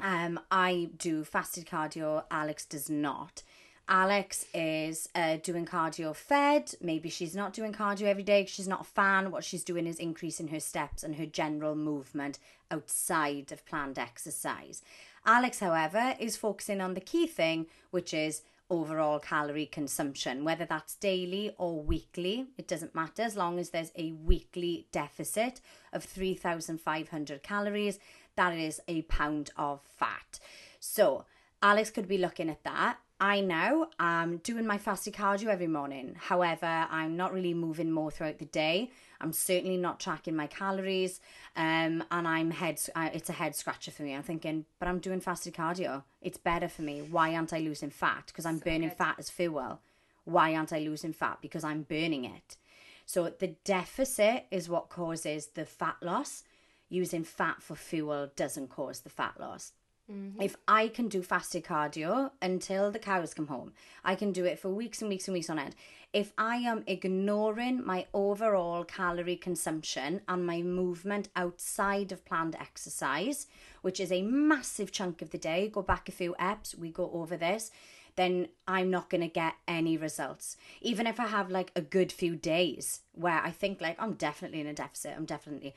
um 0.01 0.39
i 0.51 0.89
do 0.99 1.25
fasted 1.25 1.67
cardio 1.67 2.25
alex 2.31 2.65
does 2.65 2.91
not 2.91 3.43
Alex 3.89 4.47
is 4.55 5.11
uh, 5.15 5.37
doing 5.43 5.67
cardio 5.67 6.17
fed. 6.17 6.75
Maybe 6.81 7.11
she's 7.11 7.37
not 7.37 7.53
doing 7.53 7.73
cardio 7.73 8.05
every 8.05 8.23
day. 8.23 8.47
She's 8.47 8.69
not 8.69 8.81
a 8.81 8.85
fan. 8.85 9.31
What 9.31 9.45
she's 9.45 9.63
doing 9.63 9.87
is 9.87 9.99
increasing 9.99 10.49
her 10.49 10.61
steps 10.61 11.03
and 11.03 11.17
her 11.17 11.27
general 11.27 11.75
movement 11.75 12.39
outside 12.71 13.53
of 13.53 13.67
planned 13.67 13.99
exercise. 13.99 14.83
Alex, 15.27 15.61
however, 15.61 16.15
is 16.19 16.37
focusing 16.37 16.81
on 16.81 16.95
the 16.95 17.01
key 17.01 17.27
thing, 17.27 17.67
which 17.91 18.15
is 18.15 18.43
overall 18.71 19.19
calorie 19.19 19.67
consumption, 19.67 20.45
whether 20.45 20.65
that's 20.65 20.97
daily 20.97 21.55
or 21.59 21.83
weekly. 21.83 22.47
It 22.57 22.67
doesn't 22.67 22.95
matter 22.95 23.23
as 23.23 23.37
long 23.37 23.59
as 23.59 23.71
there's 23.71 23.93
a 23.97 24.13
weekly 24.13 24.87
deficit 24.93 25.61
of 25.93 26.05
3,500 26.05 27.43
calories. 27.43 27.99
That 28.37 28.57
is 28.57 28.81
a 28.89 29.03
pound 29.03 29.51
of 29.57 29.81
fat. 29.97 30.41
So, 30.81 31.25
Alex 31.63 31.91
could 31.91 32.09
be 32.09 32.19
looking 32.19 32.51
at 32.51 32.65
that. 32.65 32.99
I 33.25 33.41
now 33.41 33.87
am 33.99 34.37
doing 34.37 34.67
my 34.67 34.77
fasted 34.77 35.15
cardio 35.15 35.47
every 35.47 35.67
morning. 35.67 36.15
However, 36.19 36.67
I'm 36.91 37.17
not 37.17 37.33
really 37.33 37.55
moving 37.55 37.91
more 37.91 38.11
throughout 38.11 38.39
the 38.39 38.45
day. 38.45 38.91
I'm 39.19 39.33
certainly 39.33 39.79
not 39.79 39.99
tracking 39.99 40.37
my 40.37 40.47
calories, 40.47 41.23
um, 41.57 42.05
and 42.11 42.29
I'm 42.29 42.51
head. 42.51 42.79
Uh, 42.95 43.09
it's 43.15 43.31
a 43.31 43.33
head 43.33 43.57
scratcher 43.57 43.91
for 43.93 44.03
me. 44.03 44.15
I'm 44.15 44.23
thinking, 44.23 44.67
but 44.79 44.89
I'm 44.89 44.99
doing 44.99 45.21
fasted 45.21 45.55
cardio. 45.55 46.03
It's 46.21 46.37
better 46.37 46.69
for 46.69 46.83
me. 46.83 47.01
Why 47.01 47.35
aren't 47.35 47.55
I 47.55 47.61
losing 47.61 47.89
fat? 47.89 48.25
Because 48.27 48.45
I'm 48.45 48.59
burning 48.59 48.91
good. 48.91 48.99
fat 48.99 49.17
as 49.19 49.31
fuel. 49.31 49.81
Why 50.25 50.55
aren't 50.55 50.75
I 50.75 50.81
losing 50.81 51.15
fat? 51.15 51.39
Because 51.41 51.65
I'm 51.65 51.85
burning 51.85 52.27
it. 52.27 52.59
So 53.07 53.31
the 53.31 53.57
deficit 53.65 54.45
is 54.51 54.69
what 54.69 54.91
causes 54.91 55.47
the 55.47 55.65
fat 55.65 55.97
loss. 56.03 56.45
Using 56.91 57.25
fat 57.25 57.63
for 57.63 57.75
fuel 57.75 58.33
doesn't 58.37 58.69
cause 58.69 59.01
the 59.01 59.09
fat 59.09 59.41
loss. 59.41 59.73
Mm-hmm. 60.11 60.43
If 60.43 60.57
I 60.69 60.89
can 60.89 61.09
do 61.09 61.23
fasted 61.23 61.65
cardio 61.65 62.31
until 62.43 62.91
the 62.91 62.99
cows 62.99 63.33
come 63.33 63.47
home, 63.47 63.73
I 64.05 64.15
can 64.15 64.33
do 64.33 64.45
it 64.45 64.59
for 64.59 64.69
weeks 64.69 65.01
and 65.01 65.09
weeks 65.09 65.29
and 65.29 65.33
weeks 65.33 65.49
on 65.49 65.59
end. 65.59 65.75
If 66.13 66.33
I 66.37 66.57
am 66.57 66.85
ignoring 66.87 67.85
my 67.85 68.07
overall 68.13 68.85
calorie 68.85 69.37
consumption 69.37 70.21
and 70.29 70.47
my 70.47 70.63
movement 70.63 71.29
outside 71.35 72.13
of 72.13 72.25
planned 72.25 72.55
exercise, 72.55 73.47
which 73.83 73.99
is 73.99 74.13
a 74.13 74.23
massive 74.23 74.93
chunk 74.93 75.23
of 75.23 75.31
the 75.31 75.39
day, 75.39 75.69
go 75.69 75.83
back 75.83 76.09
a 76.09 76.13
few 76.13 76.37
eps, 76.39 76.79
we 76.79 76.91
go 76.91 77.11
over 77.13 77.37
this, 77.37 77.71
then 78.17 78.49
I'm 78.69 78.91
not 78.91 79.11
going 79.11 79.23
to 79.23 79.29
get 79.29 79.55
any 79.67 79.97
results. 79.97 80.57
Even 80.81 81.07
if 81.07 81.19
I 81.19 81.27
have 81.27 81.51
like 81.51 81.73
a 81.75 81.81
good 81.81 82.13
few 82.13 82.37
days 82.37 83.01
where 83.13 83.41
I 83.43 83.51
think 83.51 83.81
like 83.81 83.97
I'm 83.99 84.13
definitely 84.13 84.61
in 84.61 84.67
a 84.67 84.75
deficit, 84.75 85.15
I'm 85.17 85.25
definitely 85.25 85.75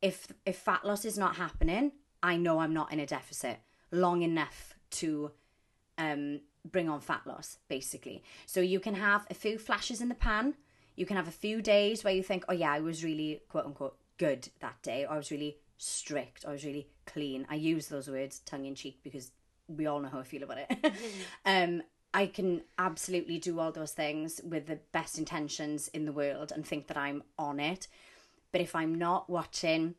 if 0.00 0.28
if 0.44 0.58
fat 0.58 0.84
loss 0.84 1.04
is 1.04 1.16
not 1.16 1.36
happening, 1.36 1.92
I 2.24 2.36
know 2.36 2.58
I'm 2.58 2.72
not 2.72 2.90
in 2.90 2.98
a 2.98 3.06
deficit 3.06 3.58
long 3.92 4.22
enough 4.22 4.74
to 4.92 5.30
um, 5.98 6.40
bring 6.64 6.88
on 6.88 7.00
fat 7.00 7.20
loss, 7.26 7.58
basically. 7.68 8.24
So 8.46 8.60
you 8.60 8.80
can 8.80 8.94
have 8.94 9.26
a 9.30 9.34
few 9.34 9.58
flashes 9.58 10.00
in 10.00 10.08
the 10.08 10.14
pan. 10.14 10.54
You 10.96 11.04
can 11.04 11.16
have 11.16 11.28
a 11.28 11.32
few 11.32 11.60
days 11.60 12.02
where 12.02 12.14
you 12.14 12.22
think, 12.22 12.46
oh 12.48 12.54
yeah, 12.54 12.72
I 12.72 12.80
was 12.80 13.04
really 13.04 13.42
quote 13.50 13.66
unquote 13.66 13.98
good 14.16 14.48
that 14.60 14.80
day, 14.82 15.04
or 15.04 15.12
I 15.12 15.16
was 15.18 15.30
really 15.30 15.58
strict, 15.76 16.46
or 16.46 16.50
I 16.50 16.52
was 16.52 16.64
really 16.64 16.88
clean. 17.04 17.46
I 17.50 17.56
use 17.56 17.88
those 17.88 18.08
words 18.08 18.38
tongue 18.40 18.64
in 18.64 18.74
cheek 18.74 19.00
because 19.02 19.30
we 19.68 19.86
all 19.86 20.00
know 20.00 20.08
how 20.08 20.20
I 20.20 20.24
feel 20.24 20.44
about 20.44 20.58
it. 20.58 20.92
um, 21.44 21.82
I 22.14 22.26
can 22.26 22.62
absolutely 22.78 23.38
do 23.38 23.60
all 23.60 23.70
those 23.70 23.92
things 23.92 24.40
with 24.42 24.66
the 24.66 24.78
best 24.92 25.18
intentions 25.18 25.88
in 25.88 26.06
the 26.06 26.12
world 26.12 26.52
and 26.52 26.64
think 26.64 26.86
that 26.86 26.96
I'm 26.96 27.22
on 27.38 27.60
it. 27.60 27.86
But 28.50 28.62
if 28.62 28.74
I'm 28.74 28.94
not 28.94 29.28
watching 29.28 29.96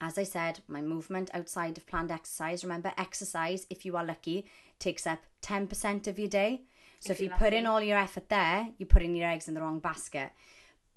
as 0.00 0.16
I 0.16 0.24
said, 0.24 0.60
my 0.66 0.80
movement 0.80 1.30
outside 1.34 1.76
of 1.76 1.86
planned 1.86 2.10
exercise, 2.10 2.64
remember, 2.64 2.92
exercise, 2.96 3.66
if 3.68 3.84
you 3.84 3.96
are 3.96 4.04
lucky, 4.04 4.46
takes 4.78 5.06
up 5.06 5.20
10% 5.42 6.06
of 6.06 6.18
your 6.18 6.28
day. 6.28 6.62
So 7.00 7.12
if, 7.12 7.20
If 7.20 7.24
you 7.24 7.30
put 7.30 7.54
in 7.54 7.66
all 7.66 7.80
your 7.80 7.98
effort 7.98 8.28
there, 8.28 8.68
you're 8.78 8.86
putting 8.86 9.14
your 9.14 9.28
eggs 9.28 9.48
in 9.48 9.54
the 9.54 9.60
wrong 9.60 9.78
basket. 9.78 10.32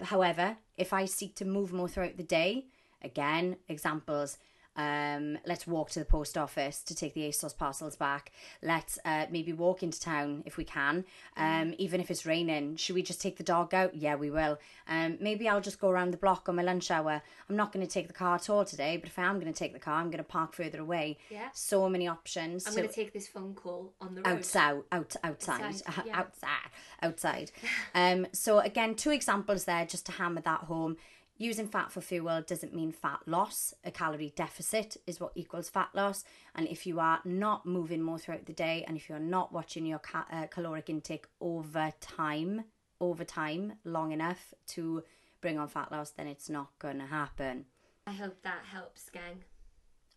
However, 0.00 0.56
if 0.76 0.92
I 0.92 1.04
seek 1.04 1.34
to 1.36 1.44
move 1.44 1.72
more 1.72 1.88
throughout 1.88 2.16
the 2.16 2.22
day, 2.22 2.66
again, 3.02 3.56
examples. 3.68 4.38
Um, 4.76 5.38
let's 5.46 5.66
walk 5.66 5.90
to 5.90 5.98
the 6.00 6.04
post 6.04 6.36
office 6.36 6.82
to 6.82 6.94
take 6.94 7.14
the 7.14 7.22
ASOS 7.28 7.56
parcels 7.56 7.96
back. 7.96 8.32
Let's 8.62 8.98
uh, 9.04 9.26
maybe 9.30 9.52
walk 9.52 9.82
into 9.82 10.00
town 10.00 10.42
if 10.46 10.56
we 10.56 10.64
can. 10.64 11.04
Um, 11.36 11.74
even 11.78 12.00
if 12.00 12.10
it's 12.10 12.26
raining, 12.26 12.76
should 12.76 12.94
we 12.94 13.02
just 13.02 13.20
take 13.20 13.36
the 13.36 13.42
dog 13.44 13.72
out? 13.74 13.94
Yeah, 13.94 14.16
we 14.16 14.30
will. 14.30 14.58
Um, 14.88 15.16
maybe 15.20 15.48
I'll 15.48 15.60
just 15.60 15.80
go 15.80 15.90
around 15.90 16.10
the 16.12 16.16
block 16.16 16.48
on 16.48 16.56
my 16.56 16.62
lunch 16.62 16.90
hour. 16.90 17.22
I'm 17.48 17.56
not 17.56 17.72
going 17.72 17.86
to 17.86 17.90
take 17.92 18.08
the 18.08 18.12
car 18.14 18.34
at 18.34 18.50
all 18.50 18.64
today, 18.64 18.96
but 18.96 19.08
if 19.08 19.18
I 19.18 19.22
am 19.22 19.38
going 19.38 19.52
to 19.52 19.58
take 19.58 19.72
the 19.72 19.78
car, 19.78 19.94
I'm 20.00 20.06
going 20.10 20.18
to 20.18 20.24
park 20.24 20.54
further 20.54 20.80
away. 20.80 21.18
Yeah. 21.30 21.48
So 21.52 21.88
many 21.88 22.08
options. 22.08 22.66
I'm 22.66 22.72
to- 22.74 22.78
going 22.80 22.88
to 22.88 22.94
take 22.94 23.12
this 23.12 23.28
phone 23.28 23.54
call 23.54 23.92
on 24.00 24.14
the 24.14 24.22
road. 24.22 24.36
outside 24.38 24.82
out 24.92 25.14
outside 25.22 25.60
Outside, 25.62 25.92
yeah. 26.06 26.18
outside 26.18 26.70
outside 27.02 27.50
um 27.94 28.26
so 28.32 28.58
again 28.60 28.94
two 28.94 29.10
examples 29.10 29.64
there 29.64 29.84
just 29.84 30.06
to 30.06 30.12
hammer 30.12 30.40
that 30.40 30.60
home 30.60 30.96
using 31.36 31.66
fat 31.66 31.90
for 31.90 32.00
fuel 32.00 32.42
doesn't 32.46 32.74
mean 32.74 32.92
fat 32.92 33.20
loss 33.26 33.74
a 33.84 33.90
calorie 33.90 34.32
deficit 34.36 34.96
is 35.06 35.18
what 35.20 35.32
equals 35.34 35.68
fat 35.68 35.88
loss 35.94 36.24
and 36.54 36.68
if 36.68 36.86
you 36.86 37.00
are 37.00 37.20
not 37.24 37.66
moving 37.66 38.00
more 38.02 38.18
throughout 38.18 38.46
the 38.46 38.52
day 38.52 38.84
and 38.86 38.96
if 38.96 39.08
you're 39.08 39.18
not 39.18 39.52
watching 39.52 39.84
your 39.84 39.98
ca- 39.98 40.26
uh, 40.32 40.46
caloric 40.46 40.88
intake 40.88 41.26
over 41.40 41.92
time 42.00 42.64
over 43.00 43.24
time 43.24 43.72
long 43.84 44.12
enough 44.12 44.54
to 44.66 45.02
bring 45.40 45.58
on 45.58 45.66
fat 45.68 45.90
loss 45.90 46.10
then 46.10 46.26
it's 46.26 46.48
not 46.48 46.70
going 46.78 46.98
to 46.98 47.06
happen 47.06 47.64
I 48.06 48.12
hope 48.12 48.42
that 48.42 48.64
helps, 48.70 49.08
gang. 49.10 49.42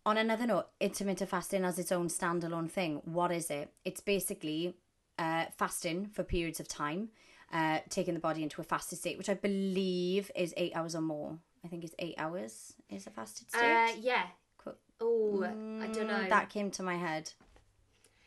on 0.05 0.17
another 0.17 0.45
note, 0.45 0.67
intermittent 0.79 1.29
fasting 1.29 1.63
has 1.63 1.79
its 1.79 1.91
own 1.91 2.09
standalone 2.09 2.69
thing. 2.69 3.01
What 3.05 3.31
is 3.31 3.49
it? 3.49 3.71
It's 3.85 4.01
basically 4.01 4.75
uh, 5.17 5.45
fasting 5.57 6.07
for 6.13 6.23
periods 6.23 6.59
of 6.59 6.67
time, 6.67 7.09
uh, 7.53 7.79
taking 7.89 8.13
the 8.13 8.19
body 8.19 8.43
into 8.43 8.61
a 8.61 8.63
fasted 8.63 8.99
state, 8.99 9.17
which 9.17 9.29
I 9.29 9.33
believe 9.35 10.31
is 10.35 10.53
eight 10.57 10.75
hours 10.75 10.95
or 10.95 11.01
more. 11.01 11.37
I 11.63 11.67
think 11.67 11.83
it's 11.83 11.95
eight 11.99 12.15
hours 12.17 12.73
is 12.89 13.07
a 13.07 13.09
fasted 13.09 13.49
state. 13.49 13.61
Uh, 13.61 13.91
yeah. 14.01 14.23
Oh, 14.99 15.43
I 15.43 15.87
don't 15.87 16.07
know. 16.07 16.13
Mm, 16.15 16.29
That 16.29 16.49
came 16.49 16.71
to 16.71 16.83
my 16.83 16.95
head. 16.95 17.31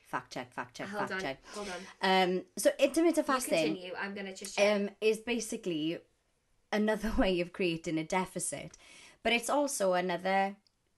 Fact 0.06 0.32
check, 0.32 0.52
fact 0.52 0.76
check, 0.76 0.88
Hold 0.88 1.00
fact 1.08 1.12
on. 1.12 1.20
check. 1.20 1.42
Hold 1.54 1.68
on. 2.02 2.28
Um, 2.32 2.42
so 2.56 2.70
intermittent 2.78 3.26
You 3.28 3.32
fasting 3.34 3.64
continue. 3.74 3.92
I'm 4.00 4.14
to 4.26 4.34
just 4.34 4.56
check. 4.56 4.76
um, 4.76 4.90
is 5.00 5.18
basically 5.18 5.98
another 6.72 7.12
way 7.18 7.40
of 7.40 7.52
creating 7.52 7.98
a 7.98 8.04
deficit, 8.04 8.76
but 9.22 9.32
it's 9.32 9.50
also 9.50 9.92
another. 9.94 10.56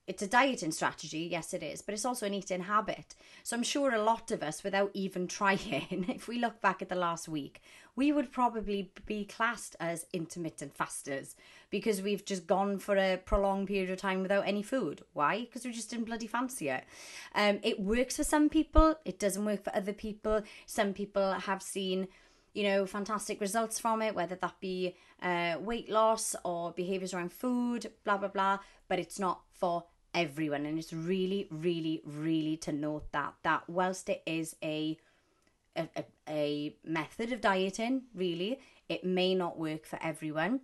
It's 0.08 0.22
a 0.22 0.26
dieting 0.26 0.72
strategy, 0.72 1.28
yes, 1.30 1.54
it 1.54 1.62
is, 1.62 1.80
but 1.80 1.94
it's 1.94 2.04
also 2.04 2.26
an 2.26 2.34
eating 2.34 2.62
habit. 2.62 3.14
So 3.44 3.56
I'm 3.56 3.62
sure 3.62 3.94
a 3.94 4.02
lot 4.02 4.32
of 4.32 4.42
us, 4.42 4.64
without 4.64 4.90
even 4.94 5.28
trying, 5.28 6.06
if 6.08 6.26
we 6.26 6.40
look 6.40 6.60
back 6.60 6.82
at 6.82 6.88
the 6.88 6.96
last 6.96 7.28
week, 7.28 7.62
we 7.94 8.10
would 8.10 8.32
probably 8.32 8.90
be 9.06 9.24
classed 9.24 9.76
as 9.78 10.06
intermittent 10.12 10.74
fasters 10.74 11.36
because 11.70 12.02
we've 12.02 12.24
just 12.24 12.48
gone 12.48 12.78
for 12.78 12.96
a 12.96 13.16
prolonged 13.24 13.68
period 13.68 13.90
of 13.90 13.98
time 13.98 14.22
without 14.22 14.46
any 14.46 14.62
food. 14.62 15.02
Why? 15.12 15.42
Because 15.42 15.64
we 15.64 15.70
just 15.70 15.90
didn't 15.90 16.06
bloody 16.06 16.26
fancy 16.26 16.68
it. 16.68 16.82
Um, 17.36 17.60
it 17.62 17.78
works 17.78 18.16
for 18.16 18.24
some 18.24 18.48
people, 18.48 18.96
it 19.04 19.20
doesn't 19.20 19.44
work 19.44 19.62
for 19.62 19.74
other 19.76 19.92
people. 19.92 20.42
Some 20.66 20.94
people 20.94 21.32
have 21.32 21.62
seen 21.62 22.08
you 22.54 22.64
know, 22.64 22.84
fantastic 22.84 23.40
results 23.40 23.78
from 23.78 24.02
it, 24.02 24.14
whether 24.14 24.34
that 24.34 24.60
be 24.60 24.94
uh, 25.22 25.56
weight 25.60 25.88
loss 25.88 26.36
or 26.44 26.72
behaviors 26.72 27.14
around 27.14 27.32
food, 27.32 27.90
blah, 28.04 28.18
blah, 28.18 28.28
blah. 28.28 28.58
But 28.88 28.98
it's 28.98 29.18
not 29.18 29.40
for 29.52 29.84
everyone. 30.14 30.66
And 30.66 30.78
it's 30.78 30.92
really, 30.92 31.48
really, 31.50 32.02
really 32.04 32.56
to 32.58 32.72
note 32.72 33.10
that, 33.12 33.34
that 33.42 33.68
whilst 33.68 34.08
it 34.08 34.22
is 34.26 34.56
a, 34.62 34.98
a, 35.76 35.88
a, 36.28 36.76
method 36.84 37.32
of 37.32 37.40
dieting, 37.40 38.02
really, 38.14 38.60
it 38.88 39.04
may 39.04 39.34
not 39.34 39.58
work 39.58 39.86
for 39.86 39.98
everyone. 40.02 40.60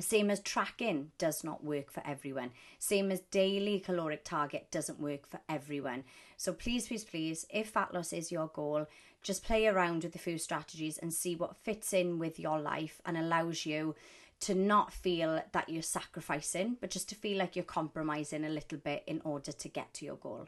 Same 0.00 0.30
as 0.30 0.40
tracking 0.40 1.10
does 1.18 1.42
not 1.42 1.64
work 1.64 1.90
for 1.90 2.02
everyone. 2.06 2.52
Same 2.78 3.10
as 3.10 3.20
daily 3.32 3.80
caloric 3.80 4.24
target 4.24 4.70
doesn't 4.70 5.00
work 5.00 5.26
for 5.28 5.40
everyone. 5.48 6.04
So 6.36 6.52
please, 6.52 6.86
please, 6.86 7.04
please, 7.04 7.46
if 7.52 7.70
fat 7.70 7.92
loss 7.92 8.12
is 8.12 8.30
your 8.30 8.46
goal, 8.46 8.86
just 9.22 9.42
play 9.42 9.66
around 9.66 10.04
with 10.04 10.12
the 10.12 10.18
food 10.18 10.40
strategies 10.40 10.98
and 10.98 11.12
see 11.12 11.34
what 11.34 11.56
fits 11.56 11.92
in 11.92 12.20
with 12.20 12.38
your 12.38 12.60
life 12.60 13.00
and 13.04 13.16
allows 13.16 13.66
you 13.66 13.96
to 14.40 14.54
not 14.54 14.92
feel 14.92 15.42
that 15.52 15.68
you're 15.68 15.82
sacrificing, 15.82 16.76
but 16.80 16.90
just 16.90 17.08
to 17.08 17.14
feel 17.14 17.38
like 17.38 17.56
you're 17.56 17.64
compromising 17.64 18.44
a 18.44 18.48
little 18.48 18.78
bit 18.78 19.02
in 19.06 19.20
order 19.24 19.50
to 19.52 19.68
get 19.68 19.92
to 19.94 20.04
your 20.04 20.16
goal. 20.16 20.46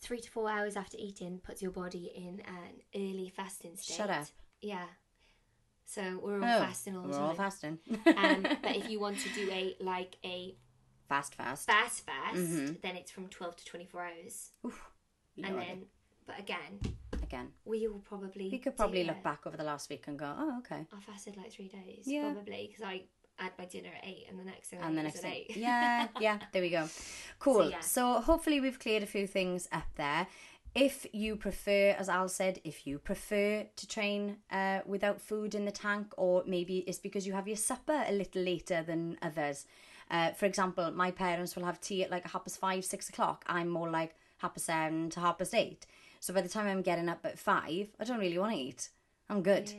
Three 0.00 0.20
to 0.20 0.30
four 0.30 0.50
hours 0.50 0.76
after 0.76 0.96
eating 1.00 1.38
puts 1.38 1.62
your 1.62 1.70
body 1.70 2.10
in 2.14 2.42
an 2.46 2.82
early 2.94 3.32
fasting 3.34 3.76
state. 3.76 3.96
Shut 3.96 4.10
up. 4.10 4.26
Yeah. 4.60 4.84
So 5.86 6.18
we're 6.22 6.38
all 6.42 6.44
Oh, 6.44 6.58
fasting 6.60 6.96
all 6.96 7.02
the 7.02 7.08
We're 7.08 7.14
time. 7.14 7.22
all 7.28 7.34
fasting. 7.34 7.78
um, 8.16 8.42
but 8.62 8.76
if 8.76 8.88
you 8.90 8.98
want 9.00 9.18
to 9.20 9.28
do 9.30 9.48
a 9.50 9.76
like 9.80 10.16
a 10.24 10.56
fast, 11.08 11.34
fast. 11.34 11.66
fast 11.66 12.04
fast, 12.06 12.36
Mhm. 12.36 12.80
then 12.82 12.96
it's 12.96 13.10
from 13.10 13.28
twelve 13.28 13.56
to 13.56 13.64
twenty 13.64 13.86
four 13.86 14.04
hours, 14.04 14.50
Oof, 14.66 14.90
and 15.42 15.58
then. 15.58 15.86
But 16.26 16.38
again, 16.38 16.80
again, 17.32 17.48
we 17.64 17.86
will 17.88 17.98
probably. 18.00 18.48
we 18.50 18.58
could 18.58 18.76
probably 18.76 19.00
it. 19.02 19.06
look 19.06 19.22
back 19.22 19.40
over 19.46 19.56
the 19.56 19.64
last 19.64 19.88
week 19.90 20.04
and 20.06 20.18
go, 20.18 20.32
oh, 20.38 20.58
okay. 20.58 20.86
I 20.92 21.00
fasted 21.00 21.36
like 21.36 21.50
three 21.52 21.68
days, 21.68 22.04
Yeah. 22.06 22.32
probably, 22.32 22.68
because 22.70 22.84
I 22.86 23.02
had 23.36 23.52
my 23.58 23.64
dinner 23.64 23.88
at 23.96 24.06
eight, 24.06 24.26
and 24.28 24.38
the 24.38 24.44
next 24.44 24.68
thing 24.68 24.80
and 24.82 24.96
the 24.96 25.02
next 25.02 25.20
thing. 25.20 25.32
eight. 25.32 25.56
Yeah, 25.56 26.08
yeah, 26.20 26.38
there 26.52 26.62
we 26.62 26.70
go. 26.70 26.88
Cool. 27.38 27.70
yeah. 27.70 27.80
So 27.80 28.20
hopefully 28.20 28.60
we've 28.60 28.78
cleared 28.78 29.02
a 29.02 29.06
few 29.06 29.26
things 29.26 29.68
up 29.72 29.88
there. 29.96 30.26
if 30.74 31.06
you 31.12 31.36
prefer, 31.36 31.90
as 31.98 32.08
Al 32.08 32.28
said, 32.28 32.58
if 32.64 32.86
you 32.86 32.98
prefer 32.98 33.66
to 33.76 33.86
train 33.88 34.36
uh, 34.50 34.80
without 34.86 35.20
food 35.20 35.54
in 35.54 35.64
the 35.64 35.70
tank, 35.72 36.12
or 36.16 36.42
maybe 36.46 36.78
it's 36.86 36.98
because 36.98 37.26
you 37.26 37.32
have 37.34 37.46
your 37.48 37.56
supper 37.58 38.04
a 38.06 38.12
little 38.12 38.42
later 38.42 38.82
than 38.82 39.18
others. 39.22 39.66
Uh, 40.10 40.30
for 40.32 40.46
example, 40.46 40.90
my 40.90 41.10
parents 41.10 41.56
will 41.56 41.64
have 41.64 41.80
tea 41.80 42.04
at 42.04 42.10
like 42.10 42.26
half 42.30 42.44
past 42.44 42.58
five, 42.60 42.84
six 42.84 43.08
o'clock. 43.08 43.44
I'm 43.46 43.68
more 43.68 43.90
like 43.90 44.14
half 44.38 44.54
past 44.54 44.66
seven 44.66 45.08
to 45.10 45.20
half 45.20 45.38
past 45.38 45.54
eight. 45.54 45.86
So 46.22 46.32
by 46.32 46.40
the 46.40 46.48
time 46.48 46.68
I'm 46.68 46.82
getting 46.82 47.08
up 47.08 47.26
at 47.26 47.36
five, 47.36 47.88
I 47.98 48.04
don't 48.04 48.20
really 48.20 48.38
want 48.38 48.52
to 48.52 48.58
eat. 48.58 48.90
I'm 49.28 49.42
good. 49.42 49.72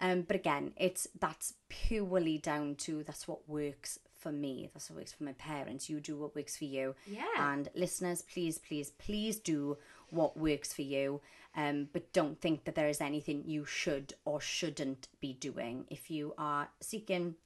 Um, 0.00 0.22
but 0.22 0.34
again, 0.34 0.72
it's 0.76 1.06
that's 1.20 1.54
purely 1.68 2.36
down 2.36 2.74
to 2.78 3.04
that's 3.04 3.28
what 3.28 3.48
works 3.48 4.00
for 4.18 4.32
me. 4.32 4.70
That's 4.74 4.90
what 4.90 4.98
works 4.98 5.12
for 5.12 5.22
my 5.22 5.34
parents. 5.34 5.88
You 5.88 6.00
do 6.00 6.16
what 6.16 6.34
works 6.34 6.56
for 6.56 6.64
you. 6.64 6.96
Yeah. 7.06 7.22
And 7.38 7.68
listeners, 7.76 8.22
please, 8.22 8.58
please, 8.58 8.90
please 8.90 9.36
do 9.36 9.78
what 10.10 10.36
works 10.36 10.72
for 10.72 10.82
you. 10.82 11.20
Um, 11.56 11.90
but 11.92 12.12
don't 12.12 12.40
think 12.40 12.64
that 12.64 12.74
there 12.74 12.88
is 12.88 13.00
anything 13.00 13.44
you 13.46 13.64
should 13.64 14.14
or 14.24 14.40
shouldn't 14.40 15.06
be 15.20 15.34
doing. 15.34 15.84
If 15.90 16.10
you 16.10 16.34
are 16.36 16.70
seeking 16.80 17.36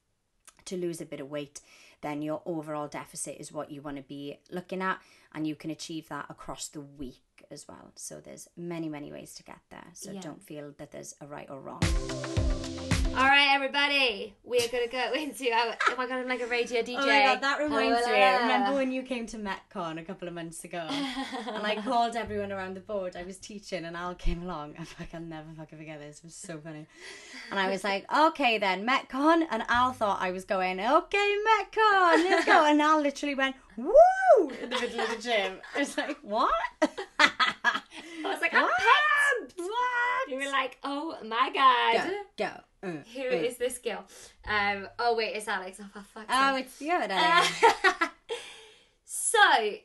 to 0.65 0.75
lose 0.75 1.01
a 1.01 1.05
bit 1.05 1.19
of 1.19 1.29
weight, 1.29 1.61
then 2.01 2.23
your 2.23 2.41
overall 2.47 2.87
deficit 2.87 3.37
is 3.39 3.51
what 3.51 3.69
you 3.69 3.83
want 3.83 3.97
to 3.97 4.03
be 4.03 4.39
looking 4.49 4.81
at, 4.81 4.99
and 5.35 5.45
you 5.45 5.55
can 5.55 5.69
achieve 5.69 6.09
that 6.09 6.25
across 6.29 6.67
the 6.67 6.81
week 6.81 7.21
as 7.51 7.67
well. 7.67 7.91
So 7.95 8.19
there's 8.19 8.47
many, 8.57 8.89
many 8.89 9.11
ways 9.11 9.33
to 9.35 9.43
get 9.43 9.59
there. 9.69 9.85
So 9.93 10.11
Yeah. 10.11 10.21
don't 10.21 10.41
feel 10.41 10.73
that 10.77 10.91
there's 10.91 11.15
a 11.21 11.25
right 11.27 11.49
or 11.49 11.59
wrong. 11.59 11.81
All 13.17 13.25
right, 13.25 13.49
everybody, 13.53 14.33
we 14.45 14.59
are 14.59 14.67
going 14.69 14.87
to 14.87 14.91
go 14.91 15.11
into 15.15 15.51
our. 15.51 15.75
Oh 15.89 15.95
my 15.97 16.07
god, 16.07 16.19
I'm 16.19 16.27
like 16.29 16.41
a 16.41 16.45
radio 16.47 16.81
DJ. 16.83 16.95
Oh 16.99 17.05
my 17.07 17.23
god, 17.23 17.41
that 17.41 17.59
reminds 17.59 18.01
Oh, 18.05 18.11
me. 18.13 18.19
la. 18.21 18.37
Remember 18.37 18.73
when 18.75 18.91
you 18.93 19.01
came 19.01 19.25
to 19.27 19.37
MetCon 19.37 19.99
a 19.99 20.03
couple 20.03 20.27
of 20.27 20.33
months 20.33 20.63
ago? 20.63 20.87
and 21.47 21.65
I 21.65 21.81
called 21.83 22.15
everyone 22.15 22.51
around 22.53 22.75
the 22.75 22.79
board. 22.81 23.15
I 23.17 23.23
was 23.23 23.37
teaching 23.37 23.83
and 23.83 23.97
Al 23.97 24.13
came 24.15 24.43
along. 24.43 24.75
I'm 24.79 24.87
like, 24.99 25.13
I'll 25.13 25.19
never 25.21 25.47
fucking 25.57 25.77
forget 25.79 25.99
this. 25.99 26.19
It 26.19 26.25
was 26.25 26.35
so 26.35 26.59
funny. 26.59 26.85
And 27.51 27.59
I 27.59 27.69
was 27.69 27.83
like, 27.83 28.05
okay 28.15 28.57
then, 28.59 28.87
MetCon. 28.87 29.45
And 29.49 29.63
Al 29.67 29.91
thought 29.91 30.19
I 30.21 30.31
was 30.31 30.45
going, 30.45 30.79
okay, 30.79 31.35
MetCon, 31.49 32.23
let's 32.29 32.45
go. 32.45 32.63
And 32.65 32.79
Al 32.81 33.01
literally 33.01 33.35
went, 33.35 33.55
woo, 33.75 34.49
in 34.61 34.69
the 34.69 34.79
middle 34.79 34.99
of 35.01 35.09
the 35.09 35.21
gym. 35.21 35.57
I 35.75 35.79
was 35.79 35.97
like, 35.97 36.17
what? 36.21 36.53
I 38.25 38.29
was 38.29 38.41
like, 38.41 38.53
I'm 38.53 38.63
What? 38.63 39.53
what? 39.57 40.29
You 40.29 40.35
were 40.37 40.51
like, 40.51 40.77
oh 40.83 41.17
my 41.25 41.49
god. 41.53 42.09
Go, 42.37 42.45
go. 42.45 42.87
Uh, 42.87 43.03
Who 43.13 43.21
uh. 43.21 43.41
is 43.47 43.57
this 43.57 43.77
girl? 43.79 44.05
Um. 44.47 44.87
Oh 44.97 45.15
wait, 45.15 45.35
it's 45.35 45.47
Alex. 45.47 45.79
Oh 45.81 45.85
for 45.93 46.01
fuck's 46.13 46.27
Oh, 46.31 46.55
sake. 46.55 46.65
it's 46.65 46.81
you. 46.81 46.91
Ellie. 46.91 48.09
so 49.05 49.39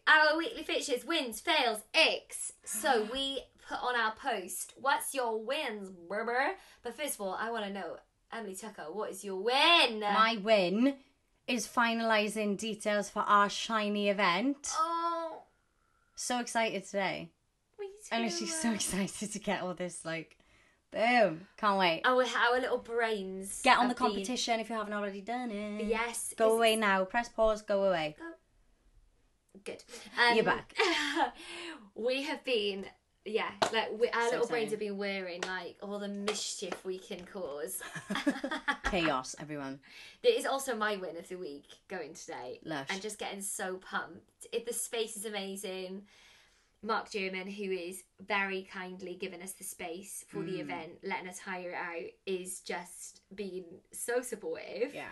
our 0.06 0.36
weekly 0.38 0.62
fixtures, 0.62 1.04
wins, 1.04 1.40
fails, 1.40 1.80
icks. 1.94 2.52
So 2.64 3.08
we 3.12 3.40
put 3.68 3.78
on 3.82 3.96
our 3.98 4.12
post. 4.14 4.74
What's 4.80 5.14
your 5.14 5.42
wins, 5.42 5.90
Berber? 6.08 6.52
But 6.82 6.96
first 6.96 7.14
of 7.14 7.20
all, 7.22 7.36
I 7.38 7.50
want 7.50 7.64
to 7.66 7.72
know, 7.72 7.96
Emily 8.32 8.54
Tucker, 8.54 8.84
what 8.92 9.10
is 9.10 9.24
your 9.24 9.36
win? 9.42 10.00
My 10.00 10.38
win 10.42 10.94
is 11.46 11.66
finalising 11.66 12.56
details 12.58 13.10
for 13.10 13.20
our 13.20 13.48
shiny 13.50 14.08
event. 14.08 14.70
oh, 14.78 15.42
So 16.14 16.38
excited 16.40 16.84
today. 16.86 17.30
Too. 18.08 18.16
And 18.16 18.32
she's 18.32 18.58
so 18.60 18.72
excited 18.72 19.32
to 19.32 19.38
get 19.38 19.62
all 19.62 19.74
this, 19.74 20.04
like, 20.04 20.36
boom. 20.92 21.46
Can't 21.56 21.78
wait. 21.78 22.02
Our 22.04 22.24
our 22.24 22.60
little 22.60 22.78
brains. 22.78 23.60
Get 23.62 23.78
on 23.78 23.84
the 23.84 23.88
have 23.88 23.98
been- 23.98 24.06
competition 24.08 24.60
if 24.60 24.68
you 24.70 24.76
haven't 24.76 24.92
already 24.92 25.20
done 25.20 25.50
it. 25.50 25.84
Yes. 25.84 26.34
Go 26.36 26.50
this 26.50 26.56
away 26.56 26.76
now. 26.76 27.04
Press 27.04 27.28
pause, 27.28 27.62
go 27.62 27.84
away. 27.84 28.16
Good. 29.64 29.82
Um, 30.20 30.34
You're 30.36 30.44
back. 30.44 30.74
we 31.94 32.22
have 32.24 32.44
been, 32.44 32.84
yeah, 33.24 33.50
like 33.72 33.90
we, 33.98 34.08
our 34.08 34.24
So 34.24 34.30
little 34.32 34.48
brains 34.48 34.72
have 34.72 34.80
been 34.80 34.98
wearing 34.98 35.40
like 35.42 35.76
all 35.80 35.98
the 36.00 36.08
mischief 36.08 36.84
we 36.84 36.98
can 36.98 37.24
cause. 37.24 37.80
Chaos, 38.90 39.36
everyone. 39.38 39.78
It 40.22 40.36
is 40.38 40.44
also 40.44 40.74
my 40.74 40.96
win 40.96 41.16
of 41.16 41.28
the 41.28 41.36
week 41.36 41.66
going 41.88 42.14
today. 42.14 42.58
Lush. 42.64 42.88
And 42.90 43.00
just 43.00 43.18
getting 43.18 43.40
so 43.40 43.76
pumped. 43.76 44.46
It, 44.52 44.66
the 44.66 44.72
space 44.72 45.16
is 45.16 45.24
amazing. 45.24 46.02
Mark 46.84 47.10
German, 47.10 47.48
who 47.48 47.64
is 47.70 48.04
very 48.20 48.68
kindly 48.70 49.16
giving 49.18 49.42
us 49.42 49.52
the 49.52 49.64
space 49.64 50.24
for 50.28 50.38
Mm. 50.38 50.46
the 50.46 50.60
event, 50.60 50.92
letting 51.02 51.28
us 51.28 51.38
hire 51.38 51.70
it 51.70 51.74
out, 51.74 52.10
is 52.26 52.60
just 52.60 53.22
being 53.34 53.64
so 53.92 54.20
supportive. 54.20 54.94
Yeah, 54.94 55.08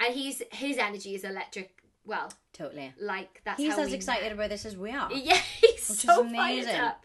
And 0.00 0.12
he's 0.14 0.42
his 0.52 0.76
energy 0.78 1.14
is 1.14 1.24
electric. 1.24 1.80
Well, 2.04 2.30
totally. 2.52 2.92
like 3.00 3.40
that's 3.44 3.58
He's 3.60 3.78
as 3.78 3.92
excited 3.92 4.32
about 4.32 4.50
this 4.50 4.66
as 4.66 4.76
we 4.76 4.90
are. 4.90 5.10
Yeah, 5.12 5.36
he's 5.60 5.70
Which 5.88 5.90
is 5.90 6.00
so 6.00 6.20
amazing. 6.20 6.64
fired 6.72 6.80
up. 6.80 7.04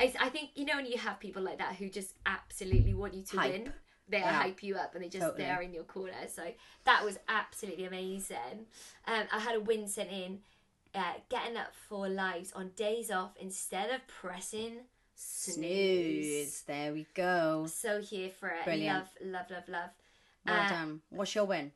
I, 0.00 0.12
I 0.20 0.28
think 0.30 0.50
you 0.54 0.64
know 0.64 0.76
when 0.76 0.86
you 0.86 0.98
have 0.98 1.20
people 1.20 1.42
like 1.42 1.58
that 1.58 1.76
who 1.76 1.88
just 1.90 2.14
absolutely 2.24 2.94
want 2.94 3.14
you 3.14 3.22
to 3.22 3.36
Hype. 3.38 3.52
win. 3.52 3.72
They 4.08 4.18
Yeah. 4.18 4.32
hype 4.42 4.62
you 4.62 4.76
up 4.76 4.94
and 4.94 5.02
they 5.04 5.08
just 5.08 5.22
Totally. 5.24 5.42
they're 5.44 5.60
in 5.62 5.72
your 5.74 5.84
corner. 5.84 6.14
So 6.32 6.42
that 6.84 7.04
was 7.04 7.18
absolutely 7.28 7.84
amazing. 7.84 8.66
Um, 9.06 9.24
I 9.32 9.40
had 9.40 9.56
a 9.56 9.60
win 9.60 9.88
sent 9.88 10.10
in, 10.10 10.40
uh, 10.96 11.12
getting 11.28 11.56
up 11.56 11.74
for 11.88 12.08
lives 12.08 12.52
on 12.52 12.70
days 12.76 13.10
off 13.10 13.32
instead 13.40 13.90
of 13.90 14.06
pressing 14.08 14.78
snooze. 15.14 15.54
Snooze. 15.56 16.62
There 16.62 16.92
we 16.92 17.06
go. 17.14 17.66
So 17.72 18.00
here 18.00 18.30
for 18.30 18.48
it. 18.48 18.64
Brilliant. 18.64 18.98
Love, 18.98 19.08
love, 19.22 19.50
love, 19.50 19.68
love. 19.68 19.90
Well 20.46 20.60
Uh, 20.60 20.68
done. 20.68 21.00
What's 21.10 21.34
your 21.34 21.44
win? 21.44 21.72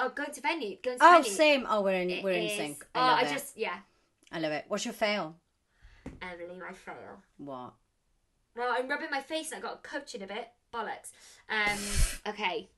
Oh, 0.00 0.08
going 0.08 0.32
to 0.32 0.40
venue. 0.40 0.76
Going 0.82 0.98
to 0.98 1.04
Oh, 1.04 1.20
venue. 1.22 1.30
same. 1.30 1.66
Oh, 1.68 1.80
we're 1.82 2.00
in. 2.00 2.10
It 2.10 2.24
We're 2.24 2.32
in 2.32 2.42
is- 2.44 2.56
sync. 2.56 2.86
Oh, 2.94 3.00
I 3.00 3.06
love 3.10 3.18
I 3.18 3.22
it. 3.26 3.32
just 3.32 3.56
yeah. 3.56 3.78
I 4.32 4.38
love 4.40 4.52
it. 4.52 4.64
What's 4.68 4.84
your 4.84 4.94
fail? 4.94 5.36
Emily, 6.20 6.58
my 6.58 6.72
fail. 6.72 7.22
What? 7.38 7.74
Well, 8.56 8.74
I'm 8.76 8.88
rubbing 8.88 9.10
my 9.10 9.20
face 9.20 9.52
and 9.52 9.62
I 9.64 9.66
got 9.66 9.82
coaching 9.82 10.22
a 10.22 10.26
bit. 10.26 10.48
Bollocks. 10.74 11.12
Um, 11.48 11.78
okay. 12.32 12.68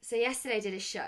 So 0.00 0.16
yesterday 0.16 0.56
I 0.56 0.60
did 0.60 0.74
a 0.74 0.78
show, 0.80 1.06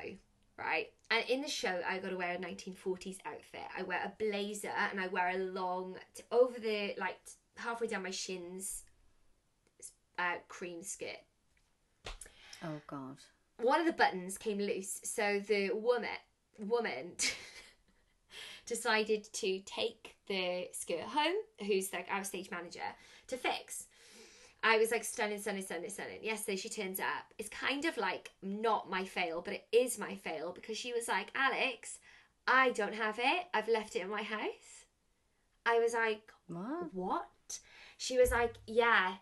right? 0.59 0.87
And 1.11 1.29
in 1.29 1.43
the 1.43 1.49
show, 1.49 1.81
I 1.89 1.99
got 1.99 2.11
to 2.11 2.17
wear 2.17 2.35
a 2.35 2.39
1940s 2.39 3.19
outfit. 3.27 3.67
I 3.77 3.83
wear 3.83 4.01
a 4.05 4.13
blazer 4.19 4.73
and 4.91 5.01
I 5.01 5.09
wear 5.09 5.31
a 5.31 5.39
long, 5.39 5.97
t- 6.15 6.23
over 6.31 6.59
the 6.59 6.95
like 6.99 7.19
halfway 7.57 7.87
down 7.87 8.03
my 8.03 8.11
shins, 8.11 8.83
uh, 10.19 10.37
cream 10.49 10.83
skirt. 10.83 11.23
Oh 12.63 12.81
God. 12.87 13.17
One 13.61 13.81
of 13.81 13.87
the 13.87 13.93
buttons 13.93 14.39
came 14.39 14.59
loose, 14.59 15.01
so 15.05 15.41
the 15.47 15.71
woman 15.73 16.09
woman 16.59 17.13
decided 18.67 19.25
to 19.33 19.61
take 19.61 20.17
the 20.27 20.69
skirt 20.73 21.03
home, 21.03 21.35
who's 21.67 21.93
like 21.93 22.07
our 22.11 22.25
stage 22.25 22.51
manager, 22.51 22.81
to 23.29 23.37
fix. 23.37 23.87
I 24.67 24.79
was 24.79 24.91
like 24.91 25.05
stunning, 25.05 25.39
stunning, 25.39 25.63
stunning, 25.63 25.91
stunning. 25.91 26.19
Yesterday 26.23 26.57
she 26.57 26.71
turns 26.71 26.99
up. 26.99 27.33
It's 27.39 27.51
kind 27.51 27.85
of 27.85 27.97
like 27.99 28.31
not 28.43 28.89
my 28.89 29.05
fail, 29.05 29.43
but 29.45 29.53
it 29.55 29.67
is 29.73 29.99
my 29.99 30.15
fail 30.15 30.53
because 30.53 30.79
she 30.79 30.93
was 30.95 31.07
like, 31.07 31.31
Alex, 31.37 31.99
I 32.49 32.71
don't 32.71 32.95
have 32.95 33.19
it. 33.19 33.45
I've 33.53 33.69
left 33.69 33.95
it 33.95 34.01
in 34.03 34.09
my 34.11 34.23
house. 34.23 34.87
I 35.67 35.79
was 35.81 35.93
like, 35.93 36.33
What? 36.49 36.95
what? 36.95 37.59
She 37.99 38.19
was 38.19 38.31
like, 38.31 38.55
yeah, 38.67 39.15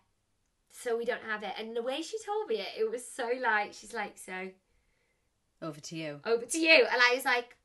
so 0.70 0.96
we 0.96 1.04
don't 1.04 1.22
have 1.28 1.42
it. 1.42 1.52
And 1.58 1.76
the 1.76 1.82
way 1.82 2.02
she 2.02 2.16
told 2.24 2.48
me 2.48 2.56
it, 2.56 2.68
it 2.78 2.90
was 2.90 3.06
so 3.08 3.28
like, 3.42 3.72
she's 3.74 3.92
like, 3.92 4.16
so 4.18 4.48
Over 5.60 5.80
to 5.80 5.96
you. 5.96 6.20
over 6.24 6.44
to 6.46 6.58
you. 6.58 6.86
And 6.90 7.00
I 7.02 7.14
was 7.14 7.24
like, 7.24 7.56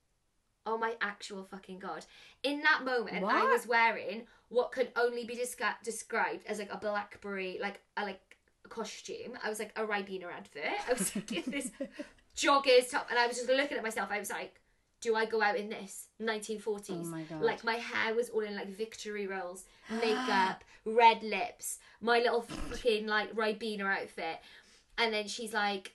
oh 0.66 0.78
my 0.78 0.96
actual 1.00 1.44
fucking 1.46 1.80
God. 1.80 2.06
In 2.44 2.62
that 2.62 2.84
moment, 2.84 3.24
I 3.24 3.44
was 3.52 3.66
wearing 3.66 4.28
what 4.50 4.72
could 4.72 4.90
only 4.96 5.26
be 5.26 5.36
descri- 5.36 5.82
described 5.84 6.46
as 6.48 6.60
like 6.60 6.72
a 6.72 6.78
Blackberry, 6.78 7.60
like 7.62 7.82
a 7.98 8.04
like 8.04 8.38
costume. 8.70 9.38
I 9.44 9.50
was 9.50 9.60
like 9.60 9.72
a 9.76 9.84
Ribena 9.84 10.26
advert. 10.26 10.78
I 10.90 10.94
was 10.94 11.16
like 11.16 11.32
in 11.32 11.52
this 11.52 11.72
joggers 12.38 12.90
top. 12.90 13.08
And 13.10 13.20
I 13.20 13.28
was 13.28 13.38
just 13.38 13.50
looking 13.50 13.78
at 13.78 13.84
myself. 13.84 14.10
I 14.12 14.20
was 14.20 14.30
like, 14.30 14.60
do 15.02 15.16
I 15.16 15.26
go 15.26 15.42
out 15.42 15.58
in 15.58 15.70
this 15.70 16.08
1940s? 16.22 16.90
Oh 16.90 17.04
my 17.06 17.24
God. 17.24 17.42
Like 17.42 17.64
my 17.64 17.76
hair 17.76 18.16
was 18.16 18.30
all 18.30 18.42
in 18.42 18.56
like 18.56 18.70
victory 18.70 19.28
rolls, 19.28 19.66
makeup, 19.90 20.64
red 20.86 21.24
lips, 21.24 21.80
my 22.02 22.20
little 22.20 22.42
fucking 22.42 23.08
like 23.08 23.34
Ribena 23.36 24.02
outfit. 24.02 24.40
And 24.98 25.14
then 25.14 25.28
she's 25.28 25.54
like, 25.54 25.94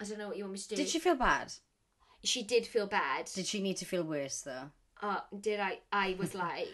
I 0.00 0.04
don't 0.04 0.18
know 0.18 0.28
what 0.28 0.36
you 0.36 0.44
want 0.44 0.52
me 0.54 0.58
to 0.60 0.68
do. 0.68 0.76
Did 0.76 0.88
she 0.88 0.98
feel 0.98 1.16
bad? 1.16 1.52
She 2.22 2.42
did 2.42 2.66
feel 2.66 2.86
bad. 2.86 3.30
Did 3.34 3.46
she 3.46 3.60
need 3.60 3.76
to 3.78 3.84
feel 3.84 4.04
worse 4.04 4.42
though? 4.42 4.70
Uh, 5.00 5.20
did 5.40 5.60
I? 5.60 5.78
I 5.92 6.16
was 6.18 6.34
like, 6.34 6.68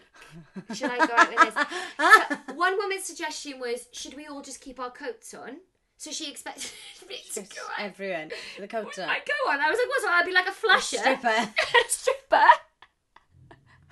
should 0.73 0.89
I 0.89 1.05
go 1.05 1.13
out 1.15 1.29
with 1.29 1.55
this? 1.55 1.65
So 1.97 2.53
one 2.55 2.75
woman's 2.77 3.03
suggestion 3.03 3.59
was, 3.59 3.87
should 3.91 4.15
we 4.15 4.25
all 4.27 4.41
just 4.41 4.61
keep 4.61 4.79
our 4.79 4.89
coats 4.89 5.33
on? 5.33 5.57
So 5.97 6.11
she 6.11 6.29
expected 6.29 6.71
me 7.09 7.17
to 7.33 7.41
go 7.41 7.61
out 7.77 7.85
everyone. 7.85 8.31
The 8.59 8.67
coat 8.67 8.97
on. 8.99 9.09
I 9.09 9.19
go 9.19 9.51
on. 9.51 9.59
I 9.59 9.69
was 9.69 9.77
like, 9.79 9.87
what's 9.89 10.05
I'd 10.07 10.25
be 10.25 10.31
like 10.33 10.47
a 10.47 10.51
flasher, 10.51 10.97
Stripper. 10.97 11.27
a 11.27 11.53
stripper, 11.87 12.45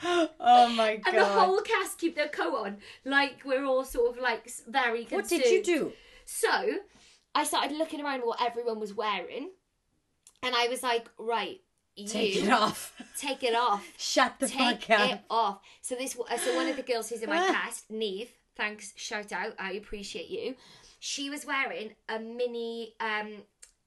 oh 0.40 0.70
my 0.70 0.98
god. 0.98 1.14
and 1.14 1.18
the 1.18 1.26
whole 1.26 1.62
cast 1.62 1.98
keep 1.98 2.16
their 2.16 2.28
coat 2.28 2.56
on, 2.66 2.78
like 3.06 3.42
we're 3.46 3.66
all 3.66 3.84
sort 3.86 4.16
of 4.18 4.22
like 4.22 4.50
very. 4.68 5.06
what 5.06 5.28
did 5.30 5.46
you 5.46 5.64
do? 5.64 5.94
So 6.26 6.80
I 7.36 7.44
started 7.44 7.78
looking 7.78 8.02
around 8.02 8.22
what 8.22 8.42
everyone 8.42 8.80
was 8.80 8.94
wearing, 8.94 9.52
and 10.42 10.56
I 10.56 10.68
was 10.68 10.84
like, 10.84 11.08
right, 11.18 11.62
you 11.96 12.08
Take 12.08 12.36
it 12.38 12.50
off. 12.50 12.94
take 13.18 13.44
it 13.44 13.56
off. 13.56 13.86
Shut 13.98 14.36
the 14.40 14.48
take 14.48 14.84
fuck 14.84 15.00
up. 15.00 15.02
Take 15.08 15.12
it 15.14 15.22
off. 15.30 15.60
So 15.82 15.96
this, 15.96 16.18
uh, 16.20 16.38
so 16.38 16.56
one 16.56 16.68
of 16.68 16.76
the 16.76 16.82
girls 16.84 17.10
who's 17.10 17.22
in 17.22 17.30
my 17.30 17.38
cast, 17.48 17.90
Neve, 17.92 18.32
thanks, 18.56 18.94
shout 18.96 19.32
out, 19.32 19.54
I 19.60 19.74
appreciate 19.74 20.30
you. 20.30 20.56
She 21.00 21.30
was 21.30 21.46
wearing 21.46 21.92
a 22.10 22.18
mini, 22.20 22.96
um, 23.00 23.34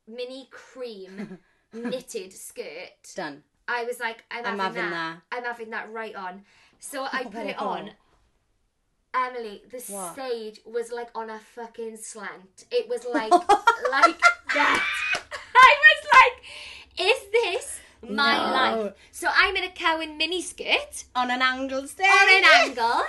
mini 0.07 0.49
cream 0.51 1.39
knitted 1.73 2.33
skirt. 2.33 2.91
Done. 3.15 3.43
I 3.69 3.85
was 3.85 3.99
like, 3.99 4.23
I'm, 4.31 4.47
I'm 4.47 4.59
having, 4.59 4.83
having 4.83 4.91
that. 4.91 5.17
I'm 5.33 5.45
having 5.45 5.71
that 5.71 5.91
right 5.93 6.15
on. 6.15 6.43
So 6.79 7.07
I 7.13 7.25
put 7.25 7.47
it 7.47 7.59
on. 7.59 7.91
Emily, 9.15 9.63
the 9.71 9.79
What? 9.93 10.13
stage 10.13 10.61
was 10.67 10.93
like 10.93 11.09
on 11.15 11.31
a 11.31 11.39
fucking 11.39 11.97
slant. 11.97 12.65
It 12.71 12.87
was 12.89 13.05
like 13.07 13.31
like 13.33 14.21
that. 14.53 14.85
I 15.55 15.77
was 15.83 16.07
like, 16.13 17.09
is 17.09 17.21
this 17.33 17.81
my 18.03 18.37
No. 18.37 18.83
life? 18.83 18.93
So 19.11 19.29
I'm 19.35 19.57
in 19.57 19.65
a 19.65 19.71
Cowan 19.71 20.19
miniskirt 20.19 21.05
On 21.15 21.31
an 21.31 21.43
angle 21.43 21.87
stage. 21.87 22.07
on 22.07 22.29
an 22.29 22.45
angle. 22.45 23.03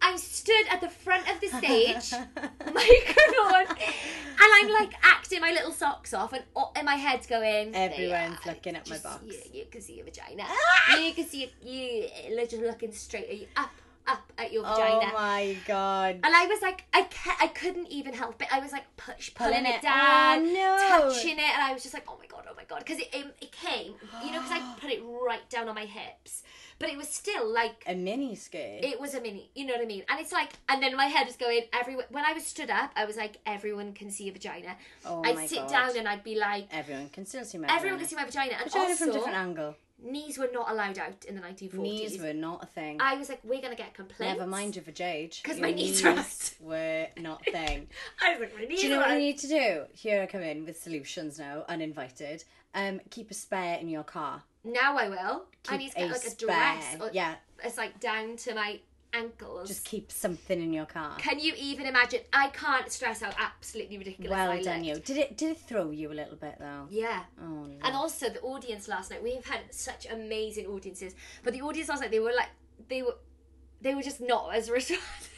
I'm 0.00 0.16
stood 0.16 0.64
at 0.70 0.80
the 0.80 0.88
front 0.88 1.28
of 1.28 1.40
the 1.40 1.48
stage, 1.48 2.12
microphone, 2.72 3.66
and 3.76 4.50
I'm 4.54 4.70
like 4.70 4.92
acting 5.02 5.40
my 5.40 5.50
little 5.50 5.72
socks 5.72 6.14
off, 6.14 6.32
and, 6.32 6.44
and 6.76 6.86
my 6.86 6.94
head's 6.94 7.26
going. 7.26 7.74
Everyone's 7.74 8.38
"Yeah, 8.44 8.52
looking 8.52 8.76
at 8.76 8.88
my 8.88 8.98
box." 8.98 9.24
You, 9.26 9.38
you 9.52 9.64
can 9.70 9.80
see 9.80 9.94
your 9.96 10.04
vagina. 10.04 10.44
Ah! 10.46 10.96
you 10.98 11.12
can 11.14 11.26
see 11.26 11.50
you, 11.62 11.72
you 11.72 12.36
literally 12.36 12.66
looking 12.66 12.92
straight 12.92 13.28
at 13.28 13.38
you, 13.38 13.46
up, 13.56 13.70
up 14.08 14.32
at 14.38 14.52
your 14.52 14.64
oh 14.66 14.70
vagina. 14.70 15.10
Oh 15.12 15.18
my 15.18 15.56
god. 15.66 16.20
And 16.24 16.34
I 16.34 16.46
was 16.46 16.60
like, 16.62 16.84
I 16.92 17.02
ca- 17.02 17.36
I 17.40 17.48
couldn't 17.48 17.88
even 17.88 18.14
help 18.14 18.40
it. 18.42 18.48
I 18.52 18.60
was 18.60 18.72
like 18.72 18.84
push, 18.96 19.34
pulling, 19.34 19.52
Pulling 19.54 19.66
it, 19.66 19.76
it. 19.76 19.82
down, 19.82 20.38
Oh, 20.40 20.42
no. 20.44 21.10
touching 21.12 21.38
it, 21.38 21.40
and 21.54 21.62
I 21.62 21.72
was 21.72 21.82
just 21.82 21.94
like, 21.94 22.04
oh 22.08 22.16
my 22.18 22.26
god, 22.26 22.44
oh 22.50 22.54
my 22.56 22.64
god, 22.64 22.78
because 22.80 22.98
it, 22.98 23.08
it 23.12 23.26
it 23.40 23.52
came, 23.52 23.94
you 24.24 24.32
know, 24.32 24.40
because 24.40 24.52
I 24.52 24.74
put 24.80 24.90
it 24.90 25.02
right 25.04 25.48
down 25.50 25.68
on 25.68 25.74
my 25.74 25.84
hips, 25.84 26.42
but 26.78 26.88
it 26.88 26.96
was 26.96 27.08
still 27.08 27.46
like 27.52 27.84
A 27.86 27.94
mini 27.94 28.34
skirt. 28.34 28.80
it 28.82 29.00
was 29.00 29.14
a 29.14 29.20
mini, 29.20 29.50
you 29.54 29.66
know 29.66 29.74
what 29.74 29.82
I 29.82 29.86
mean? 29.86 30.04
And 30.08 30.18
it's 30.20 30.32
like, 30.32 30.52
and 30.68 30.82
then 30.82 30.96
my 30.96 31.06
head 31.06 31.26
was 31.26 31.36
going 31.36 31.62
everywhere. 31.72 32.06
When 32.10 32.24
I 32.24 32.32
was 32.32 32.46
stood 32.46 32.70
up, 32.70 32.90
I 32.96 33.04
was 33.04 33.16
like, 33.16 33.36
everyone 33.46 33.92
can 33.92 34.10
see 34.10 34.28
a 34.28 34.32
vagina. 34.32 34.76
oh 35.06 35.22
I'd 35.24 35.34
my 35.36 35.46
sit 35.46 35.58
god. 35.60 35.68
down 35.70 35.96
and 35.98 36.08
I'd 36.08 36.24
be 36.24 36.36
like, 36.36 36.66
Everyone 36.72 37.08
can 37.10 37.26
still 37.26 37.44
see 37.44 37.58
my 37.58 37.66
everyone 37.68 37.98
vagina. 37.98 37.98
can 37.98 38.08
see 38.08 38.16
my 38.16 38.24
vagina. 38.24 38.54
And 38.62 38.70
Vagina 38.72 38.84
also, 38.90 38.96
from 39.04 39.10
a 39.10 39.12
different 39.12 39.36
angle. 39.38 39.76
Knees 40.02 40.38
were 40.38 40.48
not 40.52 40.70
allowed 40.70 40.98
out 40.98 41.24
in 41.24 41.34
the 41.34 41.40
1940s. 41.40 41.72
Knees 41.74 42.20
were 42.20 42.32
not 42.32 42.62
a 42.62 42.66
thing. 42.66 42.98
I 43.00 43.16
was 43.16 43.28
like, 43.28 43.40
we're 43.44 43.60
gonna 43.60 43.74
get 43.74 43.94
complaints. 43.94 44.38
Never 44.38 44.46
mind 44.48 44.76
your 44.76 44.84
vajayge. 44.84 45.42
'Cause 45.42 45.56
Because 45.56 45.60
my 45.60 45.72
knees 45.72 46.04
are 46.04 46.24
were 46.60 47.06
not 47.16 47.46
a 47.46 47.50
thing. 47.52 47.88
I 48.22 48.32
was 48.32 48.40
like, 48.40 48.54
my 48.56 48.64
knees 48.64 48.80
Do 48.80 48.86
you 48.86 48.92
know 48.94 48.98
what 49.00 49.08
you 49.08 49.14
out. 49.14 49.18
need 49.18 49.38
to 49.40 49.48
do? 49.48 49.84
Here 49.92 50.22
I 50.22 50.26
come 50.26 50.42
in 50.42 50.64
with 50.64 50.80
solutions 50.82 51.38
now, 51.38 51.64
uninvited. 51.68 52.44
Um, 52.74 53.00
keep 53.10 53.30
a 53.30 53.34
spare 53.34 53.78
in 53.78 53.88
your 53.88 54.04
car. 54.04 54.42
Now 54.64 54.96
I 54.98 55.08
will. 55.08 55.46
I 55.68 55.76
need 55.78 55.90
to 55.90 55.96
get 55.96 56.10
like 56.10 56.24
a 56.24 56.30
spare. 56.30 56.46
dress. 56.48 56.96
Or, 57.00 57.10
Yeah, 57.12 57.36
It's 57.64 57.76
like 57.78 57.98
down 57.98 58.36
to 58.36 58.54
my 58.54 58.80
ankles. 59.12 59.68
just 59.68 59.84
keep 59.84 60.10
something 60.12 60.60
in 60.60 60.72
your 60.72 60.86
car. 60.86 61.14
Can 61.18 61.38
you 61.38 61.54
even 61.56 61.86
imagine? 61.86 62.20
I 62.32 62.48
can't 62.48 62.90
stress 62.90 63.20
how 63.22 63.30
absolutely 63.38 63.98
ridiculous 63.98 64.30
Well 64.30 64.50
I 64.50 64.62
done, 64.62 64.84
looked. 64.84 65.08
you. 65.08 65.14
Did 65.14 65.16
it? 65.18 65.36
Did 65.36 65.50
it 65.52 65.58
throw 65.60 65.90
you 65.90 66.12
a 66.12 66.14
little 66.14 66.36
bit 66.36 66.56
though? 66.58 66.86
Yeah. 66.90 67.22
Oh, 67.42 67.64
no. 67.66 67.74
And 67.82 67.94
also 67.96 68.28
the 68.28 68.40
audience 68.40 68.88
last 68.88 69.10
night. 69.10 69.22
We've 69.22 69.44
had 69.44 69.60
such 69.70 70.06
amazing 70.10 70.66
audiences, 70.66 71.14
but 71.42 71.52
the 71.52 71.62
audience 71.62 71.88
last 71.88 72.00
night 72.02 72.10
they 72.10 72.20
were 72.20 72.32
like 72.36 72.48
they 72.88 73.02
were 73.02 73.16
they 73.80 73.94
were 73.94 74.02
just 74.02 74.20
not 74.20 74.54
as 74.54 74.70
responsive. 74.70 75.34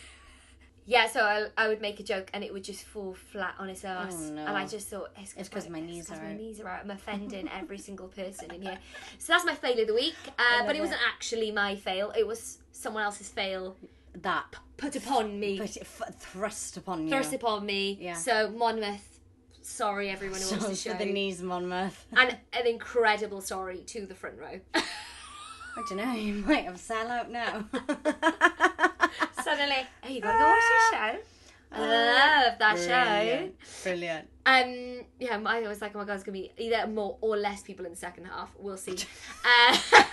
Yeah, 0.91 1.07
so 1.07 1.21
I, 1.23 1.47
I 1.57 1.69
would 1.69 1.81
make 1.81 2.01
a 2.01 2.03
joke 2.03 2.29
and 2.35 2.43
it 2.43 2.53
would 2.53 2.65
just 2.65 2.83
fall 2.83 3.15
flat 3.15 3.55
on 3.61 3.69
its 3.71 3.85
ass, 3.85 4.13
Oh, 4.13 4.33
no. 4.35 4.45
and 4.45 4.57
I 4.57 4.67
just 4.67 4.89
thought 4.89 5.11
it's 5.17 5.35
It's 5.37 5.49
'cause 5.49 5.69
my 5.69 5.79
knees 5.81 6.11
are 6.11 6.15
Because 6.15 6.23
my 6.29 6.35
knees 6.35 6.61
are 6.61 6.69
out. 6.69 6.81
I'm 6.83 6.91
offending 6.91 7.49
every 7.61 7.79
single 7.79 8.09
person 8.09 8.51
in 8.53 8.63
here. 8.63 8.79
So 9.19 9.33
that's 9.33 9.45
my 9.47 9.55
fail 9.55 9.79
of 9.81 9.87
the 9.87 9.95
week. 9.95 10.17
Uh, 10.37 10.67
but 10.67 10.75
it 10.75 10.81
wasn't 10.81 11.01
actually 11.13 11.53
my 11.53 11.77
fail. 11.77 12.13
It 12.19 12.27
was 12.27 12.59
someone 12.73 13.05
else's 13.05 13.29
fail 13.29 13.77
that 14.15 14.57
put 14.79 14.97
upon 14.97 15.39
me, 15.39 15.59
put 15.61 15.77
it 15.77 15.83
f- 15.83 16.13
thrust 16.19 16.77
upon 16.77 17.05
you. 17.05 17.11
thrust 17.11 17.33
upon 17.33 17.65
me. 17.65 17.97
Yeah. 18.01 18.15
So 18.15 18.51
Monmouth, 18.51 19.21
sorry 19.63 20.11
everyone 20.11 20.39
who 20.41 20.45
So 20.45 20.57
wants 20.57 20.83
the 20.83 20.91
for 20.91 20.99
show. 20.99 21.05
the 21.05 21.13
knees, 21.13 21.41
Monmouth. 21.41 22.05
and 22.17 22.37
an 22.53 22.67
incredible 22.67 23.41
sorry 23.41 23.79
to 23.93 24.07
the 24.07 24.15
front 24.17 24.39
row. 24.39 24.59
I 24.75 25.83
don't 25.89 25.99
know. 25.99 26.13
You 26.15 26.35
might 26.35 26.65
have 26.65 26.81
sell 26.81 27.07
out 27.09 27.31
now. 27.31 27.67
Suddenly, 29.43 29.87
oh, 30.05 30.09
you 30.09 30.21
gotta 30.21 30.39
go 30.39 30.47
watch 30.47 30.63
the 30.91 30.97
show. 30.97 31.27
I 31.73 31.79
love 31.81 32.59
that 32.59 32.75
Brilliant. 32.77 33.55
Brilliant. 33.85 34.29
show. 34.47 34.53
Um, 34.53 35.05
yeah, 35.21 35.41
I 35.47 35.61
was 35.69 35.81
like, 35.81 35.93
oh 35.95 35.99
my 35.99 36.05
god, 36.05 36.15
it's 36.15 36.25
gonna 36.25 36.39
be 36.39 36.51
either 36.59 36.87
more 36.89 37.17
or 37.21 37.37
less 37.37 37.63
people 37.63 37.85
in 37.85 37.93
the 37.93 37.97
second 37.97 38.25
half. 38.25 38.51
We'll 38.59 38.77
see. 38.77 38.97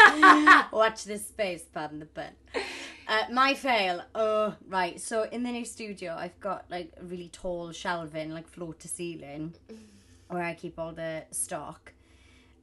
Uh, 0.10 0.64
Watch 0.72 1.04
this 1.04 1.28
space, 1.28 1.64
pardon 1.64 2.00
the 2.00 2.06
pun. 2.06 2.30
Uh, 3.08 3.24
my 3.32 3.54
fail. 3.54 4.02
Oh, 4.14 4.56
right. 4.68 5.00
So 5.00 5.24
in 5.24 5.44
the 5.44 5.52
new 5.52 5.66
studio, 5.66 6.16
I've 6.18 6.40
got 6.40 6.66
like 6.70 6.92
a 7.00 7.04
really 7.04 7.30
tall 7.30 7.72
shelving, 7.72 8.32
like 8.32 8.48
floor 8.48 8.74
to 8.76 8.88
ceiling, 8.88 9.56
where 10.28 10.44
I 10.44 10.54
keep 10.54 10.78
all 10.78 10.92
the 10.92 11.24
stock, 11.32 11.94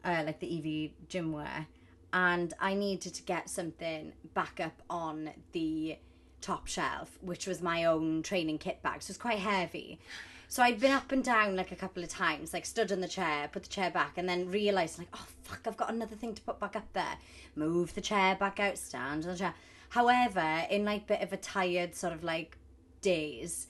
uh, 0.05 0.22
like 0.24 0.41
the 0.41 0.55
Evie 0.55 0.95
gym 1.09 1.32
wear. 1.32 1.66
And 2.12 2.55
I 2.61 2.74
needed 2.74 3.14
to 3.14 3.22
get 3.22 3.51
something 3.51 4.12
back 4.35 4.61
up 4.61 4.82
on 4.89 5.30
the 5.53 5.97
top 6.45 6.66
shelf, 6.66 7.18
which 7.22 7.47
was 7.47 7.62
my 7.62 7.84
own 7.84 8.22
training 8.22 8.59
kit 8.59 8.82
bag. 8.82 9.03
So 9.03 9.11
it's 9.11 9.18
quite 9.18 9.38
heavy. 9.38 9.99
So 10.47 10.62
I'd 10.62 10.78
been 10.78 10.92
up 10.92 11.11
and 11.11 11.24
down 11.24 11.57
like 11.57 11.72
a 11.72 11.76
couple 11.76 12.03
of 12.03 12.11
times, 12.11 12.53
like 12.53 12.66
stood 12.66 12.92
on 12.92 13.01
the 13.01 13.09
chair, 13.09 13.49
put 13.51 13.62
the 13.62 13.68
chair 13.68 13.90
back, 13.90 14.18
and 14.18 14.28
then 14.28 14.51
realised 14.51 14.99
like, 14.99 15.09
oh 15.14 15.26
fuck, 15.42 15.61
I've 15.66 15.76
got 15.76 15.90
another 15.90 16.14
thing 16.14 16.34
to 16.34 16.42
put 16.42 16.61
back 16.61 16.76
up 16.76 16.92
there. 16.92 17.16
Move 17.57 17.95
the 17.95 18.01
chair 18.01 18.36
back 18.36 18.61
out, 18.61 18.76
stand 18.76 19.24
on 19.24 19.32
the 19.32 19.38
chair. 19.38 19.55
However, 19.88 20.66
in 20.70 20.84
like 20.84 21.07
bit 21.07 21.22
of 21.22 21.32
a 21.32 21.38
tired 21.38 21.95
sort 21.95 22.12
of 22.12 22.22
like 22.22 22.59
days, 23.01 23.66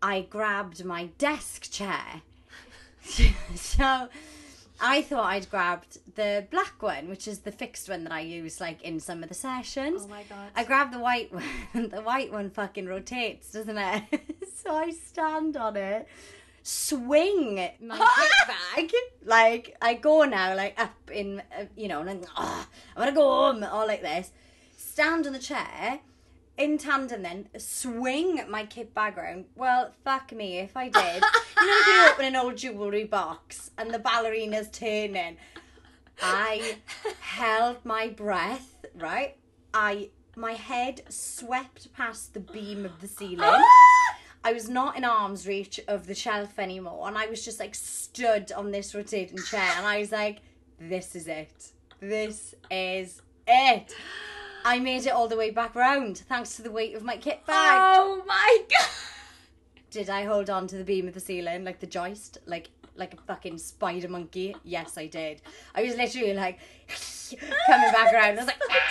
I 0.00 0.20
grabbed 0.22 0.84
my 0.84 1.06
desk 1.18 1.70
chair. 1.72 2.22
so 3.54 4.08
I 4.80 5.02
thought 5.02 5.24
I'd 5.24 5.48
grabbed 5.50 5.98
the 6.16 6.46
black 6.50 6.82
one, 6.82 7.08
which 7.08 7.26
is 7.26 7.40
the 7.40 7.52
fixed 7.52 7.88
one 7.88 8.04
that 8.04 8.12
I 8.12 8.20
use 8.20 8.60
like 8.60 8.82
in 8.82 9.00
some 9.00 9.22
of 9.22 9.28
the 9.28 9.34
sessions. 9.34 10.02
oh 10.04 10.08
my 10.08 10.22
god. 10.24 10.50
I 10.54 10.64
grabbed 10.64 10.92
the 10.92 10.98
white 11.00 11.32
one. 11.72 11.88
The 11.88 12.02
white 12.02 12.32
one 12.32 12.50
fucking 12.50 12.86
rotates, 12.86 13.52
doesn't 13.52 13.78
it? 13.78 14.02
so 14.64 14.74
I 14.74 14.90
stand 14.90 15.56
on 15.56 15.76
it, 15.76 16.08
swing 16.62 17.56
my 17.80 17.98
bag. 18.76 18.92
Like 19.24 19.76
I 19.80 19.94
go 19.94 20.24
now, 20.24 20.54
like 20.54 20.80
up 20.80 21.10
in, 21.10 21.40
uh, 21.58 21.64
you 21.76 21.88
know, 21.88 22.00
and 22.00 22.10
I'm, 22.10 22.20
oh, 22.36 22.66
I'm 22.96 23.00
gonna 23.02 23.16
go 23.16 23.22
home, 23.28 23.64
all 23.64 23.86
like 23.86 24.02
this. 24.02 24.30
Stand 24.76 25.26
on 25.26 25.32
the 25.32 25.38
chair. 25.38 26.00
In 26.58 26.78
tandem, 26.78 27.22
then 27.22 27.48
swing 27.58 28.40
my 28.48 28.64
kit 28.64 28.94
bag 28.94 29.18
around. 29.18 29.44
Well, 29.54 29.92
fuck 30.04 30.32
me 30.32 30.58
if 30.58 30.76
I 30.76 30.88
did. 30.88 31.22
you 31.60 31.66
know, 31.66 31.80
if 31.80 31.86
you 31.86 32.12
open 32.12 32.24
an 32.24 32.36
old 32.36 32.56
jewelry 32.56 33.04
box 33.04 33.70
and 33.76 33.92
the 33.92 33.98
ballerina's 33.98 34.70
turning. 34.70 35.36
I 36.22 36.78
held 37.20 37.84
my 37.84 38.08
breath, 38.08 38.86
right? 38.94 39.36
I 39.74 40.08
my 40.34 40.52
head 40.52 41.02
swept 41.08 41.92
past 41.94 42.34
the 42.34 42.40
beam 42.40 42.84
of 42.84 43.00
the 43.00 43.08
ceiling. 43.08 43.40
I 44.44 44.52
was 44.52 44.68
not 44.68 44.96
in 44.96 45.04
arm's 45.04 45.46
reach 45.46 45.80
of 45.88 46.06
the 46.06 46.14
shelf 46.14 46.58
anymore, 46.58 47.08
and 47.08 47.18
I 47.18 47.26
was 47.26 47.44
just 47.44 47.58
like 47.58 47.74
stood 47.74 48.52
on 48.52 48.70
this 48.70 48.94
rotating 48.94 49.38
chair, 49.38 49.72
and 49.76 49.86
I 49.86 49.98
was 49.98 50.12
like, 50.12 50.38
"This 50.78 51.16
is 51.16 51.26
it. 51.26 51.72
This 52.00 52.54
is 52.70 53.22
it." 53.46 53.94
I 54.66 54.80
made 54.80 55.06
it 55.06 55.10
all 55.10 55.28
the 55.28 55.36
way 55.36 55.50
back 55.50 55.76
round 55.76 56.18
thanks 56.18 56.56
to 56.56 56.62
the 56.62 56.72
weight 56.72 56.96
of 56.96 57.04
my 57.04 57.16
kit 57.16 57.46
bag. 57.46 57.78
oh 57.80 58.22
my 58.26 58.58
god. 58.68 58.88
Did 59.90 60.10
I 60.10 60.24
hold 60.24 60.50
on 60.50 60.66
to 60.66 60.76
the 60.76 60.82
beam 60.82 61.06
of 61.06 61.14
the 61.14 61.20
ceiling 61.20 61.64
like 61.64 61.78
the 61.78 61.86
joist, 61.86 62.38
like 62.46 62.70
like 62.96 63.14
a 63.14 63.16
fucking 63.16 63.58
spider 63.58 64.08
monkey? 64.08 64.56
Yes, 64.64 64.98
I 64.98 65.06
did. 65.06 65.40
I 65.74 65.82
was 65.84 65.94
literally 65.94 66.34
like 66.34 66.58
coming 67.68 67.92
back 67.92 68.12
around. 68.12 68.32
I 68.32 68.36
was 68.36 68.46
like, 68.46 68.60
ah, 68.68 68.86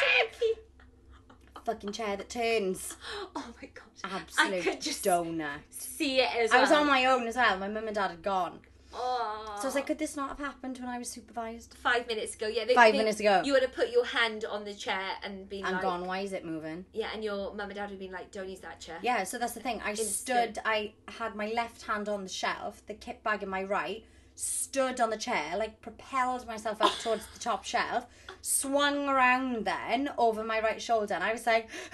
fucking 1.65 1.91
chair 1.91 2.15
that 2.15 2.29
turns. 2.29 2.95
Oh 3.35 3.53
my 3.61 3.67
god. 3.73 3.83
Absolute 4.03 4.59
I 4.59 4.61
could 4.61 4.81
just 4.81 5.03
donut. 5.03 5.59
see 5.71 6.21
it 6.21 6.29
as 6.37 6.51
I 6.51 6.61
was 6.61 6.71
on 6.71 6.87
my 6.87 7.05
own 7.05 7.27
as 7.27 7.35
well. 7.35 7.57
My 7.57 7.67
mum 7.67 7.87
and 7.87 7.95
dad 7.95 8.11
had 8.11 8.21
gone. 8.21 8.59
Oh. 8.97 9.55
So 9.57 9.63
I 9.63 9.65
was 9.65 9.75
like, 9.75 9.87
could 9.87 9.99
this 9.99 10.15
not 10.15 10.29
have 10.29 10.39
happened 10.39 10.77
when 10.79 10.87
I 10.87 10.97
was 10.97 11.09
supervised? 11.09 11.75
five 11.83 12.07
minutes 12.07 12.35
ago. 12.35 12.47
Yeah, 12.47 12.65
they, 12.65 12.73
Five 12.75 12.93
they- 12.93 12.97
minutes 12.99 13.19
ago. 13.19 13.41
You 13.43 13.53
would 13.53 13.61
have 13.61 13.73
put 13.75 13.89
your 13.89 14.05
hand 14.05 14.45
on 14.45 14.63
the 14.63 14.73
chair 14.73 15.09
and 15.23 15.49
been 15.49 15.65
I'm 15.65 15.73
like, 15.73 15.81
gone. 15.81 16.05
Why 16.05 16.19
is 16.19 16.31
it 16.33 16.45
moving? 16.45 16.85
yeah, 16.93 17.09
and 17.13 17.23
your 17.23 17.53
mum 17.53 17.69
and 17.69 17.75
dad 17.75 17.81
would 17.83 17.89
have 17.91 17.99
been 17.99 18.11
like, 18.11 18.31
don't 18.31 18.47
use 18.49 18.61
that 18.61 18.79
chair. 18.79 18.97
Yeah, 19.01 19.23
so 19.25 19.37
that's 19.37 19.53
the 19.53 19.59
thing. 19.59 19.81
I 19.83 19.91
Instant. 19.91 20.09
stood, 20.55 20.59
I 20.65 20.93
had 21.07 21.35
my 21.35 21.47
left 21.47 21.81
hand 21.83 22.07
on 22.09 22.23
the 22.23 22.29
shelf, 22.29 22.81
the 22.87 22.93
kit 22.93 23.21
bag 23.23 23.43
in 23.43 23.49
my 23.49 23.63
right, 23.63 24.03
stood 24.35 24.99
on 25.01 25.09
the 25.09 25.17
chair, 25.17 25.55
like 25.57 25.81
propelled 25.81 26.45
myself 26.47 26.81
up 26.81 26.97
towards 26.99 27.25
the 27.27 27.39
top 27.39 27.63
shelf, 27.65 28.05
swung 28.41 29.07
around 29.09 29.65
then 29.65 30.09
over 30.17 30.43
my 30.43 30.59
right 30.61 30.81
shoulder, 30.81 31.13
and 31.15 31.23
I 31.23 31.31
was 31.33 31.45
like, 31.45 31.69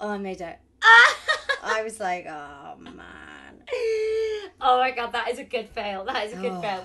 oh, 0.00 0.10
I 0.10 0.18
made 0.18 0.40
it. 0.40 0.58
I 1.62 1.82
was 1.82 1.98
like, 2.00 2.26
oh 2.28 2.74
man. 2.80 2.94
Oh 4.68 4.78
my 4.78 4.90
god, 4.90 5.12
that 5.12 5.28
is 5.28 5.38
a 5.38 5.44
good 5.44 5.68
fail. 5.70 6.04
That 6.04 6.26
is 6.26 6.32
a 6.32 6.36
good 6.36 6.52
Oh. 6.52 6.60
fail. 6.60 6.84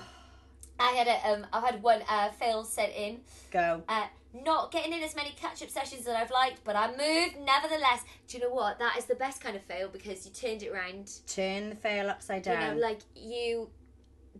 I 0.80 0.90
had 0.92 1.06
a 1.06 1.32
um, 1.32 1.46
I've 1.52 1.62
had 1.64 1.82
one 1.82 2.02
uh, 2.08 2.30
fail 2.30 2.64
sent 2.64 2.92
in. 2.94 3.20
Go. 3.52 3.82
Uh, 3.88 4.06
not 4.44 4.72
getting 4.72 4.92
in 4.92 5.00
as 5.04 5.14
many 5.14 5.30
catch-up 5.40 5.70
sessions 5.70 6.04
that 6.06 6.16
I've 6.16 6.30
liked, 6.32 6.64
but 6.64 6.74
I 6.74 6.88
moved 6.88 7.36
nevertheless. 7.38 8.02
Do 8.26 8.36
you 8.36 8.42
know 8.42 8.50
what? 8.52 8.80
That 8.80 8.96
is 8.98 9.04
the 9.04 9.14
best 9.14 9.40
kind 9.40 9.54
of 9.54 9.62
fail 9.62 9.88
because 9.88 10.26
you 10.26 10.32
turned 10.32 10.64
it 10.64 10.72
around. 10.72 11.12
Turn 11.28 11.70
the 11.70 11.76
fail 11.76 12.10
upside 12.10 12.42
down. 12.42 12.60
You 12.60 12.80
know, 12.80 12.80
like 12.88 12.98
you 13.14 13.68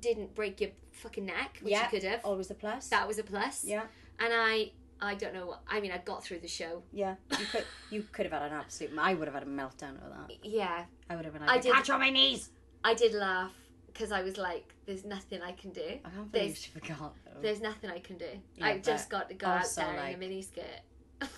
didn't 0.00 0.34
break 0.34 0.60
your 0.60 0.70
fucking 0.90 1.26
neck, 1.26 1.58
which 1.62 1.70
yeah. 1.70 1.84
you 1.84 1.90
could 1.90 2.02
have. 2.02 2.20
Always 2.24 2.50
a 2.50 2.54
plus. 2.54 2.88
That 2.88 3.06
was 3.06 3.18
a 3.18 3.22
plus. 3.22 3.64
yeah. 3.64 3.82
And 4.18 4.32
I, 4.32 4.72
I 5.00 5.14
don't 5.14 5.34
know. 5.34 5.46
what 5.46 5.60
I 5.68 5.80
mean, 5.80 5.92
I 5.92 5.98
got 5.98 6.24
through 6.24 6.40
the 6.40 6.48
show. 6.48 6.82
Yeah. 6.92 7.14
You 7.38 7.46
could 7.52 7.64
you 7.90 8.04
could 8.10 8.26
have 8.26 8.32
had 8.32 8.50
an 8.50 8.58
absolute 8.58 8.90
I 8.98 9.14
would 9.14 9.28
have 9.28 9.34
had 9.34 9.44
a 9.44 9.46
meltdown 9.46 9.96
over 10.04 10.12
that. 10.28 10.32
Yeah, 10.44 10.84
I 11.08 11.14
would 11.14 11.24
have 11.24 11.34
been 11.34 11.42
I 11.44 11.46
like 11.46 11.62
did- 11.62 11.72
catch 11.72 11.90
on 11.90 12.00
my 12.00 12.10
knees. 12.10 12.50
I 12.84 12.94
did 12.94 13.14
laugh 13.14 13.52
because 13.86 14.12
I 14.12 14.22
was 14.22 14.36
like, 14.36 14.74
"There's 14.86 15.04
nothing 15.04 15.40
I 15.42 15.52
can 15.52 15.70
do. 15.70 15.80
I 16.04 16.08
can't 16.10 16.30
believe 16.30 16.32
There's- 16.32 16.58
she 16.58 16.70
forgot 16.70 17.14
though. 17.24 17.40
There's 17.40 17.60
nothing 17.60 17.90
I 17.90 17.98
can 18.00 18.18
do. 18.18 18.26
Yeah, 18.56 18.66
I've 18.66 18.82
just 18.82 19.08
got 19.10 19.28
to 19.30 19.34
go 19.34 19.46
out 19.46 19.66
there 19.74 19.96
like- 19.96 20.16
in 20.16 20.22
a 20.22 20.26
miniskirt." 20.26 20.80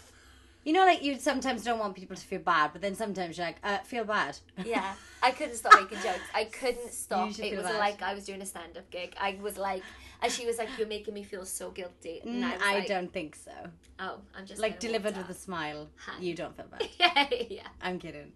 You 0.64 0.72
know, 0.72 0.84
like 0.84 1.00
you 1.04 1.16
sometimes 1.20 1.62
don't 1.62 1.78
want 1.78 1.94
people 1.94 2.16
to 2.16 2.26
feel 2.26 2.40
bad, 2.40 2.72
but 2.72 2.82
then 2.82 2.96
sometimes 2.96 3.38
you're 3.38 3.46
like, 3.46 3.58
uh, 3.62 3.78
feel 3.84 4.02
bad. 4.02 4.36
Yeah, 4.64 4.94
I 5.22 5.30
couldn't 5.30 5.54
stop 5.54 5.74
making 5.80 5.98
jokes. 6.02 6.18
I 6.34 6.42
couldn't 6.46 6.92
stop. 6.92 7.38
It 7.38 7.54
was 7.56 7.66
bad. 7.66 7.78
like 7.78 8.02
I 8.02 8.14
was 8.14 8.24
doing 8.24 8.42
a 8.42 8.46
stand-up 8.46 8.90
gig. 8.90 9.14
I 9.16 9.38
was 9.40 9.56
like, 9.56 9.84
and 10.20 10.32
she 10.32 10.44
was 10.44 10.58
like, 10.58 10.68
"You're 10.76 10.88
making 10.88 11.14
me 11.14 11.22
feel 11.22 11.44
so 11.44 11.70
guilty." 11.70 12.20
And 12.24 12.42
Mm, 12.42 12.60
I, 12.60 12.70
I 12.72 12.78
like, 12.80 12.88
don't 12.88 13.12
think 13.12 13.36
so. 13.36 13.52
Oh, 14.00 14.18
I'm 14.36 14.44
just 14.44 14.60
Like 14.60 14.80
delivered 14.80 15.16
with 15.16 15.30
a 15.30 15.34
smile. 15.34 15.88
Hi. 16.04 16.18
You 16.20 16.34
don't 16.34 16.56
feel 16.56 16.66
bad. 16.66 16.88
yeah, 16.98 17.28
yeah. 17.48 17.68
I'm 17.80 18.00
kidding. 18.00 18.32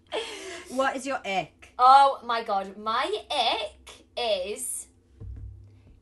What 0.69 0.95
is 0.95 1.05
your 1.05 1.19
ick? 1.27 1.60
Oh 1.83 2.19
my 2.23 2.43
god, 2.43 2.77
my 2.77 3.09
ick 3.31 4.05
is, 4.15 4.85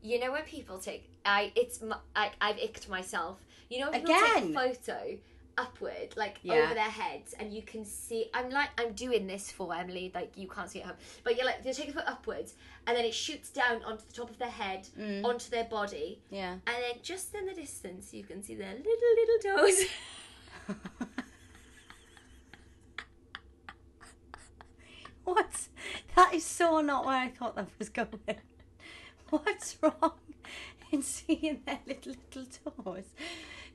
you 0.02 0.18
know 0.20 0.30
when 0.32 0.42
people 0.42 0.76
take 0.78 1.08
I 1.24 1.52
it's 1.56 1.82
I 2.14 2.30
I've 2.40 2.58
icked 2.58 2.88
myself. 2.90 3.38
You 3.70 3.80
know 3.80 3.90
when 3.90 4.00
people 4.00 4.14
Again? 4.14 4.34
take 4.34 4.56
a 4.56 4.74
photo 4.74 5.18
upward, 5.56 6.14
like 6.16 6.38
Yeah. 6.42 6.54
over 6.64 6.74
their 6.74 6.82
heads, 6.84 7.32
and 7.38 7.50
you 7.52 7.62
can 7.62 7.86
see. 7.86 8.30
I'm 8.34 8.50
like 8.50 8.68
I'm 8.78 8.92
doing 8.92 9.26
this 9.26 9.50
for 9.50 9.74
Emily, 9.74 10.12
like 10.14 10.32
you 10.36 10.48
can't 10.48 10.68
see 10.68 10.80
it 10.80 10.82
at 10.82 10.88
home, 10.88 10.96
but 11.24 11.36
you're 11.36 11.46
like 11.46 11.62
they 11.64 11.72
take 11.72 11.88
a 11.88 11.92
photo 11.92 12.08
upwards, 12.08 12.54
and 12.86 12.94
then 12.94 13.06
it 13.06 13.14
shoots 13.14 13.48
down 13.48 13.82
onto 13.84 14.04
the 14.04 14.12
top 14.12 14.28
of 14.28 14.38
their 14.38 14.50
head, 14.50 14.86
Mm. 14.98 15.24
onto 15.24 15.48
their 15.50 15.64
body, 15.64 16.20
Yeah. 16.30 16.52
and 16.52 16.62
then 16.66 16.96
just 17.02 17.34
in 17.34 17.46
the 17.46 17.54
distance 17.54 18.12
you 18.12 18.24
can 18.24 18.42
see 18.42 18.54
their 18.54 18.74
little 18.74 19.14
little 19.20 19.56
toes. 19.66 19.84
what? 25.24 25.68
That 26.16 26.34
is 26.34 26.44
so 26.44 26.80
not 26.80 27.04
where 27.06 27.16
I 27.16 27.28
thought 27.28 27.56
that 27.56 27.68
was 27.78 27.88
going. 27.88 28.08
What's 29.30 29.76
wrong 29.82 30.12
in 30.92 31.02
seeing 31.02 31.60
their 31.66 31.78
little 31.86 32.14
little 32.34 32.46
toes? 32.84 33.04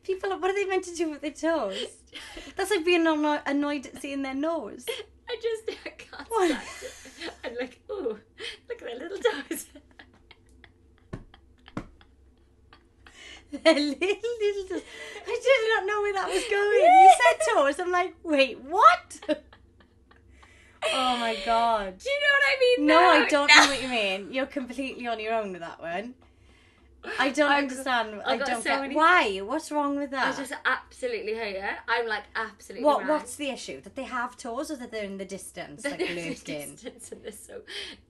People, 0.03 0.29
what 0.39 0.51
are 0.51 0.53
they 0.55 0.65
meant 0.65 0.83
to 0.85 0.95
do 0.95 1.09
with 1.09 1.21
their 1.21 1.31
toes? 1.31 1.85
That's 2.55 2.69
like 2.69 2.85
being 2.85 3.07
anno- 3.07 3.41
annoyed 3.45 3.87
at 3.87 4.01
seeing 4.01 4.21
their 4.21 4.35
nose. 4.35 4.85
I 5.27 5.37
just 5.41 5.79
I 5.85 5.89
can't 5.89 6.27
What? 6.29 6.61
stand 6.61 6.61
it. 7.23 7.33
I'm 7.43 7.55
like, 7.59 7.79
ooh, 7.89 8.19
look 8.69 8.81
at 8.81 8.85
their 8.85 8.99
little 8.99 9.17
toes. 9.17 9.65
Their 13.51 13.73
little 13.73 13.97
little 13.97 14.65
toes. 14.69 14.81
I 15.27 15.39
did 15.43 15.69
not 15.75 15.85
know 15.87 16.01
where 16.01 16.13
that 16.13 16.27
was 16.27 16.43
going. 16.49 16.81
You 16.83 17.15
said 17.17 17.53
toes. 17.53 17.79
I'm 17.79 17.91
like, 17.91 18.15
wait, 18.23 18.59
what? 18.61 19.19
Oh 21.25 21.33
my 21.33 21.45
god. 21.45 21.97
Do 21.97 22.09
you 22.09 22.19
know 22.21 22.33
what 22.33 22.43
I 22.47 22.59
mean? 22.77 22.87
No, 22.87 22.99
I 22.99 23.27
don't 23.27 23.47
know 23.47 23.67
what 23.67 23.81
you 23.81 23.89
mean. 23.89 24.31
You're 24.31 24.45
completely 24.45 25.07
on 25.07 25.19
your 25.19 25.33
own 25.33 25.51
with 25.51 25.61
that 25.61 25.81
one. 25.81 26.13
I 27.19 27.29
don't 27.29 27.51
I've- 27.51 27.63
understand. 27.67 28.19
I 28.25 28.33
I've 28.33 28.45
don't 28.45 28.63
so 28.63 28.81
get 28.81 28.95
why. 28.95 29.37
What's 29.37 29.71
wrong 29.71 29.95
with 29.95 30.09
that? 30.09 30.33
I 30.33 30.37
just 30.41 30.53
absolutely 30.65 31.35
hate 31.35 31.55
it. 31.55 31.75
I'm 31.87 32.07
like 32.07 32.23
absolutely. 32.35 32.83
what? 32.83 33.01
mad. 33.01 33.09
What's 33.09 33.35
the 33.35 33.49
issue? 33.49 33.79
That 33.81 33.95
they 33.95 34.03
have 34.05 34.35
toes, 34.37 34.71
or 34.71 34.75
that 34.77 34.89
they're 34.91 35.03
in 35.03 35.17
the 35.19 35.25
distance, 35.25 35.85
like 35.85 35.99
There's 35.99 36.09
a 36.09 36.15
lurking? 36.29 36.71
distance 36.71 37.11
and 37.11 37.21
they're 37.23 37.31
so 37.31 37.61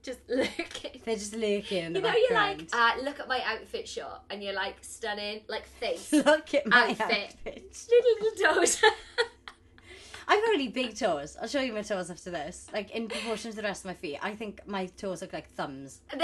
just 0.02 0.20
looking. 0.30 1.00
They're 1.04 1.14
just 1.14 1.34
lurking 1.34 1.92
the 1.92 1.98
You 1.98 2.06
know, 2.06 2.14
you're 2.16 2.32
like, 2.32 2.68
uh, 2.72 2.92
look 3.02 3.20
at 3.20 3.28
my 3.28 3.42
outfit 3.44 3.86
shot, 3.86 4.24
and 4.30 4.42
you're 4.42 4.54
like 4.54 4.76
stunning, 4.80 5.42
like 5.46 5.66
face, 5.66 6.10
Look 6.14 6.54
at 6.54 6.66
my 6.66 6.88
outfit. 6.90 7.34
outfit. 7.46 7.86
little 7.90 8.30
little 8.30 8.54
toes. 8.64 8.80
I've 10.28 10.42
got 10.42 10.48
really 10.50 10.68
big 10.68 10.96
toes. 10.96 11.36
I'll 11.40 11.48
show 11.48 11.60
you 11.60 11.72
my 11.72 11.82
toes 11.82 12.10
after 12.10 12.30
this. 12.30 12.66
Like 12.72 12.90
in 12.90 13.08
proportion 13.08 13.50
to 13.50 13.56
the 13.56 13.62
rest 13.62 13.84
of 13.84 13.86
my 13.90 13.94
feet, 13.94 14.18
I 14.22 14.34
think 14.34 14.66
my 14.66 14.86
toes 14.86 15.22
look 15.22 15.32
like 15.32 15.50
thumbs. 15.50 16.00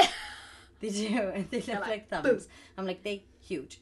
They 0.80 0.88
do. 0.90 1.44
They 1.50 1.58
look 1.60 1.68
like, 1.68 1.86
like, 1.86 2.08
thumbs. 2.08 2.48
I'm 2.76 2.84
like 2.86 3.04
they 3.04 3.22
huge. 3.40 3.80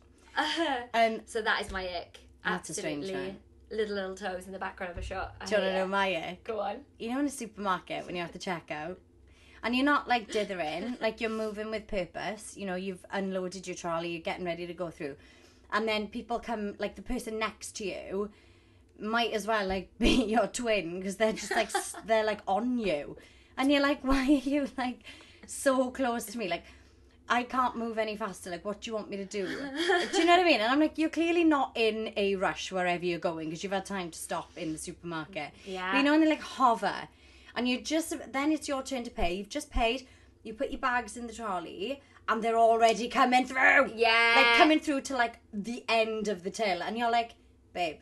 Um, 0.93 1.21
so 1.25 1.41
that 1.41 1.63
is 1.63 1.71
my 1.73 1.85
ick. 1.85 2.19
That's 2.45 2.69
a 2.69 2.75
strange 2.75 3.05
Absolutely, 3.05 3.29
one. 3.29 3.39
little 3.79 3.95
little 3.95 4.15
toes 4.15 4.47
in 4.47 4.53
the 4.53 4.59
background 4.59 4.93
of 4.93 4.99
a 4.99 5.03
shot. 5.03 5.35
I 5.41 5.47
do 5.47 5.57
you 5.57 5.61
want 5.63 5.73
to 5.73 5.79
know 5.79 5.87
my 5.87 6.15
ick? 6.15 6.45
Go 6.45 6.61
on. 6.61 6.77
you 6.99 7.11
know 7.11 7.21
in 7.21 7.27
a 7.27 7.31
supermarket 7.31 8.05
when 8.05 8.17
you're 8.17 8.27
at 8.27 8.33
the 8.35 8.39
checkout 8.39 8.97
and 9.63 9.75
you're 9.75 9.85
not 9.85 10.09
like 10.09 10.31
dithering 10.31 10.97
like 11.01 11.21
you're 11.21 11.31
moving 11.31 11.71
with 11.71 11.87
purpose 11.87 12.55
you 12.57 12.67
know 12.67 12.75
you've 12.75 13.05
unloaded 13.13 13.67
your 13.67 13.77
trolley 13.77 14.11
you're 14.11 14.23
getting 14.23 14.45
ready 14.45 14.67
to 14.67 14.75
go 14.75 14.91
through 14.91 15.17
and 15.73 15.87
then 15.87 16.07
people 16.07 16.39
come 16.39 16.75
like 16.79 16.97
the 16.97 17.03
person 17.03 17.39
next 17.39 17.73
to 17.77 17.85
you 17.87 18.31
might 19.01 19.33
as 19.33 19.47
well 19.47 19.67
like 19.67 19.91
be 19.99 20.25
your 20.25 20.47
twin 20.47 20.99
because 20.99 21.17
they're 21.17 21.33
just 21.33 21.51
like 21.53 21.75
s- 21.75 21.97
they're 22.07 22.25
like 22.25 22.41
on 22.47 22.79
you 22.79 23.17
and 23.57 23.71
you're 23.71 23.83
like 23.83 24.01
why 24.05 24.21
are 24.25 24.49
you 24.49 24.69
like 24.79 25.01
so 25.47 25.91
close 25.91 26.27
to 26.27 26.39
me 26.39 26.49
like 26.49 26.65
I 27.33 27.45
can't 27.45 27.77
move 27.77 27.97
any 27.97 28.17
faster. 28.17 28.51
Like, 28.51 28.65
what 28.65 28.81
do 28.81 28.91
you 28.91 28.95
want 28.97 29.09
me 29.09 29.17
to 29.17 29.25
do? 29.25 29.47
do 29.47 30.19
you 30.19 30.25
know 30.25 30.33
what 30.33 30.41
I 30.41 30.45
mean? 30.45 30.61
And 30.61 30.73
I'm 30.73 30.81
like, 30.81 30.99
you're 30.99 31.09
clearly 31.09 31.45
not 31.45 31.71
in 31.77 32.13
a 32.17 32.35
rush 32.35 32.73
wherever 32.73 33.05
you're 33.05 33.21
going 33.21 33.49
because 33.49 33.63
you've 33.63 33.73
had 33.73 33.87
time 33.87 34.11
to 34.11 34.19
stop 34.19 34.51
in 34.57 34.73
the 34.73 34.79
supermarket. 34.79 35.53
Yeah. 35.65 35.93
But 35.93 35.99
you 35.99 36.03
know, 36.03 36.15
and 36.15 36.25
they 36.25 36.29
like 36.29 36.41
hover, 36.41 37.09
and 37.55 37.69
you 37.69 37.81
just 37.81 38.13
then 38.33 38.51
it's 38.51 38.67
your 38.67 38.83
turn 38.83 39.05
to 39.05 39.11
pay. 39.11 39.33
You've 39.35 39.49
just 39.49 39.71
paid. 39.71 40.09
You 40.43 40.55
put 40.55 40.71
your 40.71 40.81
bags 40.81 41.17
in 41.17 41.29
the 41.29 41.33
trolley, 41.33 42.03
and 42.29 42.43
they're 42.43 42.59
already 42.59 43.07
coming 43.07 43.47
through. 43.47 43.93
Yeah. 43.95 44.33
Like 44.35 44.57
coming 44.57 44.81
through 44.81 45.03
to 45.03 45.17
like 45.17 45.37
the 45.53 45.85
end 45.89 46.27
of 46.27 46.43
the 46.43 46.51
till, 46.51 46.83
and 46.83 46.99
you're 46.99 47.13
like, 47.13 47.37
babe. 47.73 47.99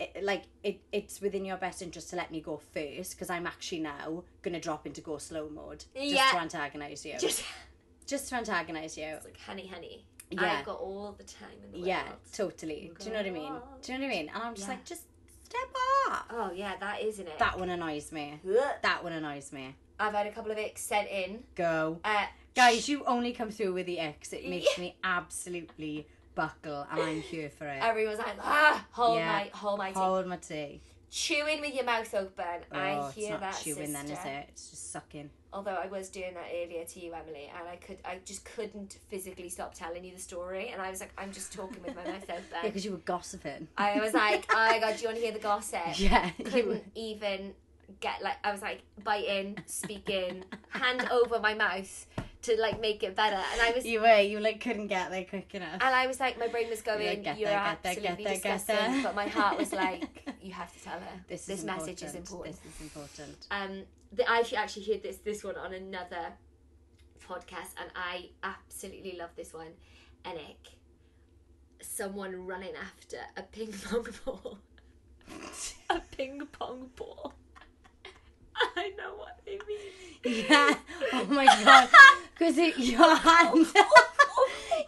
It, 0.00 0.24
like 0.24 0.44
it, 0.64 0.80
it's 0.92 1.20
within 1.20 1.44
your 1.44 1.58
best 1.58 1.82
interest 1.82 2.08
to 2.10 2.16
let 2.16 2.30
me 2.32 2.40
go 2.40 2.58
first 2.72 3.10
because 3.12 3.28
I'm 3.28 3.46
actually 3.46 3.80
now 3.80 4.24
gonna 4.40 4.58
drop 4.58 4.86
into 4.86 5.02
go 5.02 5.18
slow 5.18 5.50
mode 5.50 5.84
just 5.94 6.06
Yeah. 6.14 6.30
to 6.32 6.38
antagonize 6.38 7.04
you, 7.04 7.18
Just 7.18 7.44
just 8.06 8.30
to 8.30 8.36
antagonize 8.36 8.96
you. 8.96 9.04
it's 9.04 9.26
like 9.26 9.38
honey, 9.40 9.66
honey. 9.66 10.06
Yeah. 10.30 10.58
I've 10.60 10.64
got 10.64 10.78
all 10.80 11.14
the 11.18 11.24
time 11.24 11.50
in 11.64 11.72
the 11.82 11.86
Yeah, 11.86 12.04
world. 12.04 12.16
totally. 12.32 12.92
Do 12.98 13.04
you 13.06 13.10
know 13.12 13.18
what 13.18 13.26
I 13.26 13.30
mean? 13.30 13.52
Do 13.82 13.92
you 13.92 13.98
know 13.98 14.06
what 14.06 14.12
I 14.12 14.16
mean? 14.16 14.28
And 14.32 14.42
I'm 14.42 14.54
just 14.54 14.68
Yeah. 14.68 14.74
like, 14.74 14.84
just 14.86 15.02
step 15.44 15.76
off. 16.08 16.24
Oh 16.30 16.50
yeah, 16.54 16.76
that 16.80 17.02
isn't 17.02 17.26
it. 17.28 17.38
That 17.38 17.58
one 17.58 17.68
annoys 17.68 18.10
me. 18.10 18.40
That 18.82 19.04
one 19.04 19.12
annoys 19.12 19.52
me. 19.52 19.74
I've 19.98 20.14
had 20.14 20.26
a 20.26 20.32
couple 20.32 20.50
of 20.50 20.56
icks 20.56 20.78
sent 20.82 21.10
in. 21.10 21.44
Go. 21.56 22.00
Uh, 22.04 22.24
Guys, 22.54 22.88
you 22.88 23.04
only 23.04 23.32
come 23.32 23.50
through 23.50 23.74
with 23.74 23.86
the 23.86 23.98
X. 24.00 24.32
It 24.32 24.48
makes 24.48 24.76
me 24.78 24.96
absolutely 25.04 26.06
buckle, 26.34 26.86
and 26.90 27.00
I'm 27.02 27.20
here 27.20 27.50
for 27.50 27.66
it. 27.66 27.82
everyone's 27.82 28.18
like, 28.18 28.36
ah, 28.42 28.84
hold 28.92 29.18
Yeah. 29.18 29.32
my, 29.32 29.50
hold 29.52 29.78
my 29.78 29.88
teeth. 29.88 29.96
Hold 29.96 30.26
my 30.26 30.36
tea. 30.36 30.80
Chewing 31.10 31.60
with 31.60 31.74
your 31.74 31.84
mouth 31.84 32.14
open. 32.14 32.44
Oh, 32.70 32.78
I 32.78 33.06
it's 33.08 33.14
hear 33.16 33.30
not 33.32 33.40
that, 33.40 33.60
chewing 33.62 33.86
sister. 33.88 33.92
then, 33.92 34.04
is 34.06 34.24
it? 34.24 34.46
It's 34.50 34.70
just 34.70 34.92
sucking. 34.92 35.28
Although 35.52 35.72
I 35.74 35.86
was 35.88 36.08
doing 36.08 36.34
that 36.34 36.46
earlier 36.54 36.84
to 36.84 37.00
you, 37.00 37.12
Emily, 37.12 37.50
and 37.58 37.68
I 37.68 37.74
could, 37.74 37.98
I 38.04 38.18
just 38.24 38.44
couldn't 38.44 38.98
physically 39.08 39.48
stop 39.48 39.74
telling 39.74 40.04
you 40.04 40.14
the 40.14 40.20
story, 40.20 40.68
and 40.68 40.80
I 40.80 40.88
was 40.88 41.00
like, 41.00 41.12
I'm 41.18 41.32
just 41.32 41.52
talking 41.52 41.82
with 41.82 41.96
my 41.96 42.04
mouth 42.04 42.24
Yeah, 42.28 42.34
open. 42.36 42.44
because 42.62 42.84
you 42.84 42.92
were 42.92 42.98
gossiping. 42.98 43.66
I 43.76 43.98
was 43.98 44.14
like, 44.14 44.46
oh 44.50 44.54
my 44.54 44.78
god, 44.78 44.94
do 44.96 45.02
you 45.02 45.08
want 45.08 45.16
to 45.18 45.22
hear 45.24 45.32
the 45.32 45.40
gossip? 45.40 45.80
Yeah. 45.98 46.30
you 46.38 46.44
were- 46.44 46.50
Couldn't 46.50 46.92
even 46.94 47.54
get 47.98 48.22
like, 48.22 48.36
I 48.44 48.52
was 48.52 48.62
like 48.62 48.82
biting, 49.02 49.58
speaking, 49.66 50.44
hand 50.68 51.08
over 51.10 51.40
my 51.40 51.54
mouth 51.54 52.06
to 52.42 52.60
like 52.60 52.80
make 52.80 53.02
it 53.02 53.14
better, 53.14 53.36
and 53.52 53.60
I 53.60 53.72
was. 53.72 53.84
You 53.84 54.00
were. 54.00 54.20
You 54.20 54.40
like 54.40 54.60
couldn't 54.60 54.86
get 54.88 55.10
there 55.10 55.24
quick 55.24 55.54
enough. 55.54 55.74
And 55.74 55.82
I 55.94 56.06
was 56.06 56.18
like, 56.20 56.38
my 56.38 56.48
brain 56.48 56.68
was 56.70 56.80
going, 56.82 57.00
You're 57.02 57.10
like, 57.10 57.22
get 57.24 57.38
you're 57.38 57.48
there, 57.50 57.58
get 57.58 57.82
there, 57.82 57.90
absolutely 57.92 58.24
get 58.24 58.42
there, 58.42 58.56
get 58.56 58.66
disgusting. 58.66 58.92
there. 58.92 59.02
But 59.02 59.14
my 59.14 59.26
heart 59.28 59.58
was 59.58 59.72
like, 59.84 60.34
you 60.42 60.52
have 60.52 60.72
to 60.72 60.82
tell 60.82 60.98
her. 60.98 61.20
This, 61.28 61.46
This, 61.46 61.60
is 61.60 61.64
message 61.64 62.02
is 62.02 62.14
important. 62.14 62.56
This 62.62 62.74
is 62.76 62.80
important. 62.82 63.46
Um, 63.50 63.82
the, 64.12 64.28
I 64.28 64.42
actually- 64.56 64.84
heard 64.86 65.02
this 65.02 65.18
this 65.18 65.44
one 65.44 65.56
on 65.56 65.74
another 65.74 66.32
podcast, 67.26 67.74
and 67.80 67.90
I 67.94 68.30
absolutely 68.42 69.16
love 69.18 69.30
this 69.36 69.52
one. 69.52 69.72
Enick, 70.24 70.74
someone 71.82 72.46
running 72.46 72.74
after 72.74 73.18
a 73.36 73.42
ping 73.42 73.72
pong 73.72 74.06
ball. 74.24 74.58
a 75.90 76.00
ping 76.16 76.40
pong 76.52 76.90
ball. 76.96 77.34
I 78.76 78.92
know 78.96 79.14
what 79.16 79.38
they 79.44 79.58
mean. 79.66 80.44
Yeah. 80.48 80.74
Oh 81.12 81.24
my 81.24 81.44
god. 81.44 81.88
Because 82.38 82.56
your 82.56 83.16
hand. 83.16 83.66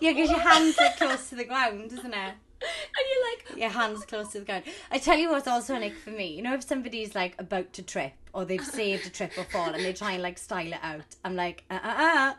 yeah, 0.01 0.13
because 0.13 0.31
your 0.31 0.39
hands 0.39 0.79
are 0.79 0.93
close 0.97 1.29
to 1.31 1.35
the 1.35 1.45
ground, 1.45 1.93
isn't 1.93 2.15
it? 2.15 2.35
And 2.63 3.07
you're 3.11 3.25
like, 3.31 3.59
Your 3.61 3.71
hands 3.71 4.05
close 4.05 4.31
to 4.33 4.41
the 4.41 4.45
ground. 4.45 4.65
I 4.91 4.99
tell 4.99 5.19
you 5.19 5.31
what's 5.31 5.49
also 5.49 5.75
ick 5.75 5.97
for 5.97 6.11
me. 6.11 6.29
You 6.29 6.43
know, 6.43 6.55
if 6.55 6.63
somebody's 6.63 7.15
like 7.15 7.35
about 7.41 7.73
to 7.75 7.83
trip 7.83 8.13
or 8.33 8.45
they've 8.45 8.65
saved 8.65 9.07
a 9.07 9.11
trip 9.11 9.33
or 9.37 9.45
fall 9.45 9.75
and 9.75 9.85
they 9.85 9.93
try 9.93 10.13
and 10.13 10.23
like 10.23 10.39
style 10.39 10.67
it 10.73 10.79
out, 10.83 11.17
I'm 11.25 11.35
like, 11.35 11.65
uh 11.71 11.81
uh 11.83 11.95
uh. 11.99 12.35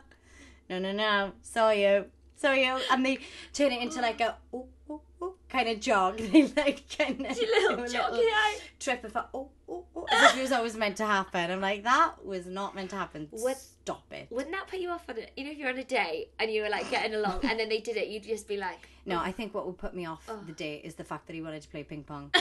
No, 0.70 0.78
no, 0.78 0.92
no. 0.92 1.32
Saw 1.42 1.70
you. 1.70 2.06
saw 2.36 2.52
you 2.52 2.78
and 2.90 3.04
they 3.04 3.18
turn 3.52 3.72
it 3.72 3.82
into 3.82 4.00
like 4.00 4.20
a 4.20 4.36
oh, 4.52 4.66
oh, 4.88 5.00
oh, 5.20 5.34
kind 5.48 5.68
of 5.68 5.80
jog. 5.80 6.18
They 6.18 6.44
like 6.56 6.84
kind 6.96 7.20
of 7.26 7.36
a 7.36 7.40
little 7.82 8.14
eye. 8.14 8.58
trip 8.80 9.04
of 9.04 9.14
a 9.14 9.26
oh, 9.34 9.50
oh, 9.68 9.84
oh, 9.96 10.06
as 10.10 10.32
if 10.32 10.38
it 10.38 10.42
was 10.42 10.52
always 10.52 10.76
meant 10.76 10.96
to 10.98 11.06
happen. 11.06 11.50
I'm 11.50 11.60
like, 11.60 11.82
that 11.84 12.24
was 12.24 12.46
not 12.46 12.74
meant 12.74 12.90
to 12.90 12.96
happen. 12.96 13.28
What- 13.30 13.58
Stop 13.84 14.10
it. 14.12 14.28
Wouldn't 14.30 14.52
that 14.52 14.66
put 14.66 14.78
you 14.80 14.88
off 14.88 15.04
on 15.10 15.18
it? 15.18 15.30
You 15.36 15.44
know, 15.44 15.50
if 15.50 15.58
you're 15.58 15.68
on 15.68 15.76
a 15.76 15.84
date 15.84 16.28
and 16.38 16.50
you 16.50 16.62
were 16.62 16.70
like 16.70 16.90
getting 16.90 17.14
along, 17.14 17.40
and 17.44 17.60
then 17.60 17.68
they 17.68 17.80
did 17.80 17.98
it, 17.98 18.08
you'd 18.08 18.22
just 18.22 18.48
be 18.48 18.56
like, 18.56 18.88
No, 19.04 19.18
I 19.18 19.30
think 19.30 19.52
what 19.52 19.66
would 19.66 19.76
put 19.76 19.94
me 19.94 20.06
off 20.06 20.24
Oh. 20.26 20.40
the 20.46 20.52
date 20.52 20.82
is 20.84 20.94
the 20.94 21.04
fact 21.04 21.26
that 21.26 21.34
he 21.34 21.42
wanted 21.42 21.60
to 21.62 21.68
play 21.68 21.82
ping 21.84 22.02
pong. 22.02 22.32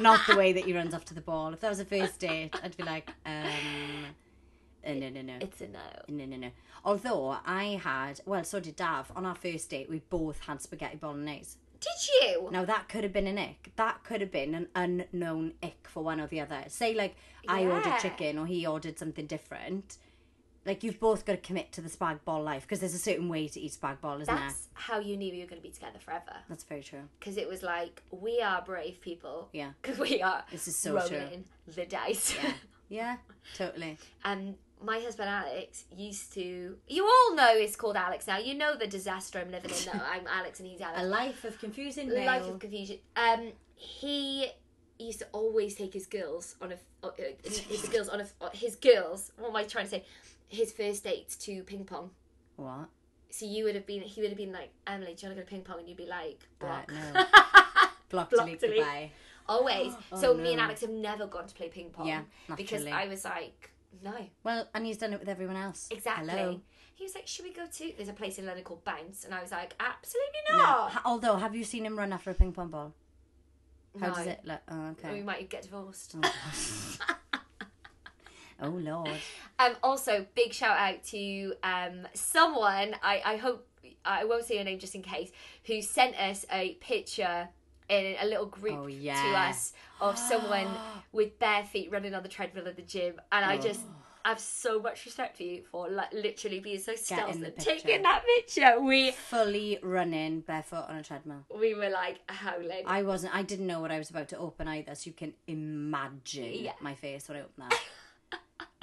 not 0.00 0.20
the 0.28 0.36
way 0.36 0.52
that 0.52 0.64
he 0.66 0.74
runs 0.74 0.92
off 0.92 1.06
to 1.06 1.14
the 1.14 1.22
ball. 1.22 1.54
If 1.54 1.60
that 1.60 1.70
was 1.70 1.80
a 1.80 1.84
first 1.86 2.18
date, 2.20 2.54
I'd 2.62 2.76
be 2.76 2.82
like, 2.82 3.08
um, 3.24 3.46
uh, 4.86 4.92
no, 4.92 5.08
no, 5.08 5.22
no. 5.22 5.36
"It's 5.40 5.62
a 5.62 5.68
no." 5.68 5.78
No, 6.08 6.26
no, 6.26 6.36
no. 6.36 6.50
Although 6.84 7.38
I 7.46 7.80
had, 7.82 8.20
well, 8.26 8.44
so 8.44 8.60
did 8.60 8.76
Dav. 8.76 9.10
On 9.16 9.24
our 9.24 9.34
first 9.34 9.70
date, 9.70 9.88
we 9.88 10.00
both 10.10 10.40
had 10.40 10.60
spaghetti 10.60 10.96
bolognese. 10.96 11.56
Did 11.80 12.08
you? 12.22 12.48
Now 12.50 12.64
that 12.64 12.88
could 12.88 13.04
have 13.04 13.12
been 13.12 13.26
an 13.26 13.38
ick. 13.38 13.72
That 13.76 14.02
could 14.04 14.20
have 14.20 14.32
been 14.32 14.54
an 14.54 14.68
unknown 14.74 15.54
ick 15.62 15.86
for 15.88 16.02
one 16.02 16.20
or 16.20 16.26
the 16.26 16.40
other. 16.40 16.64
Say 16.68 16.94
like 16.94 17.16
I 17.48 17.64
ordered 17.66 17.98
chicken 18.00 18.38
or 18.38 18.46
he 18.46 18.66
ordered 18.66 18.98
something 18.98 19.26
different. 19.26 19.98
Like 20.64 20.82
you've 20.82 20.98
both 20.98 21.24
got 21.24 21.32
to 21.34 21.38
commit 21.38 21.70
to 21.72 21.80
the 21.80 21.88
spag 21.88 22.18
bol 22.24 22.42
life 22.42 22.62
because 22.62 22.80
there's 22.80 22.94
a 22.94 22.98
certain 22.98 23.28
way 23.28 23.46
to 23.46 23.60
eat 23.60 23.76
spag 23.80 24.00
bol, 24.00 24.20
isn't 24.20 24.26
there? 24.26 24.34
That's 24.48 24.66
how 24.74 24.98
you 24.98 25.16
knew 25.16 25.32
you 25.32 25.42
were 25.44 25.48
going 25.48 25.62
to 25.62 25.66
be 25.68 25.72
together 25.72 26.00
forever. 26.00 26.32
That's 26.48 26.64
very 26.64 26.82
true. 26.82 27.02
Because 27.20 27.36
it 27.36 27.48
was 27.48 27.62
like, 27.62 28.02
we 28.10 28.40
are 28.40 28.62
brave 28.62 29.00
people. 29.00 29.48
Yeah. 29.52 29.70
Because 29.82 29.98
we 30.00 30.20
are 30.22 30.42
This 30.50 30.66
is 30.66 30.74
so 30.74 30.98
true. 31.06 31.18
rolling 31.18 31.44
the 31.72 31.86
dice. 31.86 32.34
Yeah. 32.42 32.52
Yeah, 32.88 33.16
totally. 33.56 33.98
and 34.24 34.54
my 34.82 34.98
husband 34.98 35.28
Alex 35.28 35.84
used 35.96 36.32
to. 36.34 36.76
You 36.88 37.04
all 37.04 37.34
know 37.34 37.50
it's 37.54 37.76
called 37.76 37.96
Alex 37.96 38.26
now. 38.26 38.38
You 38.38 38.54
know 38.54 38.76
the 38.76 38.86
disaster 38.86 39.38
I'm 39.38 39.50
living 39.50 39.70
in. 39.70 39.86
That 39.86 40.02
I'm 40.12 40.26
Alex 40.26 40.60
and 40.60 40.68
he's 40.68 40.80
Alex. 40.80 41.00
A 41.02 41.04
life 41.06 41.44
of 41.44 41.58
confusing 41.58 42.10
Life 42.10 42.46
of 42.48 42.58
confusion. 42.58 42.98
Um, 43.16 43.52
he 43.74 44.48
used 44.98 45.18
to 45.20 45.26
always 45.32 45.74
take 45.74 45.92
his 45.92 46.06
girls 46.06 46.56
on 46.60 46.72
a 46.72 47.06
uh, 47.06 47.10
his, 47.42 47.58
his 47.58 47.88
girls 47.94 48.08
on 48.08 48.20
a 48.20 48.26
uh, 48.40 48.50
his 48.52 48.76
girls. 48.76 49.32
What 49.38 49.50
am 49.50 49.56
I 49.56 49.64
trying 49.64 49.84
to 49.84 49.90
say? 49.90 50.04
His 50.48 50.72
first 50.72 51.04
dates 51.04 51.36
to 51.38 51.62
ping 51.64 51.84
pong. 51.84 52.10
What? 52.56 52.88
So 53.30 53.44
you 53.46 53.64
would 53.64 53.74
have 53.74 53.86
been. 53.86 54.02
He 54.02 54.20
would 54.20 54.30
have 54.30 54.38
been 54.38 54.52
like, 54.52 54.70
Emily, 54.86 55.14
do 55.14 55.26
you 55.26 55.32
want 55.32 55.38
to 55.38 55.42
go 55.42 55.46
to 55.48 55.50
ping 55.50 55.62
pong? 55.62 55.80
And 55.80 55.88
you'd 55.88 55.96
be 55.98 56.06
like, 56.06 56.38
block. 56.58 56.92
Uh, 56.92 57.12
no. 57.12 57.24
Block, 58.08 58.30
Block, 58.30 58.44
delete, 58.46 58.60
delete. 58.60 58.76
goodbye. 58.76 59.10
Always. 59.48 59.92
Oh, 60.12 60.20
so 60.20 60.34
me 60.34 60.52
and. 60.52 60.60
Alex 60.60 60.82
have 60.82 60.90
never 60.90 61.26
gone 61.26 61.46
to 61.48 61.54
play 61.54 61.68
ping 61.68 61.90
pong. 61.90 62.06
Yeah, 62.06 62.20
Because. 62.56 62.86
I 62.86 63.08
was 63.08 63.24
like, 63.24 63.72
no. 64.02 64.14
Well, 64.44 64.68
and 64.74 64.84
he's 64.86 64.98
done 64.98 65.12
it 65.12 65.20
with 65.20 65.28
everyone 65.28 65.56
else. 65.56 65.88
Exactly. 65.90 66.28
Hello. 66.30 66.60
He 66.94 67.04
was 67.04 67.14
like, 67.14 67.26
should 67.26 67.44
we 67.44 67.52
go 67.52 67.66
to? 67.66 67.92
There's 67.96 68.08
a 68.08 68.12
place 68.14 68.38
in 68.38 68.46
London 68.46 68.64
called 68.64 68.82
Bounce, 68.84 69.24
and 69.24 69.34
I 69.34 69.42
was 69.42 69.50
like, 69.52 69.74
absolutely 69.78 70.40
not. 70.50 70.90
Ha- 70.92 71.02
Although, 71.04 71.36
have 71.36 71.54
you 71.54 71.62
seen 71.64 71.84
him 71.84 71.98
run 71.98 72.12
after 72.12 72.30
a 72.30 72.34
ping 72.34 72.52
pong 72.52 72.68
ball? 72.68 72.94
How 74.00 74.08
No. 74.08 74.14
does 74.14 74.26
it 74.26 74.40
look? 74.44 74.60
Oh, 74.70 74.94
We 75.12 75.22
might 75.22 75.48
get 75.50 75.62
divorced. 75.62 76.16
oh 78.62 78.68
lord. 78.68 79.10
Um, 79.58 79.76
also, 79.82 80.26
big 80.34 80.52
shout 80.52 80.76
out 80.78 81.02
to 81.04 81.54
um, 81.62 82.06
someone, 82.14 82.94
I, 83.02 83.22
I 83.24 83.36
hope, 83.36 83.66
I 84.04 84.24
won't 84.24 84.44
say 84.44 84.56
your 84.56 84.64
name 84.64 84.78
just 84.78 84.94
in 84.94 85.02
case, 85.02 85.30
who 85.66 85.80
sent 85.82 86.18
us 86.18 86.44
a 86.50 86.74
picture 86.74 87.48
in 87.88 88.16
a 88.20 88.26
little 88.26 88.46
group 88.46 88.78
Oh, 88.82 88.88
to 88.88 89.08
us 89.36 89.72
of 90.00 90.18
someone 90.18 90.68
with 91.12 91.38
bare 91.38 91.64
feet 91.64 91.90
running 91.90 92.14
on 92.14 92.22
the 92.22 92.28
treadmill 92.28 92.66
at 92.68 92.76
the 92.76 92.82
gym. 92.82 93.20
And 93.32 93.44
I 93.44 93.56
just, 93.58 93.80
Oh. 93.84 93.92
I 94.24 94.30
have 94.30 94.40
so 94.40 94.80
much 94.80 95.04
respect 95.06 95.36
for 95.36 95.44
you 95.44 95.62
for 95.70 95.88
like 95.88 96.12
literally 96.12 96.58
being 96.58 96.80
so 96.80 96.96
stealth 96.96 97.32
in 97.36 97.40
the 97.42 97.46
and 97.46 97.56
picture. 97.56 97.70
taking 97.70 98.02
that 98.02 98.24
picture. 98.36 98.80
We 98.80 99.12
Fully 99.12 99.78
running 99.84 100.40
barefoot 100.40 100.86
on 100.88 100.96
a 100.96 101.02
treadmill. 101.04 101.44
we 101.56 101.74
were 101.74 101.90
like 101.90 102.18
howling. 102.28 102.82
I 102.86 103.04
wasn't. 103.04 103.36
I 103.36 103.42
didn't 103.42 103.68
know 103.68 103.78
what 103.80 103.92
I 103.92 103.98
was 103.98 104.10
about 104.10 104.28
to 104.30 104.38
open 104.38 104.66
either, 104.66 104.96
so 104.96 105.06
you 105.06 105.12
can 105.12 105.32
imagine 105.46 106.54
Yeah. 106.64 106.72
my 106.80 106.94
face 106.94 107.28
when 107.28 107.38
I 107.38 107.40
opened 107.42 107.70
that. 107.70 107.80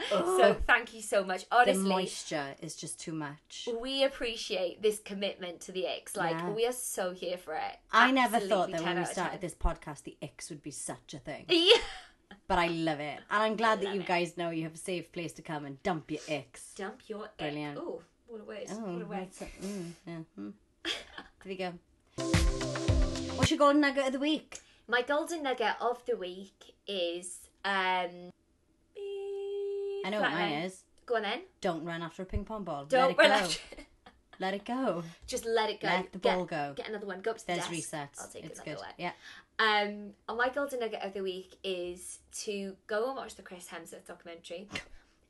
so 0.10 0.56
thank 0.68 0.94
you 0.94 1.02
so 1.02 1.24
much. 1.24 1.48
the 1.50 1.56
Honestly, 1.56 1.90
moisture 1.90 2.56
is 2.62 2.76
just 2.76 3.00
too 3.00 3.14
much. 3.14 3.68
we 3.82 4.04
appreciate 4.04 4.82
this 4.82 5.00
commitment 5.00 5.62
to 5.62 5.72
the 5.72 5.88
X. 5.88 6.16
Like 6.16 6.32
Yeah. 6.38 6.50
we 6.52 6.66
are 6.66 6.72
so 6.74 7.12
here 7.12 7.38
for 7.38 7.54
it. 7.56 7.78
I 7.92 8.12
never 8.12 8.40
thought 8.40 8.72
that 8.72 8.82
when 8.84 8.98
we 9.00 9.06
started 9.06 9.40
10. 9.40 9.42
this 9.42 9.54
podcast, 9.56 10.04
the 10.04 10.18
X 10.22 10.50
would 10.50 10.62
be 10.64 10.72
such 10.72 11.14
a 11.14 11.20
thing. 11.20 11.46
Yeah. 11.50 11.78
But 12.48 12.58
I 12.58 12.68
love 12.68 13.00
it, 13.00 13.20
and 13.30 13.44
I'm 13.44 13.56
glad 13.56 13.80
that 13.82 13.94
you 13.94 14.02
it. 14.02 14.08
guys 14.08 14.38
know 14.38 14.50
you 14.50 14.64
have 14.64 14.74
a 14.74 14.78
safe 14.78 15.12
place 15.12 15.34
to 15.34 15.42
come 15.42 15.66
and 15.66 15.82
dump 15.84 16.10
your 16.12 16.20
X. 16.28 16.74
Dump 16.76 17.02
your 17.08 17.30
Brilliant. 17.38 17.78
Oh, 17.80 18.02
what 18.28 18.42
a 18.42 18.44
word! 18.44 18.66
Oh, 18.72 18.76
what 18.94 19.02
a 19.02 19.06
word! 19.06 19.28
a- 19.40 19.66
mm, 19.66 19.92
yeah, 20.06 20.18
mm. 20.40 20.54
there 20.84 20.94
we 21.46 21.56
go. 21.56 21.74
What's 23.36 23.52
your 23.52 23.60
golden 23.60 23.82
nugget 23.82 24.08
of 24.08 24.14
the 24.14 24.20
week? 24.20 24.60
My 24.88 25.02
golden 25.02 25.44
nugget 25.44 25.76
of 25.80 26.04
the 26.06 26.18
week 26.18 26.74
is 26.88 27.48
um. 27.64 28.30
I 30.04 30.10
know 30.10 30.22
what 30.22 30.32
mine 30.32 30.52
is. 30.64 30.84
Go 31.06 31.16
on 31.18 31.24
then. 31.24 31.42
Don't 31.62 31.84
run 31.86 32.02
after 32.02 32.24
a 32.24 32.26
ping 32.26 32.46
pong 32.46 32.64
ball. 32.64 32.86
Don't 32.86 33.02
let 33.02 33.12
it 33.12 33.18
go. 33.18 33.24
relax. 33.24 33.60
Let 34.40 34.56
it 34.56 34.66
go. 34.66 35.04
Just 35.28 35.46
let 35.46 35.70
it 35.70 35.80
go. 35.80 35.88
Let 35.88 36.12
the 36.12 36.18
Get- 36.18 36.36
ball 36.36 36.46
go. 36.46 36.74
Get 36.76 36.90
another 36.90 37.06
one. 37.06 37.22
Go 37.22 37.32
up 37.32 37.38
to 37.38 37.46
the 37.46 37.54
There's 37.54 37.68
desk. 37.68 37.94
resets. 37.94 38.20
I'll 38.22 38.28
take 38.28 38.44
it's 38.46 38.60
another 38.60 38.72
good. 38.72 38.78
one. 38.80 38.90
Yeah. 38.98 39.12
Um, 39.60 40.10
and 40.28 40.38
my 40.38 40.50
golden 40.50 40.80
nugget 40.80 41.02
of 41.04 41.14
the 41.14 41.22
week 41.22 41.56
is 41.64 42.18
to 42.42 42.76
go 42.88 43.10
and 43.10 43.16
watch 43.16 43.36
the 43.36 43.44
Chris 43.44 43.68
Hemsworth 43.68 44.06
documentary. 44.08 44.68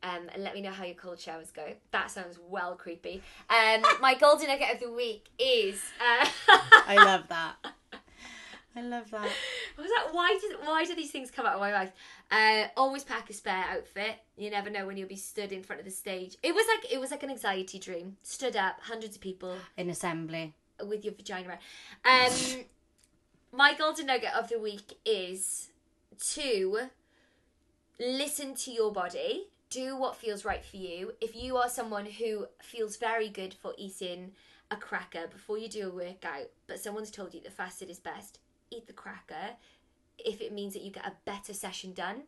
Um, 0.05 0.27
and 0.33 0.43
let 0.43 0.53
me 0.53 0.59
know 0.59 0.71
how 0.71 0.83
your 0.83 0.95
cold 0.95 1.17
showers 1.17 1.49
go. 1.51 1.65
That 1.91 2.11
sounds 2.11 2.37
well 2.49 2.75
creepy. 2.75 3.23
Um, 3.49 3.83
my 4.01 4.15
golden 4.15 4.47
nugget 4.49 4.73
of 4.73 4.81
the 4.81 4.91
week 4.91 5.29
is. 5.39 5.81
Uh, 5.97 6.27
I 6.49 6.95
love 6.97 7.29
that. 7.29 7.55
I 8.75 8.81
love 8.81 9.11
that. 9.11 9.29
was 9.77 9.87
that 9.87 10.09
why 10.11 10.37
did 10.41 10.57
why 10.65 10.85
do 10.85 10.95
these 10.95 11.11
things 11.11 11.29
come 11.29 11.45
out 11.45 11.55
of 11.55 11.59
my 11.59 11.71
mouth? 11.71 11.91
Uh, 12.31 12.67
always 12.75 13.03
pack 13.03 13.29
a 13.29 13.33
spare 13.33 13.65
outfit. 13.69 14.15
You 14.35 14.49
never 14.49 14.69
know 14.69 14.85
when 14.87 14.97
you'll 14.97 15.07
be 15.07 15.15
stood 15.15 15.51
in 15.51 15.61
front 15.63 15.79
of 15.79 15.85
the 15.85 15.91
stage. 15.91 16.37
It 16.41 16.55
was 16.55 16.65
like 16.67 16.91
it 16.91 16.99
was 16.99 17.11
like 17.11 17.23
an 17.23 17.29
anxiety 17.29 17.79
dream. 17.79 18.17
Stood 18.23 18.55
up, 18.55 18.79
hundreds 18.81 19.15
of 19.15 19.21
people 19.21 19.55
In 19.77 19.89
assembly. 19.89 20.53
with 20.83 21.05
your 21.05 21.13
vagina 21.13 21.59
out. 22.05 22.31
Um, 22.31 22.65
my 23.51 23.75
golden 23.75 24.07
nugget 24.07 24.33
of 24.35 24.49
the 24.49 24.59
week 24.59 24.97
is 25.05 25.69
to 26.31 26.89
listen 27.99 28.55
to 28.55 28.71
your 28.71 28.91
body, 28.91 29.47
do 29.69 29.95
what 29.95 30.15
feels 30.15 30.45
right 30.45 30.63
for 30.65 30.77
you. 30.77 31.13
If 31.21 31.35
you 31.35 31.57
are 31.57 31.69
someone 31.69 32.05
who 32.05 32.47
feels 32.61 32.97
very 32.97 33.29
good 33.29 33.53
for 33.53 33.73
eating 33.77 34.31
a 34.71 34.75
cracker 34.75 35.27
before 35.27 35.57
you 35.57 35.69
do 35.69 35.87
a 35.87 35.91
workout, 35.93 36.49
but 36.67 36.79
someone's 36.79 37.11
told 37.11 37.33
you 37.33 37.41
that 37.41 37.53
fasted 37.53 37.89
is 37.89 37.99
best, 37.99 38.39
eat 38.75 38.87
the 38.87 38.93
cracker. 38.93 39.55
If 40.17 40.41
it 40.41 40.53
means 40.53 40.73
that 40.73 40.83
you 40.83 40.91
get 40.91 41.05
a 41.05 41.13
better 41.25 41.53
session 41.53 41.93
done, 41.93 42.23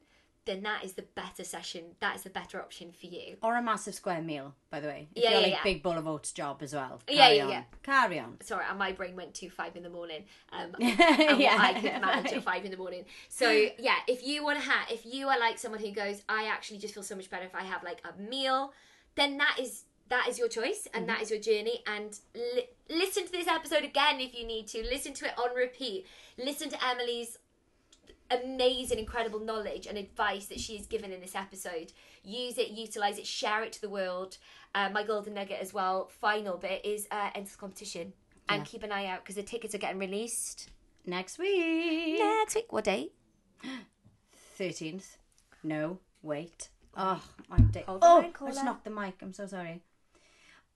then 0.46 0.62
that 0.62 0.84
is 0.84 0.94
the 0.94 1.02
better 1.16 1.44
session. 1.44 1.84
That 2.02 2.16
is 2.18 2.22
the 2.24 2.30
better 2.30 2.62
option 2.62 2.92
for 2.92 3.08
you. 3.08 3.38
Or 3.42 3.56
a 3.58 3.64
massive 3.64 3.96
square 3.96 4.22
meal, 4.22 4.54
by 4.70 4.80
the 4.80 4.88
way. 4.88 5.08
If 5.16 5.24
Yeah, 5.24 5.30
you're 5.32 5.40
yeah, 5.40 5.44
like 5.48 5.54
yeah. 5.54 5.64
big 5.64 5.82
bowl 5.84 5.98
of 5.98 6.08
oats 6.08 6.32
job 6.32 6.62
as 6.62 6.74
well. 6.76 7.02
Yeah, 7.10 7.26
Carry 7.26 7.38
yeah, 7.38 7.44
on. 7.46 7.50
yeah. 7.50 7.64
Carry 7.82 8.20
on. 8.20 8.38
Sorry, 8.42 8.64
my 8.78 8.92
brain 8.92 9.16
went 9.16 9.34
to 9.36 9.50
five 9.50 9.76
in 9.76 9.82
the 9.82 9.90
morning. 9.90 10.26
Um, 10.52 10.70
what 10.78 11.00
I 11.00 11.74
could 11.82 12.00
manage 12.02 12.34
at 12.34 12.44
five 12.52 12.64
in 12.64 12.70
the 12.70 12.78
morning. 12.78 13.06
So 13.28 13.50
yeah, 13.50 13.96
if 14.08 14.26
you 14.26 14.44
want 14.44 14.60
to 14.62 14.70
have, 14.70 14.92
if 14.92 15.04
you 15.06 15.28
are 15.30 15.40
like 15.40 15.58
someone 15.58 15.82
who 15.82 15.92
goes, 15.92 16.22
I 16.30 16.46
actually 16.46 16.78
just 16.78 16.94
feel 16.94 17.04
so 17.04 17.16
much 17.16 17.30
better 17.32 17.46
if 17.46 17.56
I 17.56 17.64
have 17.64 17.82
like 17.84 18.02
a 18.06 18.22
meal, 18.22 18.72
then 19.16 19.38
that 19.38 19.58
is 19.60 19.86
that 20.10 20.28
is 20.30 20.38
your 20.38 20.48
choice 20.48 20.88
and 20.94 21.08
that 21.10 21.22
is 21.22 21.30
your 21.32 21.40
journey. 21.40 21.84
And 21.88 22.18
li- 22.36 22.70
listen 22.90 23.26
to 23.26 23.32
this 23.32 23.48
episode 23.48 23.84
again 23.84 24.20
if 24.20 24.34
you 24.38 24.46
need 24.46 24.68
to. 24.70 24.84
Listen 24.84 25.14
to 25.14 25.26
it 25.26 25.34
on 25.38 25.56
repeat. 25.56 26.06
Listen 26.38 26.70
to 26.70 26.86
Emily's 26.86 27.38
amazing, 28.32 29.00
incredible 29.00 29.40
knowledge 29.40 29.86
and 29.88 29.98
advice 29.98 30.46
that 30.48 30.60
she 30.60 30.78
has 30.78 30.86
given 30.88 31.12
in 31.12 31.22
this 31.22 31.36
episode. 31.36 31.92
Use 32.24 32.58
it, 32.58 32.70
utilize 32.70 33.18
it, 33.20 33.26
share 33.28 33.64
it 33.64 33.72
to 33.74 33.82
the 33.82 33.90
world. 33.90 34.38
Uh, 34.74 34.90
my 34.92 35.04
golden 35.04 35.34
nugget 35.36 35.60
as 35.62 35.74
well, 35.74 36.10
final 36.22 36.58
bit, 36.58 36.84
is 36.86 37.08
uh, 37.12 37.30
enter 37.36 37.52
the 37.52 37.58
competition. 37.58 38.14
And 38.50 38.60
Yeah. 38.62 38.66
keep 38.66 38.84
an 38.84 38.92
eye 38.92 39.06
out 39.08 39.24
because 39.24 39.36
the 39.36 39.44
tickets 39.44 39.74
are 39.74 39.80
getting 39.80 39.98
released 40.00 40.70
Next 41.06 41.38
week. 41.40 42.20
next 42.20 42.56
week. 42.56 42.72
What 42.72 42.84
date? 42.84 43.14
13th. 44.60 45.18
No, 45.64 46.00
wait. 46.22 46.70
Oh. 46.96 47.22
Hold 47.50 47.74
the 47.74 47.84
Oh, 47.88 47.94
line, 48.16 48.26
I 48.26 48.30
caller. 48.30 48.52
just 48.52 48.64
knocked 48.66 48.84
the 48.86 48.90
mic. 48.92 49.16
I'm 49.22 49.34
so 49.34 49.46
sorry. 49.48 49.82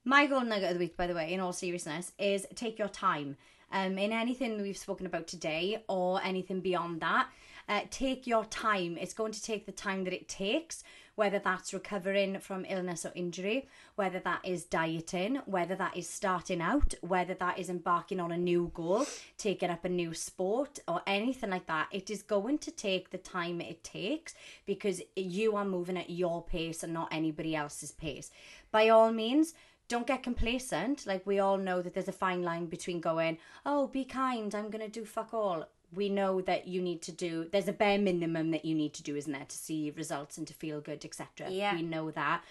My 0.09 0.25
golden 0.25 0.49
nugget 0.49 0.71
of 0.71 0.73
the 0.73 0.79
week, 0.79 0.97
by 0.97 1.05
the 1.05 1.13
way, 1.13 1.31
in 1.31 1.39
all 1.39 1.53
seriousness, 1.53 2.13
is 2.17 2.47
take 2.55 2.79
your 2.79 2.87
time. 2.87 3.37
Um, 3.71 3.99
in 3.99 4.11
anything 4.11 4.59
we've 4.59 4.75
spoken 4.75 5.05
about 5.05 5.27
today 5.27 5.83
or 5.87 6.19
anything 6.23 6.61
beyond 6.61 7.01
that, 7.01 7.27
uh, 7.67 7.81
take 7.91 8.25
your 8.25 8.43
time. 8.45 8.97
It's 8.99 9.13
going 9.13 9.33
to 9.33 9.43
take 9.43 9.67
the 9.67 9.71
time 9.71 10.05
that 10.05 10.13
it 10.13 10.27
takes, 10.27 10.83
whether 11.13 11.37
that's 11.37 11.75
recovering 11.75 12.39
from 12.39 12.65
illness 12.67 13.05
or 13.05 13.11
injury, 13.13 13.67
whether 13.97 14.17
that 14.21 14.39
is 14.43 14.63
dieting, 14.63 15.41
whether 15.45 15.75
that 15.75 15.95
is 15.95 16.09
starting 16.09 16.59
out, 16.59 16.95
whether 17.01 17.35
that 17.35 17.59
is 17.59 17.69
embarking 17.69 18.19
on 18.19 18.31
a 18.31 18.37
new 18.37 18.71
goal, 18.73 19.05
taking 19.37 19.69
up 19.69 19.85
a 19.85 19.89
new 19.89 20.15
sport, 20.15 20.79
or 20.87 21.03
anything 21.05 21.51
like 21.51 21.67
that. 21.67 21.87
It 21.91 22.09
is 22.09 22.23
going 22.23 22.57
to 22.59 22.71
take 22.71 23.11
the 23.11 23.19
time 23.19 23.61
it 23.61 23.83
takes 23.83 24.33
because 24.65 25.03
you 25.15 25.55
are 25.55 25.65
moving 25.65 25.97
at 25.97 26.09
your 26.09 26.41
pace 26.41 26.81
and 26.81 26.93
not 26.93 27.09
anybody 27.11 27.55
else's 27.55 27.91
pace. 27.91 28.31
By 28.71 28.89
all 28.89 29.11
means, 29.11 29.53
don't 29.89 30.07
get 30.07 30.23
complacent. 30.23 31.05
Like 31.05 31.27
we 31.27 31.39
all 31.39 31.57
know 31.57 31.81
that 31.81 31.93
there's 31.93 32.07
a 32.07 32.13
fine 32.13 32.43
line 32.43 32.67
between 32.67 33.01
going, 33.01 33.37
oh, 33.65 33.87
be 33.87 34.05
kind, 34.05 34.53
I'm 34.55 34.69
going 34.69 34.85
to 34.85 34.89
do 34.89 35.03
fuck 35.03 35.33
all. 35.33 35.65
We 35.91 36.07
know 36.07 36.39
that 36.41 36.67
you 36.67 36.81
need 36.81 37.01
to 37.03 37.11
do, 37.11 37.49
there's 37.51 37.67
a 37.67 37.73
bare 37.73 37.97
minimum 37.97 38.51
that 38.51 38.63
you 38.63 38.75
need 38.75 38.93
to 38.93 39.03
do, 39.03 39.15
isn't 39.15 39.33
there, 39.33 39.43
to 39.43 39.57
see 39.57 39.91
results 39.97 40.37
and 40.37 40.47
to 40.47 40.53
feel 40.53 40.79
good, 40.79 41.03
etc. 41.03 41.49
Yeah. 41.49 41.73
We 41.73 41.81
know 41.81 42.11
that. 42.11 42.43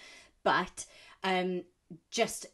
But 0.43 0.87
um, 1.23 1.63
just 2.11 2.47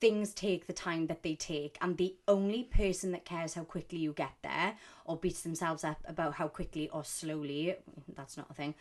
things 0.00 0.34
take 0.34 0.66
the 0.66 0.72
time 0.72 1.06
that 1.06 1.22
they 1.22 1.34
take 1.34 1.78
and 1.80 1.96
the 1.96 2.14
only 2.26 2.64
person 2.64 3.12
that 3.12 3.24
cares 3.24 3.54
how 3.54 3.62
quickly 3.62 3.98
you 3.98 4.12
get 4.12 4.32
there 4.42 4.74
or 5.04 5.16
beats 5.16 5.42
themselves 5.42 5.84
up 5.84 5.98
about 6.06 6.34
how 6.34 6.48
quickly 6.48 6.88
or 6.90 7.02
slowly 7.02 7.74
that's 8.14 8.36
not 8.36 8.46
a 8.50 8.54
thing 8.54 8.74